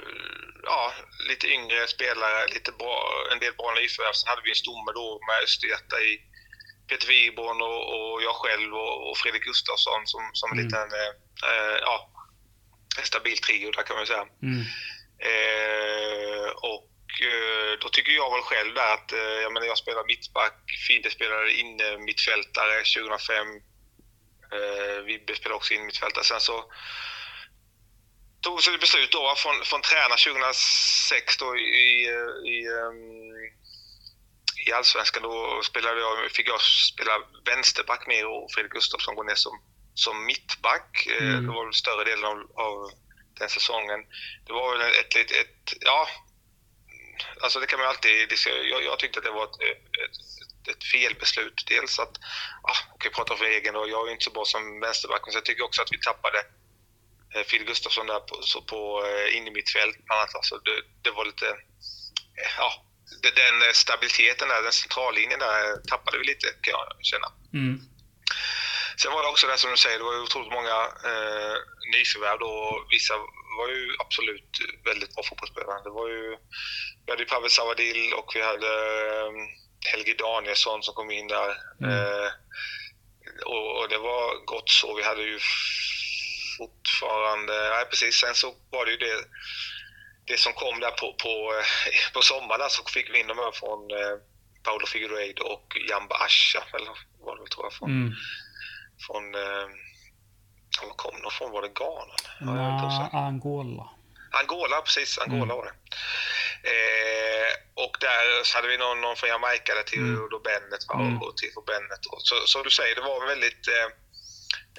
ja, 0.64 0.94
lite 1.30 1.48
yngre 1.48 1.88
spelare, 1.88 2.48
lite 2.48 2.72
bra, 2.72 3.28
en 3.32 3.40
del 3.40 3.54
bra 3.54 3.74
nyförvärv. 3.74 4.14
Sen 4.14 4.30
hade 4.30 4.42
vi 4.42 4.50
en 4.50 4.56
stomme 4.56 4.92
då 4.94 5.20
med 5.28 5.44
Östergöta 5.44 6.02
i 6.02 6.22
Peter 6.92 7.08
Wiborn 7.08 7.62
och, 7.62 7.82
och 7.96 8.24
jag 8.24 8.36
själv 8.36 8.74
och, 8.74 9.10
och 9.10 9.18
Fredrik 9.18 9.44
Gustafsson 9.44 10.02
som, 10.06 10.22
som 10.34 10.52
en 10.52 10.58
Mm. 10.60 10.66
liten, 10.66 10.88
eh, 11.00 11.78
ja, 11.82 12.10
en 13.00 13.06
stabil 13.06 13.38
trio 13.38 13.72
där 13.72 13.84
kan 13.84 13.96
man 13.96 14.06
säga. 14.06 14.26
Mm. 14.48 14.62
Eh, 15.30 16.50
och 16.72 16.92
eh, 17.32 17.72
då 17.82 17.90
tycker 17.90 18.12
jag 18.12 18.32
väl 18.34 18.42
själv 18.42 18.74
där 18.74 18.94
att 18.94 19.12
eh, 19.12 19.20
jag, 19.44 19.54
menar, 19.54 19.68
jag 19.68 19.78
spelar 19.78 20.04
mittback, 20.06 20.58
Fide 20.88 21.12
spelade 21.12 21.54
inne 21.54 21.98
mittfältare 21.98 22.76
2005. 22.84 23.48
Eh, 24.58 25.04
Vibbe 25.06 25.36
spelade 25.36 25.56
också 25.56 25.74
in 25.74 25.86
mittfältare. 25.86 26.24
Sen 26.24 26.40
så 26.40 26.66
tog 28.42 28.64
sig 28.64 28.74
ett 28.74 28.82
beslut 28.82 29.12
då 29.12 29.34
från, 29.38 29.56
från 29.64 29.82
tränare 29.82 30.18
2006 30.18 31.38
då 31.38 31.58
i, 31.58 31.88
i, 32.54 32.56
ehm, 32.80 33.32
i 34.68 34.72
Allsvenskan. 34.72 35.24
Då 35.24 35.62
spelade 35.64 36.00
jag, 36.00 36.32
fick 36.32 36.48
jag 36.50 36.62
spela 36.62 37.12
vänsterback 37.46 38.08
mer 38.08 38.28
och 38.28 38.52
Fredrik 38.54 38.72
Gustafsson 38.74 39.16
går 39.16 39.24
ner 39.24 39.36
som, 39.36 39.62
som 39.94 40.26
mittback. 40.26 41.08
Eh, 41.08 41.24
Mm. 41.28 41.46
Det 41.48 41.52
var 41.54 41.72
större 41.72 42.04
delen 42.04 42.26
av, 42.26 42.38
av 42.56 42.92
den 43.40 43.50
säsongen. 43.50 44.00
Det 44.46 44.54
var 44.54 44.78
väl 44.78 44.82
ett, 45.00 45.16
ett, 45.16 45.74
ja, 45.80 46.08
alltså 47.42 47.60
det 47.60 47.66
kan 47.68 47.80
man 47.80 47.88
alltid, 47.88 48.38
ska- 48.40 48.50
jag, 48.64 48.84
jag 48.84 49.00
tyckte 49.00 49.20
att 49.20 49.26
det 49.26 49.32
var 49.32 49.44
ett, 49.44 49.62
ett, 49.62 50.70
ett, 50.76 50.84
felbeslut. 50.84 51.64
Dels 51.68 52.00
att, 52.00 52.16
ja, 52.64 52.74
jag 52.92 53.00
kan 53.02 53.12
prata 53.12 53.36
för 53.38 53.46
egen 53.46 53.76
och 53.76 53.90
jag 53.90 54.08
är 54.08 54.12
inte 54.12 54.24
så 54.24 54.32
bra 54.32 54.46
som 54.46 54.80
vänsterback, 54.80 55.22
men 55.26 55.32
så 55.32 55.38
jag 55.38 55.46
tycker 55.46 55.64
också 55.64 55.82
att 55.82 55.92
vi 55.92 56.00
tappade 56.00 56.38
eh, 57.36 57.44
Phil 57.44 57.64
Gustafsson 57.66 58.08
där 58.08 58.20
på, 58.20 58.42
så 58.42 58.62
på 58.62 59.06
eh, 59.06 59.38
in 59.38 59.48
i 59.48 59.52
mitt 59.52 59.70
fält 59.72 59.98
bland 60.06 60.20
annat. 60.22 60.36
Alltså 60.36 60.58
det, 60.58 60.82
det 61.02 61.12
var 61.12 61.26
lite, 61.26 61.46
ja, 62.58 62.86
den 63.22 63.62
eh, 63.62 63.74
stabiliteten 63.74 64.48
där, 64.48 64.62
den 64.62 64.72
centrallinjen 64.72 65.40
där 65.40 65.88
tappade 65.90 66.18
vi 66.18 66.24
lite 66.24 66.48
kan 66.48 66.72
jag 66.72 66.88
känna. 67.02 67.28
Mm. 67.54 67.76
Sen 69.02 69.12
var 69.12 69.24
det 69.24 69.30
också 69.30 69.48
det 69.48 69.58
som 69.58 69.72
du 69.72 69.78
säger, 69.78 69.98
det 69.98 70.04
var 70.04 70.14
ju 70.14 70.22
otroligt 70.22 70.54
många 70.54 70.78
eh, 71.12 71.56
nyförvärv 71.94 72.40
då. 72.40 72.86
Vissa 72.90 73.14
var 73.58 73.68
ju 73.68 73.96
absolut 74.00 74.52
väldigt 74.86 75.16
bra 75.16 75.24
fotbollsspelare. 75.24 75.84
Det 75.84 75.90
var 75.90 76.08
ju, 76.10 76.38
vi 77.06 77.12
hade 77.12 77.24
ju 77.24 77.30
Pavel 77.30 77.50
Savadil 77.50 78.14
och 78.14 78.32
vi 78.36 78.42
hade 78.42 78.72
eh, 79.10 79.32
Helge 79.92 80.14
Danielsson 80.14 80.84
som 80.84 80.94
kom 80.94 81.12
in 81.12 81.28
där. 81.28 81.58
Mm. 81.82 81.92
Eh, 81.94 82.30
och, 83.46 83.80
och 83.80 83.90
det 83.90 83.98
var 83.98 84.46
gott 84.46 84.70
så. 84.70 84.96
Vi 84.96 85.04
hade 85.04 85.22
ju 85.22 85.40
fortfarande... 86.58 87.70
Nej, 87.70 87.86
precis. 87.86 88.16
Sen 88.16 88.36
så 88.36 88.56
var 88.72 88.86
det 88.86 88.92
ju 88.92 88.98
det, 88.98 89.26
det 90.26 90.38
som 90.40 90.54
kom 90.54 90.80
där 90.80 90.92
på, 90.92 91.14
på, 91.14 91.54
eh, 91.60 92.14
på 92.14 92.22
sommaren. 92.22 92.70
Så 92.70 92.84
fick 92.84 93.10
vi 93.14 93.20
in 93.20 93.28
dem 93.28 93.38
här 93.38 93.52
från 93.52 93.92
eh, 93.92 94.18
Paolo 94.64 94.86
Figueiredo 94.86 95.44
och 95.44 95.78
Jamba 95.90 96.16
Asha, 96.16 96.64
eller 96.74 96.92
var 97.26 97.36
det 97.38 97.52
tror 97.52 97.66
jag, 97.66 97.74
från 97.74 97.90
Mm. 97.90 98.14
från... 99.08 99.36
Eh, 99.36 99.68
ja, 100.82 100.88
var 100.88 100.96
kom 100.96 101.22
de 101.22 101.32
från? 101.32 101.52
Var 101.52 101.62
det 101.62 101.68
Ghana? 101.74 102.16
Ja. 102.40 103.10
Angola. 103.14 103.90
Angola, 104.32 104.82
precis. 104.82 105.18
Angola 105.20 105.44
Mm. 105.54 105.58
var 105.58 105.66
det. 105.66 105.74
Eh, 106.74 107.54
och 107.86 107.98
där 108.00 108.44
så 108.44 108.58
hade 108.58 108.68
vi 108.68 108.78
någon, 108.78 109.02
någon 109.02 109.16
från 109.16 109.30
Jamaica, 109.30 109.76
där, 109.76 109.84
till 109.84 110.00
Mm. 110.00 110.30
Bennett 110.44 110.88
va? 110.90 110.96
Mm. 110.96 111.22
och 111.22 111.38
Tifo 111.38 111.62
Bennett. 111.62 112.06
Och 112.06 112.22
så, 112.22 112.36
som 112.46 112.64
du 112.64 112.70
säger, 112.70 112.96
det 112.96 113.02
var 113.02 113.22
en 113.22 113.28
väldigt, 113.28 113.68
eh, 113.68 113.88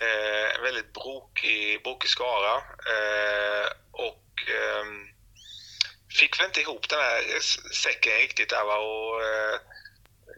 eh, 0.06 0.62
väldigt 0.62 0.92
brokig, 0.92 1.82
brokig 1.82 2.10
skara. 2.10 2.54
Eh, 2.94 3.66
och 3.92 4.24
ehm, 4.60 5.08
fick 6.18 6.38
väl 6.38 6.46
inte 6.46 6.60
ihop 6.60 6.88
den 6.88 7.00
här 7.00 7.40
säcken 7.74 8.12
riktigt 8.12 8.50
där 8.50 8.64
va. 8.64 8.76
Och, 8.76 9.22
eh, 9.22 9.60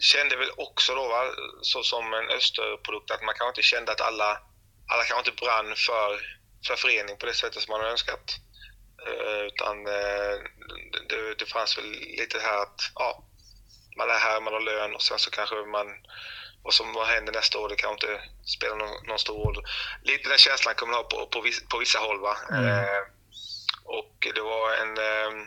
kände 0.01 0.37
väl 0.37 0.51
också 0.57 0.95
då, 0.95 1.09
va, 1.09 1.25
så 1.63 1.83
som 1.83 2.15
en 2.15 2.31
österprodukt, 2.31 3.11
att 3.11 3.23
man 3.23 3.35
kanske 3.35 3.49
inte 3.49 3.63
kände 3.63 3.93
att 3.93 4.01
alla, 4.01 4.41
alla 4.93 5.05
kanske 5.05 5.31
inte 5.31 5.45
brann 5.45 5.75
för, 5.77 6.21
för 6.67 6.77
förening 6.77 7.17
på 7.17 7.27
det 7.27 7.35
sättet 7.35 7.63
som 7.63 7.73
man 7.73 7.81
hade 7.81 7.93
önskat. 7.93 8.37
Eh, 9.07 9.41
utan 9.47 9.87
eh, 9.87 10.35
det, 11.09 11.35
det 11.39 11.47
fanns 11.47 11.79
väl 11.79 11.91
lite 11.91 12.39
här 12.39 12.63
att 12.63 12.81
ja, 12.95 13.25
man 13.97 14.11
är 14.11 14.19
här, 14.19 14.41
man 14.41 14.53
har 14.53 14.61
lön 14.61 14.95
och 14.95 15.03
sen 15.03 15.19
så 15.19 15.31
kanske 15.31 15.55
man 15.55 15.87
vad 16.63 16.75
som 16.75 16.93
vad 16.93 17.07
händer 17.07 17.33
nästa 17.33 17.59
år, 17.59 17.69
det 17.69 17.77
kanske 17.77 18.07
inte 18.07 18.23
spelar 18.45 18.77
någon, 18.77 19.07
någon 19.07 19.19
stor 19.19 19.45
roll. 19.45 19.65
Lite 20.03 20.29
den 20.29 20.39
känslan 20.39 20.75
kommer 20.75 20.93
man 20.93 21.03
ha 21.03 21.09
på, 21.09 21.27
på, 21.27 21.45
på 21.71 21.79
vissa 21.79 21.99
håll. 21.99 22.21
Va? 22.21 22.37
Mm. 22.51 22.67
Eh, 22.67 23.03
och 23.85 24.29
det 24.35 24.41
var 24.41 24.75
en... 24.75 24.99
Eh, 24.99 25.47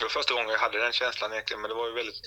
det 0.00 0.04
var 0.04 0.10
första 0.20 0.34
gången 0.34 0.50
jag 0.50 0.58
hade 0.58 0.78
den 0.78 0.92
känslan 0.92 1.32
egentligen, 1.32 1.60
men 1.60 1.70
det 1.70 1.76
var 1.76 1.88
ju 1.88 1.94
väldigt 1.94 2.20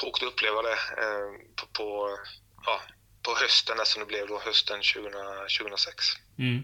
tråkigt 0.00 0.22
att 0.22 0.32
uppleva 0.32 0.62
det 0.62 0.78
eh, 1.02 1.30
på, 1.56 1.66
på, 1.78 2.18
ja, 2.66 2.80
på 3.22 3.30
hösten, 3.42 3.76
som 3.84 4.00
det 4.00 4.06
blev 4.06 4.26
då, 4.28 4.38
hösten 4.38 4.80
2000, 4.94 5.12
2006. 5.58 6.04
Mm. 6.38 6.62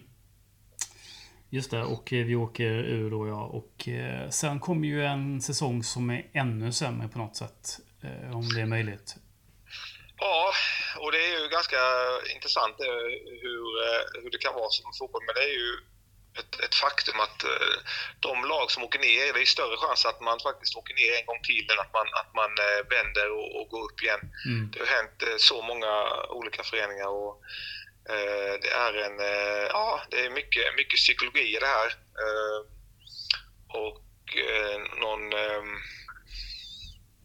Just 1.51 1.71
det, 1.71 1.83
och 1.83 2.13
eh, 2.13 2.25
vi 2.25 2.35
åker 2.35 2.71
ur 2.97 3.11
då 3.11 3.29
ja. 3.29 3.43
Och 3.45 3.89
eh, 3.89 4.31
sen 4.31 4.61
kommer 4.61 4.89
ju 4.89 5.05
en 5.05 5.43
säsong 5.43 5.85
som 5.85 6.11
är 6.11 6.31
ännu 6.35 6.73
sämre 6.73 7.09
på 7.09 7.19
något 7.19 7.37
sätt. 7.37 7.79
Eh, 8.03 8.37
om 8.37 8.49
det 8.55 8.61
är 8.61 8.67
möjligt. 8.67 9.15
Ja, 10.19 10.53
och 10.99 11.13
det 11.13 11.19
är 11.19 11.43
ju 11.43 11.49
ganska 11.49 11.81
intressant 12.35 12.75
hur, 13.43 14.23
hur 14.23 14.31
det 14.31 14.39
kan 14.39 14.55
vara 14.55 14.71
som 14.71 14.93
fotboll. 14.99 15.23
Men 15.27 15.35
det 15.35 15.45
är 15.51 15.55
ju 15.63 15.71
ett, 16.39 16.61
ett 16.61 16.75
faktum 16.75 17.21
att 17.21 17.45
eh, 17.45 17.77
de 18.21 18.45
lag 18.45 18.71
som 18.71 18.83
åker 18.83 18.99
ner, 18.99 19.33
det 19.33 19.41
är 19.41 19.45
större 19.45 19.77
chans 19.77 20.07
att 20.07 20.21
man 20.21 20.41
faktiskt 20.41 20.77
åker 20.77 20.95
ner 20.95 21.13
en 21.19 21.27
gång 21.27 21.41
till 21.43 21.67
än 21.73 21.81
att 21.85 21.93
man, 21.93 22.07
att 22.21 22.35
man 22.35 22.51
eh, 22.67 22.81
vänder 22.95 23.29
och, 23.39 23.61
och 23.61 23.69
går 23.69 23.83
upp 23.85 24.03
igen. 24.03 24.21
Mm. 24.47 24.71
Det 24.71 24.79
har 24.79 24.87
hänt 24.87 25.23
eh, 25.23 25.37
så 25.39 25.63
många 25.63 25.93
olika 26.29 26.63
föreningar 26.63 27.09
och 27.09 27.35
eh, 28.15 28.55
det 28.63 28.71
är 28.87 28.95
en, 29.07 29.21
eh, 29.21 29.67
ja, 29.77 30.01
det 30.11 30.21
är 30.27 30.31
mycket, 30.31 30.75
mycket 30.77 30.99
psykologi 30.99 31.57
i 31.57 31.61
det 31.61 31.73
här. 31.79 31.89
Eh, 32.25 32.59
och 33.69 34.01
någon, 35.01 35.33
ehm, 35.33 35.77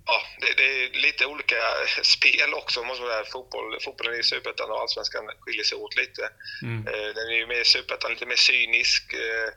ja, 0.10 0.22
det, 0.42 0.54
det 0.58 0.68
är 0.84 0.90
lite 1.08 1.26
olika 1.26 1.56
spel 2.16 2.54
också. 2.54 2.84
Måste 2.84 3.04
man 3.04 3.12
säga. 3.12 3.26
Fotboll, 3.26 3.80
fotbollen 3.86 4.20
i 4.20 4.24
Superettan 4.24 4.72
och 4.72 4.82
Allsvenskan 4.82 5.26
skiljer 5.40 5.64
sig 5.64 5.78
åt 5.78 5.96
lite. 5.96 6.24
Mm. 6.64 6.88
Eh, 6.88 7.10
Den 7.16 7.28
är 7.34 7.38
ju 7.42 7.48
mer 7.48 7.64
Superettan, 7.64 8.12
lite 8.12 8.26
mer 8.26 8.36
cynisk. 8.50 9.14
eh, 9.14 9.50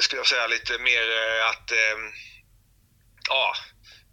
Skulle 0.00 0.20
jag 0.20 0.26
säga 0.26 0.46
lite 0.46 0.78
mer 0.78 1.04
eh, 1.20 1.48
att 1.50 1.70
eh, 1.72 1.98
ja, 3.28 3.52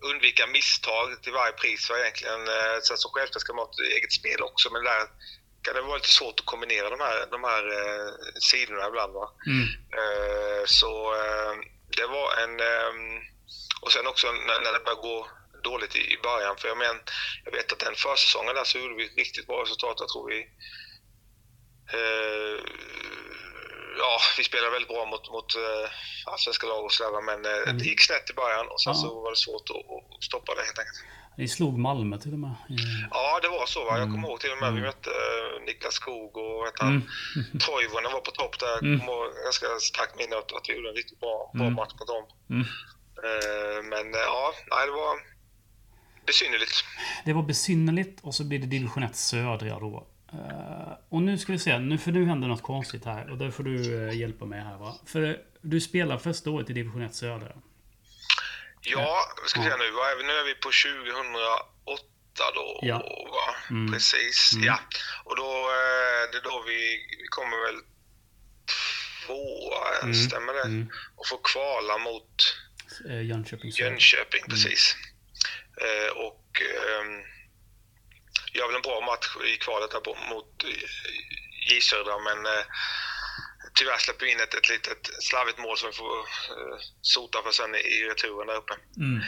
undvika 0.10 0.48
misstag 0.48 1.24
till 1.24 1.34
varje 1.34 1.54
pris. 1.54 1.90
Var 1.90 1.98
egentligen, 1.98 2.42
sen 2.84 2.98
så 2.98 3.10
självklart 3.14 3.42
ska 3.42 3.54
man 3.54 3.66
ha 3.66 3.72
ett 3.72 3.94
eget 3.98 4.14
spel 4.14 4.42
också, 4.42 4.70
men 4.74 4.84
där 4.84 5.02
kan 5.64 5.76
det 5.76 5.82
vara 5.82 5.98
lite 5.98 6.10
svårt 6.20 6.40
att 6.40 6.46
kombinera 6.46 6.90
de 6.90 7.00
här, 7.00 7.28
de 7.32 7.44
här 7.44 7.64
sidorna 8.50 8.88
ibland. 8.88 9.14
Va? 9.14 9.28
Mm. 9.48 9.68
Så 10.66 11.14
det 11.98 12.06
var 12.08 12.28
en... 12.44 12.60
ehm, 12.60 13.22
Och 13.82 13.92
sen 13.92 14.08
också 14.08 14.32
när 14.32 14.60
när 14.62 14.74
det 14.74 14.80
började 14.86 15.02
gå 15.02 15.30
dåligt 15.72 15.96
i 15.96 16.04
i 16.16 16.18
början. 16.30 16.56
För 16.60 16.68
jag, 16.72 16.78
men, 16.78 16.96
jag 17.46 17.52
vet 17.58 17.72
att 17.74 17.80
den 17.88 17.96
försäsongen 18.06 18.56
där 18.56 18.64
så 18.64 18.76
gjorde 18.80 18.96
vi 19.02 19.08
riktigt 19.24 19.48
bra 19.48 19.58
resultat. 19.64 19.96
Jag 20.04 20.10
tror 20.10 20.26
vi... 20.34 20.40
eh, 21.98 22.60
Ja, 23.98 24.20
vi 24.38 24.44
spelade 24.44 24.72
väldigt 24.72 24.90
bra 24.96 25.06
mot, 25.06 25.32
mot 25.32 25.56
eh, 25.56 25.90
allsvenska 26.32 26.68
lag 26.68 26.84
och 26.86 26.92
sådär. 26.92 27.22
Men 27.30 27.46
eh, 27.46 27.62
Mm. 27.64 27.78
det 27.78 27.86
gick 27.86 28.02
snett 28.02 28.30
i 28.30 28.34
början 28.34 28.68
och 28.68 28.82
sen 28.82 28.94
Ja. 28.94 29.00
så 29.04 29.22
var 29.24 29.32
det 29.32 29.38
svårt 29.38 29.68
att, 29.76 29.86
att 30.16 30.24
stoppa 30.24 30.56
det 30.56 30.62
helt 30.70 30.80
enkelt. 30.80 31.00
Ni 31.38 31.48
slog 31.48 31.74
Malmö 31.88 32.18
till 32.18 32.34
och 32.34 32.40
med. 32.40 32.56
Ja, 33.12 33.40
det 33.42 33.48
var 33.58 33.66
så. 33.66 33.80
Va? 33.86 33.92
Jag 33.92 33.98
Mm. 34.02 34.12
kommer 34.14 34.28
ihåg 34.28 34.40
till 34.40 34.52
och 34.52 34.58
med 34.64 34.72
vi 34.74 34.80
Mm. 34.80 34.88
mötte 34.90 35.10
eh, 35.10 35.66
Niklas 35.66 35.94
Skog 35.94 36.38
och 36.38 36.66
heter 36.66 36.84
han? 36.84 36.92
Mm. 37.36 37.60
Toivonen 37.60 38.12
var 38.12 38.22
på 38.22 38.32
topp 38.32 38.60
där. 38.60 38.78
Mm. 38.78 38.92
Jag 38.92 39.00
kommer 39.00 39.14
ihåg 39.14 39.34
ganska 39.44 39.68
starkt 39.92 40.16
minne 40.20 40.36
att, 40.38 40.52
att 40.58 40.66
vi 40.70 40.74
gjorde 40.76 40.90
en 40.90 40.96
riktigt 41.02 41.20
bra, 41.20 41.52
bra 41.54 41.64
Mm. 41.68 41.74
match 41.80 41.94
mot 42.00 42.08
dem. 42.14 42.26
Mm. 42.54 42.66
Eh, 43.26 43.80
Men 43.92 44.06
eh, 44.16 44.22
ja, 44.36 44.54
nej, 44.72 44.86
det 44.88 44.92
var 44.92 45.14
besynnerligt. 46.28 46.86
Det 47.26 47.34
var 47.34 47.44
besynnerligt 47.44 48.20
och 48.24 48.36
så 48.36 48.44
blir 48.44 48.60
det 48.60 48.66
division 48.68 49.04
1 49.04 49.16
södra 49.16 49.80
då. 49.80 50.08
Eh, 50.34 50.94
och 51.10 51.22
nu 51.22 51.38
ska 51.38 51.52
vi 51.52 51.60
se, 51.60 51.80
nu, 51.80 51.98
för 51.98 52.12
nu 52.12 52.26
händer 52.26 52.48
något 52.48 52.62
konstigt 52.64 53.06
här 53.06 53.30
och 53.32 53.38
där 53.38 53.52
får 53.52 53.64
du 53.64 54.08
eh, 54.10 54.18
hjälpa 54.20 54.46
mig 54.46 54.62
här 54.62 54.78
va. 54.78 54.96
För 55.06 55.40
du 55.62 55.82
spelar 55.82 56.18
första 56.18 56.50
året 56.50 56.70
i 56.70 56.74
division 56.74 57.02
1 57.02 57.16
södra. 57.16 57.48
Ja, 58.82 59.18
ska 59.46 59.60
vi 59.60 59.66
säga 59.66 59.78
nu? 59.78 59.84
Nu 60.28 60.32
är 60.32 60.46
vi 60.46 60.54
på 60.56 60.72
2008 61.86 62.44
då. 62.56 62.80
Ja. 62.82 62.98
Va? 63.32 63.56
Mm. 63.70 63.94
Precis, 63.94 64.52
Mm. 64.54 64.66
ja. 64.68 64.80
Och 65.24 65.36
då, 65.36 65.44
eh, 65.44 66.32
det 66.32 66.38
är 66.38 66.44
då 66.44 66.64
vi, 66.68 66.80
vi 67.22 67.28
kommer 67.30 67.58
väl 67.68 67.82
tvåa, 69.26 70.04
Mm. 70.04 70.14
stämmer 70.16 70.54
det? 70.54 70.62
Mm. 70.64 70.90
Och 71.16 71.28
får 71.28 71.40
kvala 71.44 71.98
mot 71.98 72.32
Eh, 73.10 73.22
Jönköping. 73.26 73.70
Jönköping, 73.72 74.42
Mm. 74.42 74.50
precis. 74.50 74.96
Eh, 75.82 76.12
och 76.18 76.62
ehm, 76.62 77.24
gör 78.54 78.68
väl 78.68 78.76
en 78.76 78.82
bra 78.82 79.02
match 79.02 79.36
i 79.46 79.58
kvalet 79.58 79.92
där 79.92 80.30
mot 80.30 80.64
eh, 80.64 80.70
J 81.70 81.82
Södra, 81.82 82.20
men 82.20 82.46
eh, 82.46 82.66
tyvärr 83.74 83.98
släpper 83.98 84.26
vi 84.26 84.32
in 84.32 84.40
ett, 84.40 84.54
ett 84.54 84.70
litet 84.70 85.10
slarvigt 85.20 85.58
mål 85.58 85.78
som 85.78 85.90
vi 85.90 85.96
får 85.96 86.20
eh, 86.20 86.78
sota 87.02 87.44
för 87.44 87.52
sen 87.52 87.76
i, 87.76 88.06
returen 88.10 88.48
där 88.48 88.56
uppe. 88.56 88.74
Mm. 88.98 89.22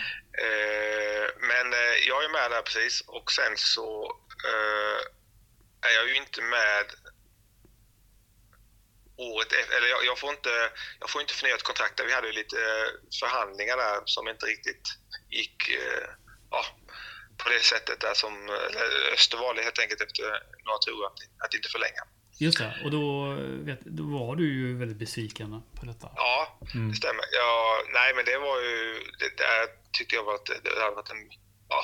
Eh, 0.43 1.27
men 1.39 1.73
eh, 1.73 1.95
jag 2.07 2.23
är 2.23 2.29
med 2.29 2.51
där 2.51 2.61
precis 2.61 3.01
och 3.07 3.31
sen 3.31 3.53
så 3.55 4.17
är 5.81 5.93
jag 5.95 6.07
ju 6.07 6.15
inte 6.15 6.41
med 6.41 6.85
året 9.17 9.53
efter, 9.53 9.77
eller 9.77 9.87
jag, 9.87 10.05
jag, 10.05 10.19
får 10.19 10.29
inte, 10.29 10.71
jag 10.99 11.09
får 11.09 11.21
inte 11.21 11.33
förnyat 11.33 11.63
kontrakt. 11.63 12.01
Vi 12.05 12.13
hade 12.13 12.27
ju 12.27 12.33
lite 12.33 12.57
förhandlingar 13.19 13.77
där 13.77 14.01
som 14.05 14.27
inte 14.27 14.45
riktigt 14.45 14.87
gick 15.29 15.69
ja, 16.51 16.65
på 17.37 17.49
det 17.49 17.59
sättet 17.59 17.99
där 17.99 18.13
som 18.13 18.33
eller 18.49 19.13
Öster 19.13 19.37
valde 19.37 19.61
helt 19.63 19.79
enkelt 19.79 20.01
efter 20.01 20.23
några 20.65 20.79
turer 20.79 21.05
att, 21.05 21.45
att 21.45 21.53
inte 21.53 21.69
förlänga. 21.69 22.03
Just 22.39 22.57
det, 22.57 22.73
och 22.83 22.91
då, 22.91 23.33
vet, 23.69 23.81
då 23.81 24.03
var 24.03 24.35
du 24.35 24.45
ju 24.53 24.77
väldigt 24.77 24.97
besviken 24.97 25.61
på 25.79 25.85
detta. 25.85 26.07
Ja, 26.15 26.59
Mm. 26.73 26.89
det 26.89 26.95
stämmer. 26.95 27.25
Ja, 27.31 27.81
nej, 27.93 28.13
men 28.15 28.25
det 28.25 28.37
var 28.37 28.61
ju... 28.61 28.99
Det 29.19 29.37
där 29.37 29.67
tyckte 29.97 30.15
jag 30.15 30.23
var 30.23 30.35
att 30.35 30.45
det 30.45 30.79
hade 30.81 30.95
varit 30.95 31.11
en... 31.11 31.29
Ja, 31.69 31.81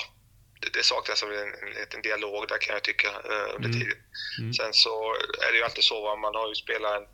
det, 0.60 0.68
det 0.72 0.82
saknas 0.84 1.22
en, 1.22 1.30
en 1.32 1.70
liten 1.80 2.02
dialog 2.02 2.48
där 2.48 2.58
kan 2.58 2.72
jag 2.74 2.82
tycka 2.84 3.08
eh, 3.08 3.54
under 3.56 3.68
Mm. 3.68 3.80
tiden. 3.80 3.98
Mm. 4.40 4.52
Sen 4.54 4.72
så 4.72 5.14
är 5.46 5.52
det 5.52 5.58
ju 5.58 5.64
alltid 5.64 5.84
så, 5.84 6.16
man 6.16 6.34
har 6.34 6.48
ju 6.48 6.54
spelat 6.54 6.96
en... 7.00 7.06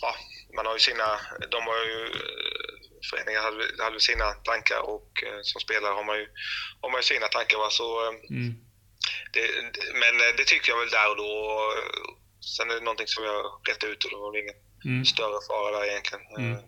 Ja, 0.00 0.14
man 0.56 0.66
har 0.66 0.72
ju 0.74 0.80
sina... 0.80 1.20
De 1.50 1.62
har 1.62 1.84
ju... 1.84 2.10
Föreningar 3.10 3.42
hade, 3.42 3.84
hade 3.84 4.00
sina 4.00 4.32
tankar 4.32 4.80
och 4.94 5.10
eh, 5.26 5.38
som 5.42 5.60
spelare 5.60 5.92
har 5.92 6.04
man 6.04 6.16
ju, 6.18 6.26
har 6.80 6.90
man 6.90 6.98
ju 6.98 7.02
sina 7.02 7.26
tankar. 7.28 7.58
Va, 7.58 7.70
så, 7.70 7.86
eh, 8.06 8.14
Mm. 8.30 8.54
det, 9.32 9.42
men 10.02 10.14
eh, 10.24 10.32
det 10.36 10.44
tycker 10.44 10.72
jag 10.72 10.78
väl 10.80 10.88
där 10.90 11.10
och 11.10 11.16
då. 11.16 11.30
Sen 12.56 12.70
är 12.70 12.74
det 12.74 12.80
någonting 12.80 13.06
som 13.06 13.24
jag 13.24 13.60
rätt 13.68 13.84
ut 13.84 14.04
och 14.04 14.10
det 14.10 14.16
var 14.16 14.38
ingen 14.38 14.54
Mm. 14.84 15.04
större 15.04 15.38
fara 15.48 15.78
där 15.78 15.86
egentligen. 15.90 16.24
Mm. 16.38 16.62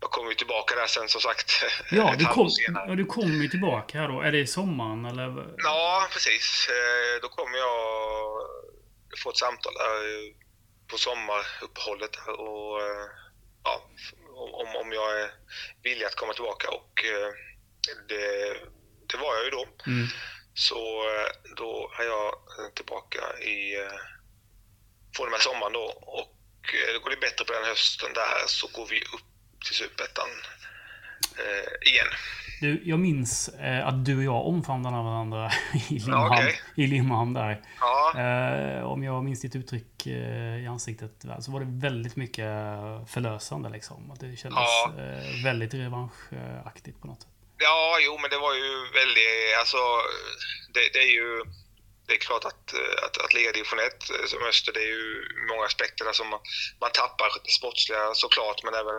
Jag 0.00 0.10
kommer 0.10 0.24
kom 0.24 0.28
ju 0.28 0.34
tillbaka 0.34 0.74
där 0.74 0.86
sen 0.86 1.08
som 1.08 1.20
sagt. 1.20 1.50
Ja, 1.90 2.14
du 2.18 2.24
kom, 2.24 2.48
ja, 2.74 2.94
du 2.94 3.04
kom 3.04 3.42
ju 3.42 3.48
tillbaka 3.48 3.98
här 3.98 4.08
då. 4.08 4.20
Är 4.20 4.32
det 4.32 4.38
i 4.38 4.46
sommaren 4.46 5.04
eller? 5.04 5.54
Ja, 5.56 6.08
precis. 6.12 6.68
Då 7.22 7.28
kommer 7.28 7.58
jag 7.58 7.82
få 9.22 9.30
ett 9.30 9.36
samtal 9.36 9.74
där 9.74 10.32
på 10.90 10.98
sommaruppehållet 10.98 12.16
och 12.16 12.80
ja, 13.64 13.90
om, 14.42 14.76
om 14.76 14.92
jag 14.92 15.20
är 15.20 15.30
villig 15.82 16.04
att 16.04 16.14
komma 16.14 16.32
tillbaka 16.32 16.68
och 16.70 17.04
eh, 17.04 17.32
det, 18.08 18.56
det 19.06 19.16
var 19.16 19.34
jag 19.34 19.44
ju 19.44 19.50
då. 19.50 19.68
Mm. 19.86 20.06
Så 20.54 21.08
eh, 21.10 21.54
då 21.56 21.92
är 21.98 22.04
jag 22.04 22.34
tillbaka 22.74 23.38
i, 23.38 23.80
eh, 23.80 23.98
från 25.16 25.26
och 25.26 25.32
med 25.32 25.40
sommaren 25.40 25.72
då 25.72 25.84
och 26.02 26.74
eh, 26.74 27.02
går 27.02 27.10
det 27.10 27.16
bättre 27.16 27.44
på 27.44 27.52
den 27.52 27.64
hösten 27.64 28.12
där 28.14 28.44
så 28.46 28.66
går 28.66 28.86
vi 28.86 29.00
upp 29.00 29.28
till 29.64 29.74
Superettan 29.74 30.28
eh, 30.30 30.71
igen. 31.86 32.06
Du, 32.60 32.80
jag 32.84 32.98
minns 32.98 33.48
eh, 33.48 33.86
att 33.88 34.04
du 34.04 34.16
och 34.18 34.24
jag 34.24 34.46
omfamnade 34.46 34.96
varandra 34.96 35.50
i 35.90 35.98
Limhamn, 35.98 36.32
okej. 36.32 36.60
i 36.76 36.86
Limhamn 36.86 37.32
där. 37.34 37.60
Ja, 37.80 37.98
Eh, 38.16 38.82
om 38.84 39.02
jag 39.02 39.24
minns 39.24 39.40
ditt 39.40 39.56
uttryck 39.56 40.06
eh, 40.06 40.62
i 40.64 40.66
ansiktet 40.66 41.24
väl, 41.24 41.42
så 41.42 41.52
var 41.52 41.60
det 41.60 41.66
väldigt 41.88 42.16
mycket 42.16 42.50
förlösande 43.12 43.68
liksom. 43.68 44.10
Att 44.10 44.20
det 44.20 44.36
kändes 44.36 44.58
Ja. 44.58 44.92
eh, 44.98 45.44
väldigt 45.44 45.74
revanschaktigt 45.74 47.00
på 47.00 47.06
något 47.06 47.20
sätt. 47.22 47.30
Ja, 47.58 47.98
jo, 48.06 48.18
men 48.22 48.30
det 48.30 48.38
var 48.38 48.54
ju 48.54 48.70
väldigt... 49.00 49.58
Alltså, 49.60 49.78
det, 50.74 50.80
det 50.92 50.98
är 51.08 51.12
ju... 51.20 51.30
Det 52.06 52.12
är 52.18 52.18
klart 52.28 52.44
att, 52.44 52.64
eh, 52.80 53.04
att, 53.06 53.14
att 53.24 53.34
ligga 53.34 53.48
i 53.50 53.52
division 53.52 53.78
1 53.78 54.10
eh, 54.10 54.26
som 54.32 54.40
Öster, 54.50 54.72
det 54.72 54.82
är 54.88 54.92
ju 54.98 55.04
många 55.50 55.64
aspekter 55.70 56.04
som 56.12 56.28
man, 56.32 56.40
man 56.80 56.90
tappar. 57.00 57.28
Det 57.46 57.50
sportsliga 57.60 58.02
såklart, 58.24 58.58
men 58.66 58.74
även 58.82 58.98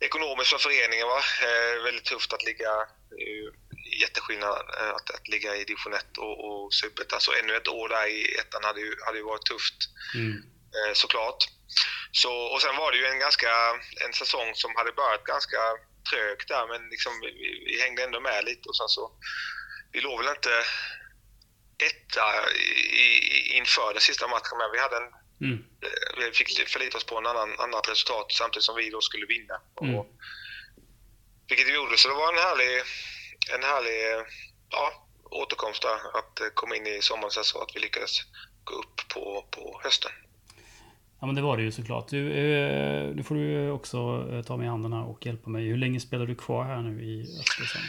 ekonomiskt 0.00 0.50
för 0.50 0.58
föreningen. 0.58 1.06
Va? 1.08 1.18
Eh, 1.42 1.82
väldigt 1.82 2.04
tufft 2.04 2.32
att 2.32 2.44
ligga... 2.44 2.72
Ju 3.18 3.52
jätteskillnad 4.00 4.56
eh, 4.80 4.88
att, 4.88 5.10
att 5.10 5.28
ligga 5.28 5.56
i 5.56 5.64
division 5.64 5.94
1 5.94 6.18
och, 6.18 6.36
och 6.64 6.74
superettan. 6.74 7.20
Så 7.20 7.32
ännu 7.32 7.56
ett 7.56 7.68
år 7.68 7.88
där 7.88 8.06
i 8.06 8.34
ettan 8.38 8.64
hade 8.64 8.80
ju, 8.80 8.96
hade 9.06 9.18
ju 9.18 9.24
varit 9.24 9.44
tufft 9.46 9.74
Mm. 10.14 10.32
eh, 10.76 10.92
såklart. 10.94 11.44
Så, 12.12 12.32
och 12.52 12.62
sen 12.62 12.76
var 12.76 12.92
det 12.92 12.98
ju 12.98 13.06
en 13.06 13.18
ganska 13.18 13.50
en 14.06 14.12
säsong 14.12 14.54
som 14.54 14.76
hade 14.76 14.92
börjat 14.92 15.24
ganska 15.24 15.58
trögt 16.10 16.48
där 16.48 16.66
men 16.66 16.88
liksom, 16.88 17.12
vi, 17.20 17.26
vi- 17.26 17.64
vi 17.66 17.82
hängde 17.82 18.04
ändå 18.04 18.20
med 18.20 18.44
lite 18.44 18.68
och 18.68 18.76
sen 18.76 18.88
så 18.88 19.10
vi 19.92 20.00
låg 20.00 20.18
väl 20.24 20.34
inte 20.36 20.64
etta 21.88 22.50
i, 22.54 22.66
i, 23.06 23.56
inför 23.56 23.92
den 23.92 24.00
sista 24.02 24.28
matchen 24.28 24.58
men 24.58 24.70
vi 24.72 24.78
hade 24.78 24.96
en 24.96 25.10
Mm. 25.40 25.64
eh, 25.82 26.24
vi 26.24 26.32
fick 26.32 26.68
förlita 26.68 26.96
oss 26.98 27.04
på 27.04 27.18
en 27.18 27.26
annan, 27.26 27.50
annat 27.58 27.88
resultat 27.88 28.26
samtidigt 28.32 28.64
som 28.64 28.76
vi 28.76 28.90
då 28.90 29.00
skulle 29.00 29.26
vinna. 29.26 29.56
Mm. 29.82 29.94
Och, 29.94 30.06
vilket 31.48 31.66
vi 31.68 31.74
gjorde, 31.74 31.96
så 31.96 32.08
det 32.08 32.14
var 32.14 32.32
en 32.32 32.38
härlig, 32.38 32.72
en 33.54 33.62
härlig 33.62 34.26
ja, 34.70 35.06
återkomst 35.24 35.82
där, 35.82 36.18
att 36.18 36.40
eh, 36.40 36.46
komma 36.54 36.76
in 36.76 36.86
i 36.86 36.98
sommaren 37.02 37.30
så 37.30 37.62
att 37.62 37.70
vi 37.74 37.80
lyckades 37.80 38.22
gå 38.64 38.74
upp 38.74 39.08
på, 39.14 39.46
på 39.50 39.80
hösten. 39.84 40.12
Ja 41.20 41.26
men 41.26 41.34
det 41.34 41.42
var 41.42 41.56
det 41.56 41.62
ju 41.62 41.72
såklart. 41.72 42.08
Du, 42.08 42.32
eh, 42.32 43.14
nu 43.14 43.22
får 43.22 43.34
du 43.34 43.70
också 43.70 43.98
ta 44.46 44.56
mig 44.56 44.66
i 44.66 44.68
handen 44.68 44.92
här 44.92 45.04
och 45.08 45.26
hjälpa 45.26 45.50
mig. 45.50 45.64
Hur 45.64 45.76
länge 45.76 46.00
spelar 46.00 46.26
du 46.26 46.34
kvar 46.34 46.64
här 46.64 46.82
nu 46.82 47.04
i 47.04 47.22
Östersund? 47.22 47.84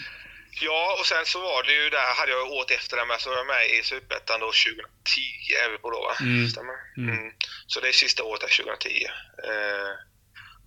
Ja, 0.60 0.98
och 1.00 1.06
sen 1.06 1.26
så 1.26 1.40
var 1.40 1.64
det 1.64 1.74
ju 1.74 1.90
där, 1.90 2.14
hade 2.14 2.32
jag 2.32 2.52
året 2.52 2.72
efter 2.72 2.98
det 2.98 3.06
med, 3.06 3.22
så 3.22 3.30
var 3.30 3.38
jag 3.38 3.48
med 3.48 3.70
i 3.70 3.84
Superettan 3.84 4.40
då 4.40 4.46
2010 4.46 5.54
är 5.64 5.70
vi 5.70 5.78
på 5.78 5.92
då 5.92 6.02
va? 6.02 6.16
Mm. 6.20 6.50
Stämmer? 6.50 6.76
Mm. 6.98 7.18
Mm. 7.18 7.34
Så 7.68 7.80
det 7.80 7.88
är 7.88 7.92
sista 7.92 8.24
året 8.24 8.42
där 8.42 8.48
2010. 8.48 9.06
Eh, 9.44 9.92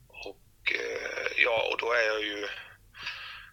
och 0.08 0.72
eh, 0.74 1.26
ja, 1.36 1.68
och 1.72 1.78
då 1.78 1.92
är 1.92 2.02
jag 2.02 2.22
ju, 2.22 2.48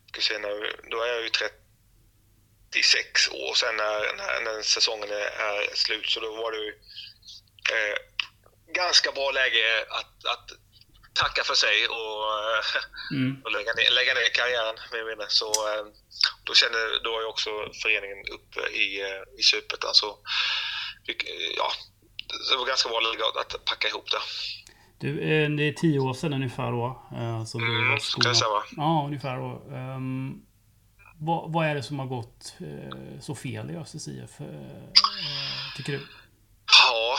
ska 0.10 0.22
se 0.22 0.40
nu, 0.40 0.76
då 0.92 1.02
är 1.02 1.08
jag 1.08 1.22
ju 1.22 1.30
36 1.30 3.30
år 3.30 3.54
sen 3.54 3.76
när, 3.76 4.14
när, 4.18 4.42
när 4.42 4.62
säsongen 4.62 5.12
är, 5.12 5.30
är 5.48 5.76
slut, 5.76 6.10
så 6.10 6.20
då 6.20 6.36
var 6.36 6.52
det 6.52 6.58
ju 6.58 6.70
eh, 7.76 7.98
ganska 8.74 9.12
bra 9.12 9.32
läge 9.32 9.86
att, 9.90 10.26
att 10.26 10.52
tacka 11.24 11.42
för 11.50 11.58
sig 11.66 11.78
och 11.88 12.20
eh, 12.38 12.64
Mm. 13.16 13.32
och 13.44 13.52
lägga 13.52 13.74
ner, 13.80 13.90
lägga 14.00 14.14
ner 14.20 14.30
karriären. 14.40 14.76
Med 14.94 15.06
minne. 15.10 15.26
Så, 15.30 15.46
eh, 15.72 15.84
då, 16.48 16.52
kände, 16.54 16.80
då 17.04 17.10
var 17.12 17.22
ju 17.22 17.28
också 17.28 17.50
föreningen 17.84 18.20
uppe 18.38 18.60
i, 18.84 18.88
eh, 19.02 19.22
i 19.40 19.42
Superettan. 19.52 19.94
Så 20.02 20.08
eh, 21.08 21.50
ja, 21.62 21.68
det 22.50 22.56
var 22.58 22.66
ganska 22.66 22.90
bra 22.90 23.00
att- 23.42 23.66
packa 23.66 23.88
ihop 23.88 24.08
det. 24.12 24.22
Du, 25.00 25.14
det 25.58 25.64
är 25.64 25.74
tio 25.74 26.00
år 26.00 26.14
sedan 26.14 26.34
ungefär 26.34 26.72
då. 26.72 27.08
Som 27.48 27.62
var 27.62 27.68
Mm, 27.68 27.98
i 27.98 28.00
ska 28.00 28.10
skolan. 28.12 28.30
det 28.32 28.36
stämma? 28.36 28.64
Ja, 28.78 29.04
ungefär 29.08 29.36
då. 29.38 29.52
Ehm, 29.76 30.32
vad, 31.28 31.54
vad 31.54 31.68
är 31.68 31.76
det 31.76 31.84
som 31.84 32.00
har 32.00 32.06
gått 32.06 32.54
så 33.22 33.36
fel 33.36 33.72
i 33.72 33.76
Östers 33.78 34.08
IF? 34.08 34.32
tycker 35.78 35.92
du? 35.92 36.02
Ja, 36.80 37.16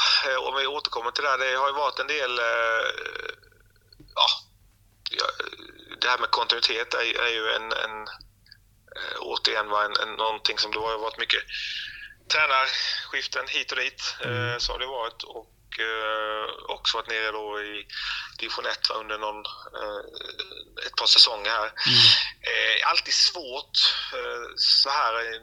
om 0.49 0.55
vi 0.61 0.66
återkommer 0.66 1.11
till 1.11 1.24
det 1.24 1.30
här. 1.30 1.38
Det 1.38 1.57
har 1.59 1.68
ju 1.68 1.74
varit 1.74 1.99
en 1.99 2.07
del... 2.07 2.38
eh, 4.18 4.48
Ja, 5.10 5.26
ja, 5.26 5.26
det 6.00 6.08
här 6.08 6.18
med 6.18 6.30
kontinuitet 6.30 6.94
är, 6.94 7.20
är 7.20 7.28
ju 7.28 7.48
en, 7.48 7.72
en 7.72 8.02
eh, 8.96 9.18
återigen 9.20 9.68
var 9.68 9.84
en, 9.84 9.96
en, 10.02 10.14
någonting 10.14 10.58
som 10.58 10.70
det 10.70 10.78
har 10.78 10.98
varit 10.98 11.18
mycket 11.18 11.42
tränarskiften 12.32 13.48
hit 13.48 13.72
och 13.72 13.78
dit. 13.78 14.16
Eh, 14.20 14.58
så 14.58 14.72
har 14.72 14.78
det 14.78 14.86
varit. 14.86 15.22
Och 15.22 15.80
eh, 15.80 16.74
också 16.74 16.96
varit 16.96 17.08
nere 17.08 17.30
då 17.32 17.60
i 17.60 17.86
division 18.38 18.66
1 18.66 18.90
va, 18.90 18.94
under 18.94 19.18
någon, 19.18 19.38
eh, 19.80 20.00
ett 20.86 20.96
par 20.96 21.06
säsonger 21.06 21.50
här. 21.50 21.72
Mm. 21.86 21.98
Eh, 22.50 22.90
alltid 22.90 23.14
svårt 23.14 23.76
eh, 24.14 24.48
så 24.56 24.90
här 24.90 25.14
eh, 25.14 25.40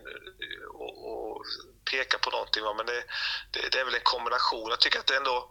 och, 0.73 0.93
och 1.11 1.45
peka 1.91 2.17
på 2.17 2.30
någonting. 2.30 2.63
Va? 2.63 2.73
Men 2.73 2.86
det, 2.86 3.03
det, 3.51 3.69
det 3.71 3.80
är 3.80 3.86
väl 3.86 3.95
en 3.95 4.11
kombination. 4.13 4.69
Jag 4.69 4.80
tycker 4.80 4.99
att 4.99 5.07
det 5.07 5.17
ändå, 5.17 5.49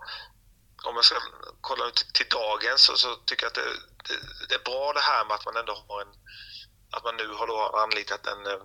om 0.86 0.96
jag 0.96 1.04
ska 1.04 1.16
kolla 1.60 1.84
ut 1.86 2.06
till 2.14 2.28
dagen 2.28 2.78
så, 2.78 2.96
så 2.96 3.14
tycker 3.16 3.42
jag 3.44 3.48
att 3.50 3.54
det, 3.54 3.70
det, 4.08 4.18
det 4.48 4.54
är 4.54 4.64
bra 4.64 4.92
det 4.92 5.00
här 5.00 5.24
med 5.24 5.34
att 5.34 5.44
man 5.44 5.56
ändå 5.56 5.84
har 5.88 6.00
en, 6.02 6.12
att 6.96 7.04
man 7.04 7.16
nu 7.16 7.28
har 7.28 7.46
då 7.46 7.76
anlitat 7.84 8.26
en, 8.26 8.46
eh, 8.46 8.62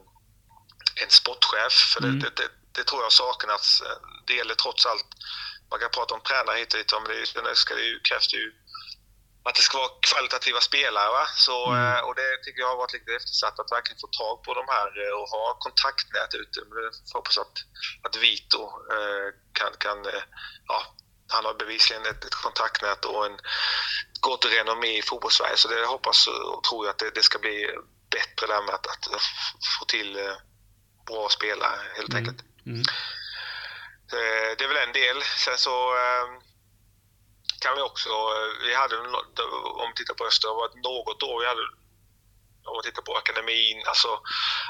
en 1.04 1.10
sportchef. 1.10 1.74
För 1.94 2.04
Mm. 2.04 2.20
det, 2.20 2.50
det, 2.76 2.84
tror 2.84 3.00
jag 3.02 3.06
har 3.06 3.10
saknats. 3.10 3.84
Det 4.28 4.34
gäller 4.34 4.56
trots 4.56 4.86
allt, 4.86 5.06
man 5.70 5.80
kan 5.80 5.90
prata 5.90 6.14
om 6.14 6.22
tränare 6.22 6.58
hit 6.58 6.74
och 6.74 6.80
dit, 6.80 7.36
men 7.36 7.44
det, 7.44 7.56
ska 7.56 7.76
det 7.76 7.82
ju, 7.82 8.00
krävs 8.00 8.28
det 8.28 8.38
ju 8.38 8.52
att 9.44 9.56
det 9.56 9.62
ska 9.62 9.78
vara 9.78 9.92
kvalitativa 10.12 10.60
spelare. 10.60 11.10
Va? 11.12 11.26
Så, 11.36 11.72
Mm. 11.72 11.96
eh, 11.96 12.00
och 12.00 12.16
det 12.16 12.38
tycker 12.44 12.60
jag 12.62 12.70
har 12.70 12.76
varit 12.84 12.94
lite 12.94 13.16
eftersatt, 13.16 13.60
att 13.60 13.72
verkligen 13.72 14.00
få 14.00 14.08
tag 14.08 14.44
på 14.44 14.54
de 14.54 14.66
här 14.76 14.88
eh, 15.04 15.14
och 15.20 15.30
ha 15.30 15.58
kontaktnät 15.60 16.34
ute. 16.34 16.60
Jag 16.60 17.18
hoppas 17.18 17.38
att, 17.38 17.56
att 18.06 18.16
Vito 18.16 18.62
eh, 18.96 19.28
kan, 19.54 19.72
kan 19.80 19.98
ja, 20.68 20.80
han 21.30 21.46
har 21.46 21.54
bevisligen 21.54 22.06
ett, 22.06 22.26
ett 22.26 22.36
kontaktnät 22.36 23.06
och 23.06 23.26
en 23.26 23.40
gott 24.20 24.46
renommé 24.46 24.98
i 24.98 25.02
fotbollssverige. 25.02 25.58
Så 25.58 25.68
det 25.68 25.86
hoppas 25.86 26.28
och 26.28 26.64
tror 26.64 26.86
jag 26.86 26.92
att 26.94 27.00
det, 27.00 27.10
det 27.16 27.24
ska 27.24 27.40
bli 27.40 27.70
bättre 28.12 28.48
där 28.48 28.62
med 28.62 28.76
att, 28.76 28.88
att 28.88 29.22
få 29.80 29.86
till 29.86 30.18
eh, 30.18 30.36
bra 31.08 31.30
spelare 31.30 31.80
helt 31.96 32.10
Mm. 32.14 32.18
enkelt. 32.18 32.46
Mm. 32.66 32.80
Eh, 34.14 34.50
Det 34.58 34.64
är 34.64 34.68
väl 34.68 34.88
en 34.88 34.94
del. 34.94 35.22
Sen 35.24 35.58
så 35.58 35.96
eh, 35.98 36.26
kan 37.62 37.76
vi 37.76 37.82
också, 37.82 38.10
eh, 38.10 38.68
vi 38.68 38.76
hade, 38.76 38.98
om 38.98 39.88
vi 39.90 39.96
tittar 39.96 40.14
på 40.14 40.26
Öster, 40.26 40.48
det 40.48 40.54
har 40.54 40.60
varit 40.62 40.84
något 40.84 41.24
år 41.24 41.40
vi 41.42 41.48
hade, 41.48 41.62
om 42.66 42.82
vi 42.84 42.90
tittar 42.90 43.02
på 43.02 43.16
akademin, 43.18 43.84
alltså 43.86 44.22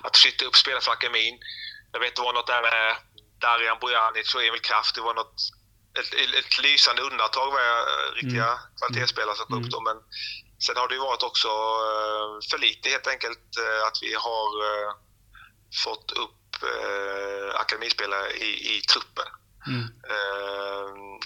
att 0.04 0.18
flytta 0.18 0.46
upp 0.46 0.56
spelare 0.56 0.82
från 0.82 0.94
akademin. 0.94 1.40
Jag 1.92 2.00
vet 2.00 2.16
det 2.16 2.22
var 2.22 2.34
något 2.34 2.48
där 2.48 2.62
med 2.62 2.96
Darijan 3.42 3.80
Bojanic 3.82 4.36
och 4.36 4.44
Emil 4.44 4.62
Kraft, 4.62 4.96
det 4.96 5.02
var 5.02 5.14
något 5.14 5.42
ett, 6.00 6.14
ett, 6.40 6.64
lysande 6.64 7.02
undantag 7.02 7.52
var 7.52 7.62
jag 7.62 7.88
riktiga 8.16 8.46
Mm. 8.46 8.58
kvalitetsspelare 8.80 9.36
som 9.36 9.46
kom 9.46 9.58
Mm. 9.58 9.66
upp 9.66 9.72
då, 9.72 9.82
men 9.82 9.98
sen 10.66 10.78
har 10.78 10.88
det 10.88 10.94
ju 10.96 11.02
varit 11.02 11.24
också 11.24 11.48
eh, 11.48 12.50
för 12.50 12.58
lite 12.58 12.90
helt 12.90 13.08
enkelt 13.08 13.58
eh, 13.60 13.88
att 13.88 13.98
vi 14.02 14.14
har 14.14 14.50
eh, 14.68 14.92
fått 15.84 16.12
upp 16.12 16.64
eh, 16.64 17.60
akademispelare 17.60 18.32
i, 18.32 18.78
i 18.78 18.82
truppen. 18.82 19.28
Mm. 19.68 19.84
Eh, 20.14 20.84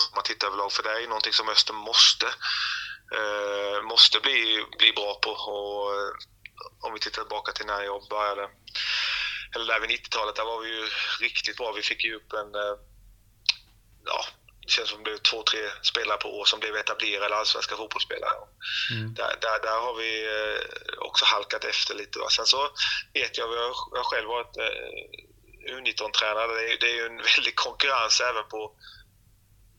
om 0.09 0.15
man 0.15 0.23
tittar 0.23 0.47
överlag, 0.47 0.71
för 0.71 0.83
det 0.83 0.91
är 0.91 0.99
ju 0.99 1.07
någonting 1.07 1.33
som 1.33 1.49
Öster 1.49 1.73
måste, 1.73 2.27
eh, 3.17 3.81
måste 3.83 4.19
bli, 4.19 4.65
bli 4.77 4.91
bra 4.93 5.19
på. 5.23 5.29
Och, 5.31 5.93
eh, 5.95 6.11
om 6.81 6.93
vi 6.93 6.99
tittar 6.99 7.21
tillbaka 7.21 7.51
till 7.51 7.65
när 7.65 7.81
jag 7.81 8.07
började, 8.09 8.49
eller 9.55 9.65
där 9.73 9.79
vid 9.79 9.89
90-talet, 9.89 10.35
där 10.35 10.45
var 10.45 10.59
vi 10.61 10.69
ju 10.69 10.89
riktigt 11.19 11.57
bra. 11.57 11.71
Vi 11.71 11.81
fick 11.81 12.03
ju 12.03 12.15
upp 12.15 12.33
en, 12.33 12.55
eh, 12.55 12.75
ja, 14.05 14.25
det 14.65 14.71
känns 14.71 14.89
som 14.89 14.97
det 14.97 15.03
blev 15.03 15.17
två, 15.17 15.43
tre 15.43 15.59
spelare 15.81 16.17
på 16.17 16.39
år 16.39 16.45
som 16.45 16.59
blev 16.59 16.75
etablerade 16.75 17.35
allsvenska 17.35 17.75
fotbollsspelare. 17.75 18.33
Mm. 18.91 19.13
Där, 19.13 19.35
där, 19.41 19.59
där 19.61 19.79
har 19.79 19.93
vi 19.93 20.11
eh, 20.25 20.97
också 20.97 21.25
halkat 21.25 21.63
efter 21.63 21.95
lite. 21.95 22.19
Va? 22.19 22.29
Sen 22.29 22.45
så 22.45 22.69
vet 23.13 23.37
jag, 23.37 23.53
jag 23.53 23.73
har- 23.73 24.03
själv 24.03 24.27
varit 24.27 24.57
eh, 24.57 25.75
U19-tränare. 25.75 26.47
Det 26.47 26.73
är, 26.73 26.77
det 26.79 26.91
är 26.91 26.95
ju 26.95 27.05
en 27.05 27.17
väldig 27.35 27.55
konkurrens 27.55 28.21
även 28.21 28.47
på, 28.49 28.75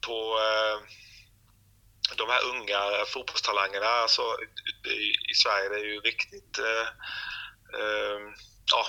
på, 0.07 0.39
eh, 0.41 0.79
de 2.17 2.29
här 2.31 2.45
unga 2.45 3.05
fotbollstalangerna 3.07 3.87
alltså, 3.87 4.23
i, 4.87 5.31
i 5.31 5.35
Sverige, 5.35 5.69
det 5.69 5.77
är 5.81 5.85
ju 5.85 6.01
riktigt... 6.01 6.59
Eh, 6.59 6.87
eh, 7.81 8.21
ja, 8.73 8.87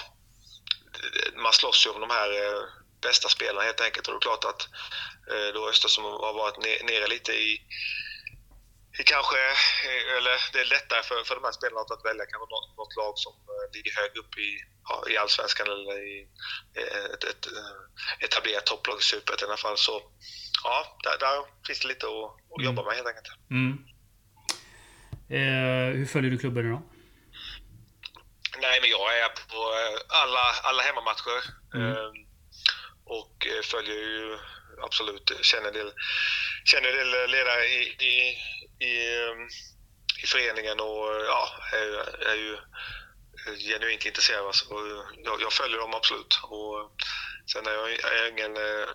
man 1.35 1.53
slåss 1.53 1.85
ju 1.85 1.89
om 1.89 2.01
de 2.01 2.09
här 2.09 2.29
bästa 3.09 3.27
spelarna 3.37 3.61
helt 3.69 3.81
enkelt. 3.87 4.07
Och 4.07 4.13
det 4.13 4.17
är 4.23 4.27
klart 4.29 4.45
att 4.51 4.61
eh, 5.31 5.49
då 5.55 5.61
Östersson 5.69 6.03
har 6.25 6.33
varit 6.43 6.57
ne- 6.65 6.83
nere 6.91 7.07
lite 7.15 7.31
i, 7.47 7.51
i 8.99 9.03
kanske, 9.13 9.39
eh, 9.89 10.17
eller 10.17 10.35
det 10.53 10.59
är 10.65 10.69
lättare 10.77 11.03
för, 11.09 11.17
för 11.27 11.35
de 11.35 11.43
här 11.47 11.51
spelarna 11.59 11.81
att 11.81 12.05
välja 12.09 12.25
kanske 12.31 12.47
något, 12.55 12.69
något 12.81 12.95
lag 13.01 13.13
som 13.25 13.33
eh, 13.53 13.65
ligger 13.75 13.93
högt 14.01 14.17
upp 14.21 14.33
i, 14.47 14.49
ja, 14.89 14.95
i 15.11 15.17
allsvenskan 15.21 15.67
eller 15.73 15.97
i 16.13 16.27
ett, 17.13 17.23
ett 17.31 17.45
etablerat 18.25 18.65
topplag 18.65 18.97
i 18.99 19.03
Superettan 19.11 19.47
i 19.47 19.51
alla 19.51 19.57
fall. 19.65 19.77
Så 19.77 19.93
ja, 20.63 20.97
där, 21.03 21.17
där 21.25 21.35
finns 21.67 21.79
det 21.81 21.87
lite 21.87 22.05
att, 22.07 22.29
att 22.53 22.59
Mm. 22.59 22.65
jobba 22.67 22.81
med 22.87 22.95
helt 22.95 23.07
enkelt. 23.11 23.29
Mm. 23.57 23.71
Eh, 25.37 25.87
hur 25.97 26.05
följer 26.05 26.31
du 26.31 26.37
klubben 26.37 26.65
idag? 26.67 26.81
Nej, 28.61 28.81
men 28.81 28.89
jag 28.89 29.19
är 29.19 29.29
på 29.51 29.59
alla, 30.21 30.43
alla 30.63 30.81
hemmamatcher. 30.83 31.39
Mm. 31.75 32.13
Och 33.05 33.47
eh, 33.47 33.61
följer 33.61 33.95
ju 33.95 34.37
absolut, 34.81 35.31
känner 35.41 35.67
en 35.67 35.73
del, 35.73 35.93
känner 36.65 36.89
en 36.89 36.95
del 36.97 37.31
ledare 37.31 37.65
i, 37.65 37.81
i, 37.99 38.37
i, 38.85 39.17
ehm, 39.17 39.47
i 40.23 40.27
föreningen 40.27 40.79
och 40.79 41.07
ja, 41.27 41.49
är, 41.73 42.23
är 42.27 42.35
ju 42.35 42.57
genuint 43.57 44.05
intresserad. 44.05 44.45
Alltså. 44.45 44.65
Så 44.65 45.03
jag, 45.23 45.41
jag 45.41 45.53
följer 45.53 45.77
dem 45.77 45.93
absolut. 45.93 46.39
Och 46.43 46.91
sen 47.51 47.67
är 47.67 47.71
jag, 47.71 47.91
är 47.91 48.23
jag 48.23 48.29
ingen, 48.29 48.57
eh, 48.57 48.89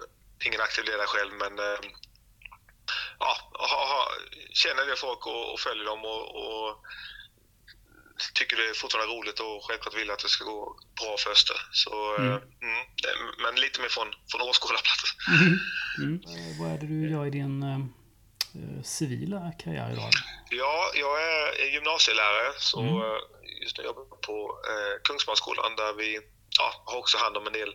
ingen 0.45 0.61
aktiv 0.61 0.85
ledare 0.85 1.07
själv, 1.07 1.33
men 1.33 1.59
ehm, 1.59 1.91
ja, 3.19 3.37
ha, 3.53 3.87
ha, 3.87 4.09
känner 4.53 4.87
det 4.87 4.97
folk 4.97 5.27
och, 5.27 5.53
och 5.53 5.61
följer 5.61 5.85
dem 5.85 6.05
och, 6.05 6.25
och 6.37 6.85
tycker 8.35 8.57
det 8.57 8.69
är 8.69 8.75
fortfarande 8.75 9.13
roligt 9.15 9.41
och 9.41 9.65
självklart 9.67 9.95
vill 9.97 10.11
att 10.11 10.19
det 10.19 10.29
ska 10.29 10.45
gå 10.45 10.77
bra 11.01 11.17
för 11.19 11.31
Öster. 11.31 11.57
Så, 11.73 12.17
Mm. 12.17 12.27
mm. 12.31 12.43
Mm, 12.63 12.85
det- 13.03 13.43
men 13.43 13.55
lite 13.55 13.81
mer 13.81 13.89
från, 13.89 14.09
från 14.31 14.41
åskådarplats. 14.41 15.05
Mm. 15.99 16.15
Eh, 16.27 16.61
vad 16.61 16.71
är 16.73 16.79
det 16.79 16.87
du 16.87 17.11
gör 17.11 17.27
i 17.27 17.31
din 17.31 17.63
eh, 17.63 17.81
eh, 18.59 18.83
civila 18.85 19.53
karriär 19.63 19.93
idag? 19.93 20.11
Ja, 20.51 20.91
jag 20.95 21.23
är 21.23 21.65
gymnasielärare 21.75 22.53
så 22.59 22.81
Mm. 22.81 22.97
eh, 22.97 23.19
just 23.63 23.79
nu 23.79 23.85
jobbar 23.85 24.03
jag 24.11 24.21
på 24.23 24.61
eh, 24.71 25.03
Kungsmansskolan 25.05 25.77
där 25.77 25.93
vi 25.93 26.21
ja, 26.59 26.83
har 26.87 26.99
också 26.99 27.19
hand 27.19 27.37
om 27.37 27.47
en 27.47 27.53
del 27.53 27.75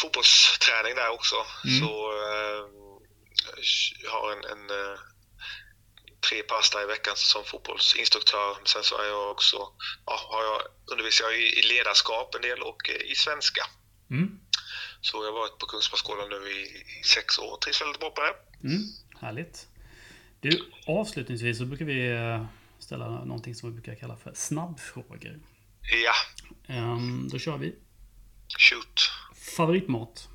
fotbollsträning 0.00 0.94
där 0.94 1.08
också. 1.08 1.36
Mm. 1.64 1.80
Så 1.80 2.12
eh, 2.12 2.64
jag 4.04 4.10
har 4.10 4.32
en, 4.32 4.44
en 4.44 4.70
eh, 4.70 4.98
tre 6.28 6.42
pass 6.42 6.70
i 6.84 6.86
veckan 6.86 7.16
som 7.16 7.44
fotbollsinstruktör. 7.44 8.56
Sen 8.64 8.82
så 8.82 8.94
är 9.02 9.06
jag 9.06 9.30
också, 9.30 9.56
ja, 10.06 10.14
har 10.32 10.42
jag, 10.44 10.60
undervisar 10.92 11.24
jag 11.24 11.38
i, 11.40 11.62
ledarskap 11.62 12.34
en 12.34 12.42
del 12.42 12.60
och 12.62 12.90
eh, 12.90 13.10
i 13.12 13.14
svenska. 13.14 13.62
Mm. 14.10 14.40
Så 15.00 15.16
jag 15.16 15.32
har 15.32 15.38
varit 15.38 15.58
på 15.58 15.66
Kungsmansskolan 15.66 16.28
nu 16.28 16.50
i, 16.50 16.60
i 17.00 17.02
sex 17.04 17.38
år 17.38 17.52
och 17.52 17.60
trivs 17.60 17.80
väldigt 17.82 18.00
bra 18.00 18.10
på 18.10 18.20
det. 18.20 18.34
Mm. 18.68 18.82
Härligt. 19.20 19.66
Du, 20.40 20.72
avslutningsvis 20.86 21.58
så 21.58 21.64
brukar 21.64 21.84
vi 21.84 22.08
eh, 22.08 22.46
ställa 22.78 23.08
någonting 23.08 23.54
som 23.54 23.68
vi 23.68 23.80
brukar 23.80 24.00
kalla 24.00 24.16
för 24.16 24.34
snabbfrågor. 24.34 25.40
Ja, 26.04 26.14
Ehm, 26.68 27.28
då 27.28 27.38
kör 27.38 27.56
vi. 27.58 27.74
shoot. 28.58 29.10
Favoritmat? 29.56 30.28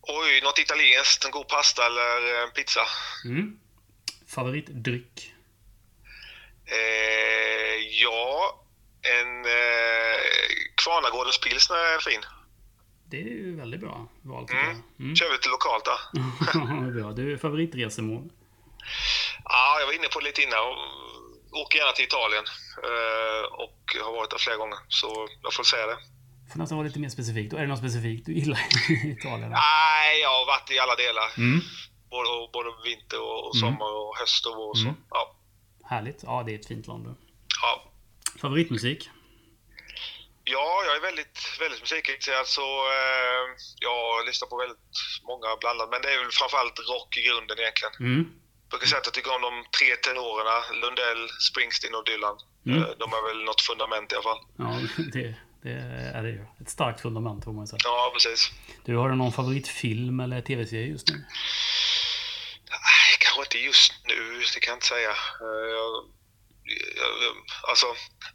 Oj, 0.00 0.40
något 0.42 0.58
italienskt, 0.58 1.24
en 1.24 1.30
god 1.30 1.48
pasta 1.48 1.86
eller 1.86 2.42
en 2.44 2.50
pizza. 2.50 2.80
Mm. 3.24 3.58
Favoritdryck? 4.34 5.32
Eh, 6.64 7.76
ja, 8.02 8.60
en 9.02 9.44
eh, 9.44 10.18
Kvarnagårdens 10.84 11.40
pilsner 11.40 11.76
är 11.76 12.00
fin. 12.00 12.20
Det 13.10 13.16
är 13.16 13.24
ju 13.24 13.56
väldigt 13.56 13.80
bra 13.80 14.08
val 14.22 14.46
Mm. 14.52 14.82
Mm. 15.00 15.16
Kör 15.16 15.26
vi 15.26 15.32
lite 15.32 15.48
lokalt 15.48 15.84
där. 15.84 16.00
bra. 17.00 17.12
Du, 17.12 17.38
favoritresemål? 17.38 18.30
Ja, 19.44 19.76
jag 19.80 19.86
var 19.86 19.94
inne 19.94 20.08
på 20.08 20.20
det 20.20 20.26
lite 20.26 20.42
innan. 20.42 20.64
Åker 21.52 21.78
gärna 21.78 21.92
till 21.92 22.04
Italien 22.04 22.44
eh, 22.88 23.44
och 23.64 23.80
har 24.04 24.12
varit 24.12 24.30
där 24.30 24.38
flera 24.38 24.56
gånger. 24.56 24.78
Så 24.88 25.28
jag 25.42 25.52
får 25.54 25.64
säga 25.64 25.86
det. 25.86 25.98
Får 26.52 26.58
nästan 26.58 26.78
vara 26.78 26.86
lite 26.86 26.98
mer 26.98 27.08
specifikt. 27.08 27.52
Och 27.52 27.58
är 27.58 27.62
det 27.62 27.68
något 27.68 27.78
specifikt 27.78 28.26
du 28.26 28.32
gillar 28.32 28.58
i 28.88 29.10
Italien? 29.18 29.50
Nej, 29.50 30.20
jag 30.22 30.28
har 30.28 30.46
varit 30.46 30.70
i 30.70 30.78
alla 30.78 30.96
delar. 30.96 31.28
Mm. 31.36 31.60
Både, 32.14 32.28
både 32.56 32.68
vinter 32.88 33.20
och, 33.28 33.38
och 33.46 33.54
Mm. 33.56 33.60
sommar 33.62 33.90
och 34.00 34.16
höst 34.20 34.46
och 34.46 34.54
vår. 34.56 34.68
och 34.70 34.78
Så. 34.78 34.88
Mm. 34.88 35.00
Ja, 35.10 35.22
Härligt. 35.92 36.20
Ja, 36.22 36.42
det 36.46 36.52
är 36.54 36.58
ett 36.58 36.68
fint 36.72 36.86
land. 36.86 37.04
ja. 37.62 37.72
Favoritmusik? 38.40 39.00
ja, 40.44 40.68
jag 40.86 40.94
är 40.96 41.00
väldigt, 41.08 41.38
väldigt 41.62 41.80
musikintresserad 41.86 42.46
så 42.58 42.66
eh, 43.00 43.42
jag 43.88 44.26
lyssnar 44.28 44.48
på 44.48 44.56
väldigt 44.64 44.88
många 45.30 45.48
blandat. 45.62 45.88
Men 45.92 46.02
det 46.02 46.10
är 46.14 46.18
väl 46.22 46.32
framförallt 46.40 46.78
rock 46.92 47.10
i 47.18 47.22
grunden 47.28 47.56
egentligen. 47.62 47.94
Mm. 48.08 48.22
Jag 48.62 48.70
brukar 48.70 48.86
säga 48.90 49.00
att 49.00 49.08
jag 49.10 49.14
tycker 49.16 49.34
om 49.36 49.42
de 49.48 49.54
tre 49.78 49.90
tenorerna. 50.06 50.56
Lundell, 50.82 51.22
Springsteen 51.48 51.94
och 51.98 52.04
Dylan. 52.10 52.36
Mm. 52.66 52.78
Eh, 52.78 52.88
De 53.02 53.06
är 53.18 53.22
väl 53.28 53.40
något 53.50 53.62
fundament 53.70 54.08
i 54.12 54.14
alla 54.16 54.28
fall. 54.30 54.42
Ja, 54.64 54.68
det, 55.16 55.24
det 55.64 55.76
är 56.18 56.22
det 56.26 56.32
ju. 56.38 56.42
Ett 56.62 56.70
starkt 56.78 57.00
fundament 57.06 57.40
får 57.44 57.52
man 57.58 57.66
säga. 57.70 57.80
Ja, 57.84 58.10
precis. 58.14 58.40
Du, 58.84 58.90
har 59.00 59.08
du 59.12 59.14
någon 59.22 59.32
favoritfilm 59.40 60.16
eller 60.24 60.40
tv-serie 60.40 60.86
just 60.94 61.08
nu? 61.12 61.16
Nej, 62.88 63.16
kanske 63.18 63.40
inte 63.42 63.58
just 63.58 63.92
nu, 64.04 64.42
det 64.54 64.60
kan 64.60 64.72
jag 64.72 64.76
inte 64.76 64.86
säga. 64.86 65.10
Eh, 65.10 65.70
Jag, 65.76 67.12
jag, 67.22 67.36
alltså, 67.70 67.86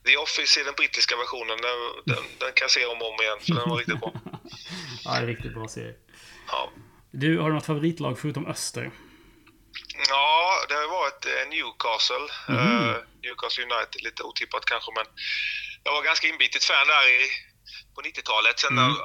The 0.06 0.18
Office 0.18 0.60
i 0.60 0.64
den 0.64 0.74
brittiska 0.74 1.16
versionen, 1.18 1.58
den, 1.62 1.80
den, 2.06 2.24
den 2.40 2.52
kan 2.54 2.64
jag 2.66 2.72
se 2.72 2.86
om 2.86 3.02
och 3.02 3.14
om 3.14 3.22
igen, 3.22 3.40
för 3.40 3.54
den 3.54 3.70
var 3.70 3.78
riktigt 3.78 4.00
bra. 4.00 4.14
Ja, 5.04 5.12
det 5.12 5.18
är 5.18 5.22
en 5.22 5.28
riktigt 5.28 5.54
bra 5.54 5.68
serie. 5.68 5.94
Ja, 6.48 6.72
Du, 7.12 7.40
har 7.40 7.50
du 7.50 7.56
något 7.56 7.66
favoritlag 7.66 8.20
förutom 8.20 8.48
Öster? 8.48 8.92
ja 10.10 10.66
det 10.70 10.74
har 10.76 10.82
ju 10.82 10.88
varit 10.88 11.26
eh, 11.26 11.50
Newcastle. 11.50 12.26
Eh, 12.50 12.96
Newcastle 13.24 13.64
United, 13.64 14.02
lite 14.04 14.24
otippat 14.24 14.66
kanske, 14.66 14.92
men 14.96 15.06
jag 15.84 15.92
var 15.92 16.04
ganska 16.04 16.28
inbitet 16.28 16.64
fan 16.64 16.88
där 16.88 17.08
i, 17.08 17.20
på 17.98 18.02
90-talet. 18.10 18.56
Sen 18.64 18.74
Mm. 18.78 18.90
eh, 18.90 18.96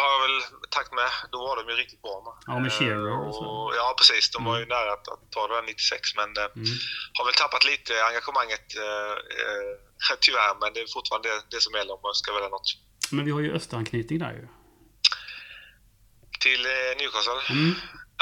har 0.00 0.08
jag 0.14 0.20
väl 0.26 0.36
takt 0.76 0.92
med, 0.98 1.10
då 1.32 1.38
var 1.46 1.54
de 1.60 1.64
ju 1.72 1.76
riktigt 1.82 2.02
bra. 2.06 2.16
Man. 2.26 2.36
Ja, 2.50 2.54
med 2.64 2.72
Shearer 2.76 3.16
och 3.26 3.34
så. 3.40 3.46
Ja, 3.80 3.86
precis. 4.00 4.24
De 4.34 4.38
var 4.48 4.56
ju 4.62 4.66
nära 4.76 4.90
att, 4.96 5.06
att 5.14 5.22
ta 5.34 5.40
det 5.48 5.54
där 5.54 5.62
96, 5.62 6.16
men 6.20 6.28
eh, 6.42 6.48
Mm. 6.56 6.68
har 7.16 7.24
väl 7.28 7.34
tappat 7.42 7.64
lite 7.72 7.92
engagemanget 8.08 8.66
eh, 8.86 9.12
eh, 9.40 9.72
tyvärr, 10.26 10.52
men 10.60 10.68
det 10.74 10.80
är 10.84 10.86
fortfarande 10.96 11.28
det, 11.28 11.40
det 11.54 11.60
som 11.66 11.72
gäller 11.78 11.92
om 11.98 12.02
man 12.08 12.14
ska 12.22 12.28
välja 12.36 12.48
något. 12.56 12.68
Men 13.16 13.22
vi 13.26 13.30
har 13.36 13.40
ju 13.46 13.50
Österanknytning 13.58 14.18
där 14.24 14.32
ju. 14.40 14.44
Till 16.44 16.62
eh, 16.66 16.90
Newcastle? 16.98 17.40
Mm. 17.56 17.74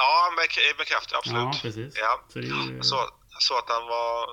Ja, 0.02 0.32
med, 0.36 0.48
med 0.78 0.86
kraft, 0.86 1.10
absolut. 1.14 1.42
Ja, 1.42 1.58
precis. 1.62 1.92
Ja. 2.04 2.12
Så 2.32 2.38
ju... 2.40 2.82
Så, 2.82 2.96
så 3.38 3.58
att 3.58 3.68
han 3.68 3.84
var 3.96 4.28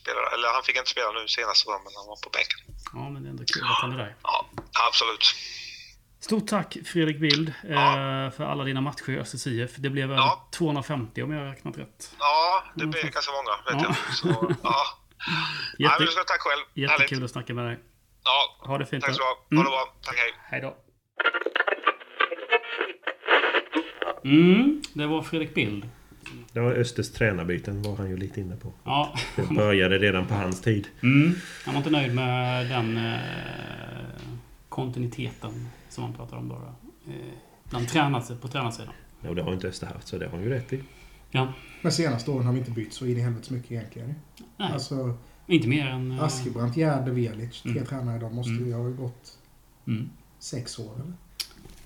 spelare, 0.00 0.26
eller 0.34 0.48
han 0.48 0.62
fick 0.62 0.76
inte 0.76 0.90
spela 0.90 1.10
nu 1.12 1.28
senast, 1.28 1.66
men 1.66 1.74
han 1.98 2.06
var 2.12 2.18
på 2.24 2.30
bänken. 2.36 2.58
Ja, 2.92 3.04
men 3.10 3.22
det 3.22 3.28
är 3.28 3.30
ändå 3.30 3.44
kul 3.54 3.62
att 3.62 3.80
han 3.82 3.92
är 3.92 3.98
där. 3.98 4.16
Ja, 4.22 4.46
absolut. 4.88 5.34
Stort 6.20 6.46
tack 6.48 6.76
Fredrik 6.84 7.20
Bild 7.20 7.48
eh, 7.48 7.70
Ja. 7.72 8.30
för 8.36 8.44
alla 8.44 8.64
dina 8.64 8.80
matcher 8.80 9.10
i 9.10 9.18
Östers 9.18 9.46
IF. 9.46 9.70
Det 9.76 9.90
blev 9.90 10.08
väl 10.08 10.16
Ja. 10.18 10.48
250 10.52 11.22
om 11.22 11.32
jag 11.32 11.38
har 11.40 11.46
räknat 11.46 11.78
rätt. 11.78 12.10
Ja, 12.18 12.64
det 12.74 12.86
blir 12.86 13.02
tack. 13.02 13.12
ganska 13.14 13.32
många, 13.32 13.78
vet 13.78 13.88
Ja. 13.88 13.96
jag. 14.08 14.14
Så, 14.16 14.54
ja. 14.62 14.74
Jätte, 15.78 15.96
Nej, 16.04 16.08
tack 16.26 16.40
själv. 16.40 16.62
jättekul 16.74 17.08
Härligt. 17.08 17.24
att 17.24 17.30
snacka 17.30 17.54
med 17.54 17.64
dig. 17.64 17.78
Ja, 18.24 18.66
Ha 18.66 18.78
det 18.78 18.86
fint. 18.86 19.04
tack 19.04 19.14
så 19.14 19.22
ha. 19.22 19.46
Mm. 19.50 19.58
Ha 19.58 19.64
det 19.64 19.70
bra. 19.76 19.94
Tack, 20.02 20.16
hej. 20.16 20.32
Hej 20.50 20.60
då. 20.60 20.76
Mm, 24.24 24.82
det 24.94 25.06
var 25.06 25.22
Fredrik 25.22 25.54
Bild. 25.54 25.88
Det 26.52 26.60
var 26.60 26.72
Östers 26.72 27.12
tränarbyten 27.12 27.82
var 27.82 27.96
han 27.96 28.08
ju 28.10 28.16
lite 28.16 28.40
inne 28.40 28.56
på. 28.56 28.74
Ja, 28.84 29.14
Det 29.36 29.42
började 29.54 29.98
redan 29.98 30.26
på 30.26 30.34
hans 30.34 30.62
tid. 30.62 30.88
mm, 31.02 31.34
han 31.64 31.74
var 31.74 31.78
inte 31.78 31.90
nöjd 31.90 32.14
med 32.14 32.66
den 32.70 32.96
eh, 32.96 33.20
kontinuiteten 34.76 35.68
som 35.88 36.04
han 36.04 36.12
pratade 36.12 36.40
om 36.42 36.48
då. 36.48 36.54
då. 36.54 37.12
Eh, 37.12 37.18
bland 37.70 37.88
tränare 37.88 38.36
på 38.36 38.48
tränarsidan. 38.48 38.94
Och 39.28 39.34
det 39.34 39.42
har 39.42 39.52
inte 39.52 39.68
Öster 39.68 39.86
haft, 39.86 40.08
så 40.08 40.18
det 40.18 40.24
har 40.24 40.32
han 40.32 40.42
ju 40.42 40.48
rätt 40.48 40.72
i. 40.72 40.82
Ja, 41.30 41.52
Men 41.82 41.92
senaste 41.92 42.30
åren 42.30 42.46
har 42.46 42.52
vi 42.52 42.58
inte 42.58 42.70
bytt 42.70 42.92
så 42.92 43.06
in 43.06 43.16
i 43.16 43.20
helvete 43.20 43.52
mycket 43.52 43.72
egentligen. 43.72 44.14
nej, 44.56 44.72
Alltså 44.72 45.14
inte 45.46 45.68
mer 45.68 45.86
än... 45.86 46.10
eh, 46.12 46.22
Askebrandt, 46.22 46.76
Gärde, 46.76 47.10
Velic. 47.10 47.62
Tre 47.62 47.70
Mm. 47.72 47.86
tränare 47.86 48.16
idag 48.16 48.34
måste 48.34 48.50
Mm. 48.52 48.66
ju 48.66 48.74
ha 48.74 48.82
gått 48.90 49.38
Mm. 49.86 50.10
sex 50.38 50.78
år 50.78 50.94
eller? 50.94 51.12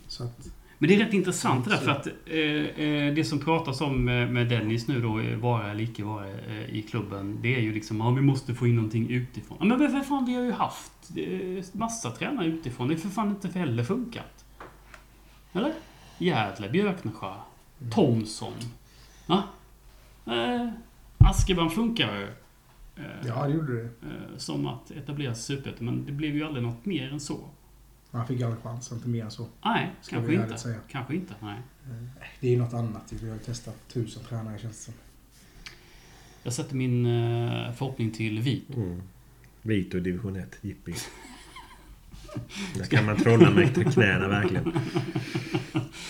Så 0.08 0.24
att, 0.24 0.48
Men 0.82 0.88
det 0.88 0.94
är 0.94 0.98
rätt 1.04 1.12
intressant 1.14 1.64
det 1.64 1.70
där 1.70 1.76
för 1.78 1.90
att 1.90 2.06
eh, 2.06 2.84
eh, 2.86 3.14
det 3.14 3.24
som 3.24 3.38
pratas 3.38 3.80
om 3.80 4.04
med, 4.04 4.32
med 4.32 4.48
Dennis 4.48 4.88
nu 4.88 5.00
då, 5.00 5.20
eh, 5.20 5.36
vara 5.38 5.70
eller 5.70 5.84
icke 5.84 6.04
vara 6.04 6.28
eh, 6.28 6.74
i 6.74 6.82
klubben. 6.82 7.38
Det 7.42 7.54
är 7.56 7.60
ju 7.60 7.72
liksom, 7.72 8.00
ja 8.00 8.10
vi 8.10 8.20
måste 8.22 8.54
få 8.54 8.66
in 8.66 8.74
någonting 8.76 9.10
utifrån. 9.10 9.58
Ja, 9.60 9.64
men 9.64 9.78
för 9.90 10.00
fan, 10.00 10.24
vi 10.24 10.34
har 10.34 10.42
ju 10.42 10.52
haft 10.52 10.92
eh, 11.16 11.64
massa 11.78 12.10
tränare 12.10 12.46
utifrån. 12.46 12.88
Det 12.88 12.94
är 12.94 12.98
för 12.98 13.08
fan 13.08 13.28
inte 13.30 13.48
heller 13.48 13.84
funkat. 13.84 14.44
Eller? 15.52 15.72
Jädle, 16.18 16.68
Björknesjö, 16.68 17.32
Thomsson. 17.90 18.52
Va? 19.26 19.42
Eh, 20.26 20.68
Askeban 21.18 21.70
funkar 21.70 22.18
ju. 22.18 22.24
Eh, 23.04 23.26
Ja, 23.26 23.46
det 23.46 23.54
gjorde 23.54 23.74
det. 23.76 23.82
eh, 23.82 24.36
som 24.36 24.66
att 24.66 24.90
etablera 24.90 25.34
sig 25.34 25.56
i 25.56 25.62
men 25.78 26.06
det 26.06 26.12
blev 26.12 26.34
ju 26.36 26.44
aldrig 26.44 26.64
något 26.64 26.86
mer 26.86 27.12
än 27.12 27.20
så. 27.20 27.38
Han 28.12 28.26
fick 28.26 28.42
aldrig 28.42 28.62
chans, 28.62 28.92
inte 28.92 29.08
mer 29.08 29.24
än 29.24 29.30
så. 29.30 29.46
Nej, 29.64 29.90
Ska 30.00 30.16
kanske 30.16 30.34
inte. 30.34 30.58
säga. 30.58 30.76
Kanske 30.88 31.14
inte, 31.14 31.34
nej. 31.40 31.58
Det 32.40 32.46
är 32.46 32.50
ju 32.50 32.58
något 32.58 32.74
annat. 32.74 33.12
Vi 33.12 33.28
har 33.28 33.34
ju 33.36 33.40
testat 33.42 33.76
tusen 33.92 34.22
tränare 34.28 34.58
känns 34.58 34.76
det 34.76 34.82
som. 34.84 34.94
Jag 36.42 36.52
sätter 36.52 36.76
min 36.76 37.06
eh, 37.06 37.72
förhoppning 37.72 38.10
till 38.10 38.40
Vit. 38.40 38.76
Mm. 38.76 39.02
Vito 39.62 39.96
i 39.96 40.00
division 40.00 40.36
1, 40.36 40.56
jippi. 40.60 40.94
Där 42.78 42.84
kan 42.84 43.04
man 43.04 43.16
trolla 43.16 43.50
med 43.50 43.92
knäna 43.92 44.28
verkligen. 44.28 44.72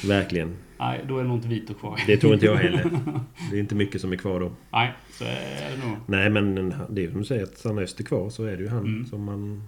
Verkligen. 0.06 0.56
Nej, 0.78 1.04
då 1.08 1.18
är 1.18 1.22
det 1.22 1.28
nog 1.28 1.38
inte 1.38 1.48
Vito 1.48 1.74
kvar. 1.74 2.00
Det 2.06 2.16
tror 2.16 2.34
inte 2.34 2.46
jag 2.46 2.56
heller. 2.56 2.90
Det 3.50 3.56
är 3.56 3.60
inte 3.60 3.74
mycket 3.74 4.00
som 4.00 4.12
är 4.12 4.16
kvar 4.16 4.40
då. 4.40 4.52
Nej, 4.72 4.92
så 5.12 5.24
är 5.24 5.70
det 5.76 5.86
nog. 5.88 5.96
Nej 6.06 6.30
men 6.30 6.74
det 6.90 7.04
är 7.04 7.10
som 7.10 7.18
du 7.18 7.24
säger 7.24 7.42
att 7.42 7.58
stannar 7.58 7.82
Öster 7.82 8.04
kvar 8.04 8.30
så 8.30 8.44
är 8.44 8.56
det 8.56 8.62
ju 8.62 8.68
han 8.68 8.78
Mm. 8.84 9.06
som 9.06 9.24
man 9.24 9.62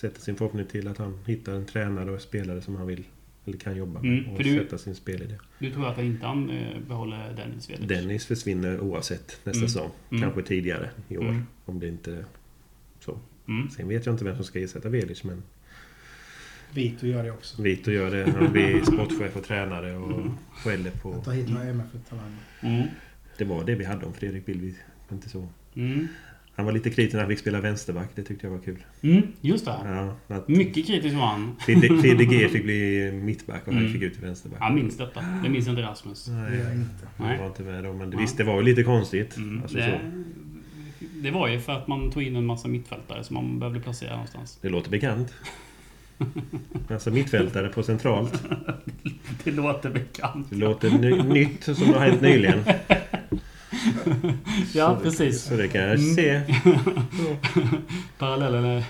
sätter 0.00 0.20
sin 0.20 0.36
förhoppning 0.36 0.66
till 0.66 0.88
att 0.88 0.98
han 0.98 1.18
hittar 1.26 1.52
en 1.52 1.66
tränare 1.66 2.10
och 2.10 2.20
spelare 2.20 2.62
som 2.62 2.76
han 2.76 2.86
vill 2.86 3.04
eller 3.44 3.58
kan 3.58 3.76
jobba 3.76 4.00
med 4.02 4.18
Mm, 4.18 4.30
och 4.34 4.42
du- 4.42 4.58
sätta 4.58 4.78
sin 4.78 4.94
spelidé. 4.94 5.34
Du 5.58 5.70
tror 5.70 5.88
att 5.88 5.98
inte 5.98 6.26
han 6.26 6.50
eh, 6.50 6.80
behåller 6.88 7.32
Dennis 7.36 7.70
Vedic? 7.70 7.88
Dennis 7.88 8.26
försvinner 8.26 8.80
oavsett 8.80 9.40
nästa 9.44 9.58
Mm. 9.58 9.68
säsong. 9.68 9.90
Mm. 10.10 10.22
Kanske 10.22 10.42
tidigare 10.42 10.90
i 11.08 11.18
år. 11.18 11.22
Mm. 11.28 11.42
Om 11.64 11.80
det 11.80 11.88
inte 11.88 12.24
så. 13.00 13.18
Mm. 13.48 13.70
Sen 13.70 13.88
vet 13.88 14.06
jag 14.06 14.14
inte 14.14 14.24
vem 14.24 14.36
som 14.36 14.44
ska 14.44 14.58
ersätta 14.60 14.88
Velic 14.88 15.24
men 15.24 15.42
Vito 16.74 17.06
gör 17.06 17.22
det 17.24 17.30
också. 17.30 17.62
Vito 17.62 17.90
gör 17.90 18.10
det. 18.10 18.30
Han 18.30 18.52
blir 18.52 18.82
sportchef 18.92 19.36
och 19.36 19.44
tränare 19.44 19.96
och 19.96 20.26
skäller 20.56 20.90
på... 20.90 21.12
Att 21.14 21.24
ta 21.24 21.30
hit 21.30 21.48
några 21.48 21.64
MFF-talanger. 21.64 22.38
Mm. 22.60 22.86
Det 23.38 23.44
var 23.44 23.64
det 23.64 23.74
vi 23.74 23.84
hade 23.84 24.06
om 24.06 24.12
Fredrik 24.14 24.46
Bilby. 24.46 24.74
Inte 25.12 25.28
så. 25.28 25.48
Mm. 25.74 26.08
Han 26.58 26.66
var 26.66 26.72
lite 26.72 26.90
kritisk 26.90 27.12
när 27.14 27.20
han 27.20 27.28
fick 27.30 27.38
spela 27.38 27.60
vänsterback. 27.60 28.08
Det 28.14 28.22
tyckte 28.22 28.46
jag 28.46 28.52
var 28.52 28.58
kul. 28.60 28.84
Mm. 29.02 29.22
Just 29.40 29.64
det. 29.64 29.74
Ja, 30.28 30.36
att 30.36 30.48
Mycket 30.48 30.86
kritisk 30.86 31.14
var 31.16 31.26
han. 31.26 31.56
Fidde 31.66 32.24
G 32.24 32.48
fick 32.48 32.62
bli 32.64 33.10
mittback 33.12 33.66
och 33.66 33.72
han 33.72 33.82
Mm. 33.82 33.92
fick 33.92 34.02
ut 34.02 34.12
till 34.14 34.22
vänsterback. 34.22 34.58
Jag 34.62 34.74
minns 34.74 34.96
detta. 34.96 35.20
Det 35.42 35.48
minns 35.48 35.68
inte 35.68 35.82
Rasmus. 35.82 36.28
Nej, 36.28 36.58
jag 36.58 36.74
inte. 36.74 37.06
jag 37.18 37.26
Nej. 37.26 37.38
var 37.38 37.46
inte 37.46 37.62
med 37.62 37.84
då. 37.84 37.92
Men 37.92 38.10
det, 38.10 38.16
visst, 38.16 38.36
det 38.36 38.44
var 38.44 38.56
ju 38.56 38.62
lite 38.62 38.82
konstigt. 38.82 39.36
Mm. 39.36 39.62
Alltså, 39.62 39.76
Det, 39.78 40.00
så. 41.00 41.04
det 41.22 41.30
var 41.30 41.48
ju 41.48 41.60
för 41.60 41.72
att 41.72 41.88
man 41.88 42.10
tog 42.10 42.22
in 42.22 42.36
en 42.36 42.46
massa 42.46 42.68
mittfältare 42.68 43.24
som 43.24 43.34
man 43.34 43.58
behövde 43.58 43.80
placera 43.80 44.10
någonstans. 44.12 44.58
det 44.62 44.68
låter 44.68 44.90
bekant. 44.90 45.34
Alltså 46.90 47.10
mittfältare 47.10 47.68
på 47.68 47.82
centralt. 47.82 48.42
Det 49.44 49.50
låter 49.50 49.90
bekant. 49.90 50.46
Det 50.50 50.56
låter 50.56 50.90
ny, 50.90 51.22
nytt 51.22 51.64
som 51.64 51.92
har 51.94 52.00
hänt 52.00 52.20
nyligen. 52.20 52.58
Ja, 54.74 54.96
så, 54.98 55.04
precis. 55.04 55.42
Så 55.42 55.54
det 55.56 55.68
kan 55.68 55.80
jag 55.80 55.90
Mm. 55.98 56.14
se. 56.14 56.40
Parallellen 58.18 58.64
är, 58.64 58.84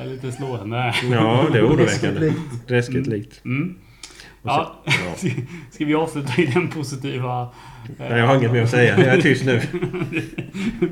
är 0.00 0.06
lite 0.06 0.32
slående. 0.32 0.94
Ja, 1.12 1.46
det 1.52 1.58
är 1.58 1.62
oroväckande. 1.66 2.32
Läskigt 2.66 3.06
likt. 3.06 3.44
Mm. 3.44 3.74
Ja. 4.42 4.74
ja. 4.84 5.30
Ska 5.70 5.84
vi 5.84 5.94
avsluta 5.94 6.42
i 6.42 6.46
den 6.46 6.68
positiva... 6.68 7.42
eh, 7.42 7.48
Nej, 7.98 8.18
Jag 8.18 8.26
har 8.26 8.36
inget 8.36 8.52
mer 8.52 8.62
att 8.62 8.70
säga. 8.70 8.98
Jag 8.98 9.16
är 9.16 9.20
tyst 9.20 9.44
nu. 9.44 9.60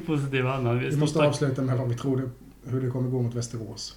positiva 0.07 0.55
andan. 0.55 0.79
Vi 0.79 0.97
måste 0.97 1.19
avsluta 1.19 1.63
med 1.63 1.79
vad 1.79 1.89
vi 1.89 1.95
tror 1.95 2.17
det, 2.17 2.71
hur 2.71 2.81
det 2.81 2.91
kommer 2.91 3.11
gå 3.11 3.23
mot 3.23 3.35
Västerås. 3.35 3.97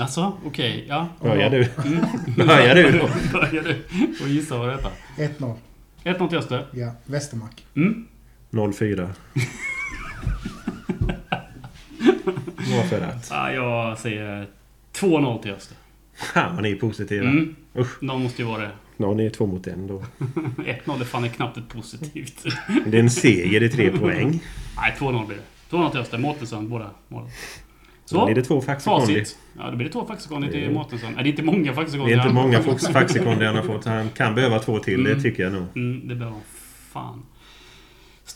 Alltså, 0.00 0.32
okej. 0.44 0.84
ja. 0.88 1.08
Börjar 1.22 1.50
du? 1.50 1.56
Mm. 1.84 2.04
Börjar 2.36 2.74
du 2.74 2.82
då? 2.98 3.08
Börjar 3.32 3.62
du? 3.64 3.76
Och 4.24 4.28
gissa 4.28 4.58
vad 4.58 4.68
detta 4.68 4.88
1-0. 5.16 5.54
1-0 6.04 6.28
till 6.28 6.38
Öster. 6.38 6.66
Ja, 6.72 6.92
Västermark. 7.06 7.66
Mm. 7.76 8.06
04. 8.50 9.10
Varför 12.76 13.00
att? 13.08 13.28
Ja, 13.30 13.52
jag 13.52 13.98
säger 13.98 14.46
2-0 14.94 15.42
till 15.42 15.50
Öster. 15.52 15.76
Fan 16.34 16.54
vad 16.54 16.62
ni 16.62 16.70
är 16.70 16.76
positiva. 16.76 17.24
Mm. 17.28 17.56
Usch. 17.78 18.02
Någon 18.02 18.22
måste 18.22 18.42
ju 18.42 18.48
vara 18.48 18.60
det. 18.62 18.70
Ni 19.14 19.26
är 19.26 19.30
två 19.30 19.46
mot 19.46 19.66
en 19.66 19.86
då. 19.86 20.02
1-0 20.18 21.00
är 21.00 21.04
fan 21.04 21.24
är 21.24 21.28
knappt 21.28 21.56
ett 21.56 21.68
positivt. 21.68 22.44
Det 22.86 22.98
är 22.98 23.02
en 23.02 23.10
seger 23.10 23.62
i 23.62 23.68
tre 23.68 23.90
poäng. 23.98 24.42
Nej, 24.76 24.94
2-0 24.98 25.26
blir 25.26 25.36
det. 25.36 25.76
2-0 25.76 25.90
till 25.90 26.00
Öster. 26.00 26.18
Mårtensson, 26.18 26.68
båda 26.68 26.90
målen. 27.08 27.28
Så 28.04 28.24
blir 28.24 28.34
det 28.34 28.42
två 28.42 28.60
faxikondi. 28.60 29.24
Ja, 29.58 29.70
då 29.70 29.76
blir 29.76 29.86
det 29.86 29.92
två 29.92 30.06
faxikondi 30.06 30.50
till 30.50 30.60
Det 30.60 30.66
är- 30.66 30.70
Mårtensson. 30.70 31.12
Nej, 31.14 31.22
det 31.24 31.28
är 31.28 31.30
inte 31.30 31.42
många 31.42 31.58
Det 31.70 31.74
faxikondi. 31.74 32.12
är 32.12 32.16
inte 32.22 32.34
många 32.34 32.58
fax- 32.62 32.92
faxikondi 32.92 33.44
han 33.44 33.56
har 33.56 33.62
fått. 33.62 33.84
Han 33.84 34.08
kan 34.10 34.34
behöva 34.34 34.58
två 34.58 34.78
till, 34.78 35.04
det 35.04 35.10
Mm. 35.10 35.22
tycker 35.22 35.42
jag 35.42 35.52
nog. 35.52 35.64
Mm, 35.76 36.08
det 36.08 36.14
behöver 36.14 36.30
han 36.36 36.42
fan. 36.92 37.22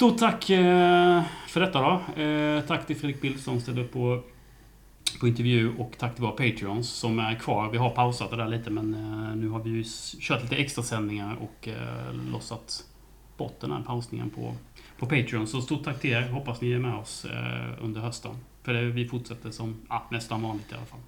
Stort 0.03 0.19
tack 0.19 0.51
eh, 0.51 1.23
för 1.47 1.61
detta 1.61 1.81
då. 1.81 2.23
Eh, 2.23 2.61
tack 2.61 2.87
till 2.87 2.97
Fredrik 2.97 3.21
Bild 3.21 3.41
som 3.41 3.61
ställde 3.61 3.83
upp 3.83 3.93
på, 3.93 4.23
på 5.21 5.29
intervju 5.29 5.77
och 5.79 5.95
tack 5.99 6.15
till 6.15 6.23
våra 6.23 6.33
Patreons 6.33 6.91
som 6.91 7.19
är 7.19 7.35
kvar. 7.35 7.71
Vi 7.71 7.79
har 7.79 7.91
pausat 7.91 8.31
det 8.31 8.37
där 8.37 8.49
lite 8.49 8.71
men 8.71 8.95
eh, 8.95 9.37
nu 9.37 9.49
har 9.49 9.61
vi 9.61 9.71
ju 9.71 9.85
kört 10.21 10.43
lite 10.43 10.57
extra 10.57 10.83
sändningar 10.83 11.37
och 11.41 11.69
lossat 12.33 12.85
bort 13.37 13.61
den 13.61 13.73
här 13.73 13.83
pausningen 13.83 14.31
på, 14.31 14.55
på 14.99 15.07
Patreon. 15.07 15.47
Så 15.47 15.61
stort 15.61 15.85
tack 15.85 16.01
till 16.01 16.11
er. 16.11 16.29
Hoppas 16.29 16.61
ni 16.61 16.73
är 16.73 16.79
med 16.79 16.95
oss 16.95 17.27
under 17.81 18.01
hösten. 18.01 18.33
För 18.63 18.73
det, 18.73 18.83
vi 18.83 19.09
fortsätter 19.09 19.51
som 19.51 19.77
ah, 19.89 20.01
nästan 20.11 20.43
vanligt 20.43 20.73
i 20.73 20.75
alla 20.75 20.87
fall. 20.87 21.01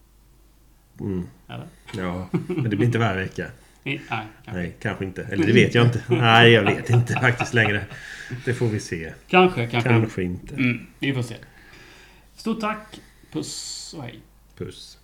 Mm. 1.01 1.27
Eller? 1.49 1.67
Ja, 1.97 2.29
men 2.47 2.71
det 2.71 2.77
blir 2.77 2.87
inte 2.87 2.99
varje 2.99 3.21
vecka. 3.21 3.47
Nej, 3.85 4.03
kanske. 4.09 4.53
Nej, 4.53 4.75
kanske 4.81 5.05
inte. 5.05 5.23
Eller 5.23 5.47
det 5.47 5.53
vet 5.53 5.75
jag 5.75 5.87
inte. 5.87 6.03
Nej, 6.09 6.53
jag 6.53 6.63
vet 6.63 6.91
inte 6.91 7.13
faktiskt 7.21 7.55
längre. 7.55 7.85
Det 8.45 8.55
får 8.55 8.67
vi 8.67 8.81
se. 8.81 9.13
Kanske, 9.29 9.67
kanske. 9.67 9.89
Kanske 9.89 10.23
inte. 10.23 10.55
Mm, 10.55 10.87
vi 10.99 11.15
får 11.15 11.23
se. 11.23 11.35
Stort 12.37 12.61
tack. 12.61 13.01
Puss 13.33 13.95
och 13.97 14.03
hej. 14.03 14.21
Puss. 14.59 14.99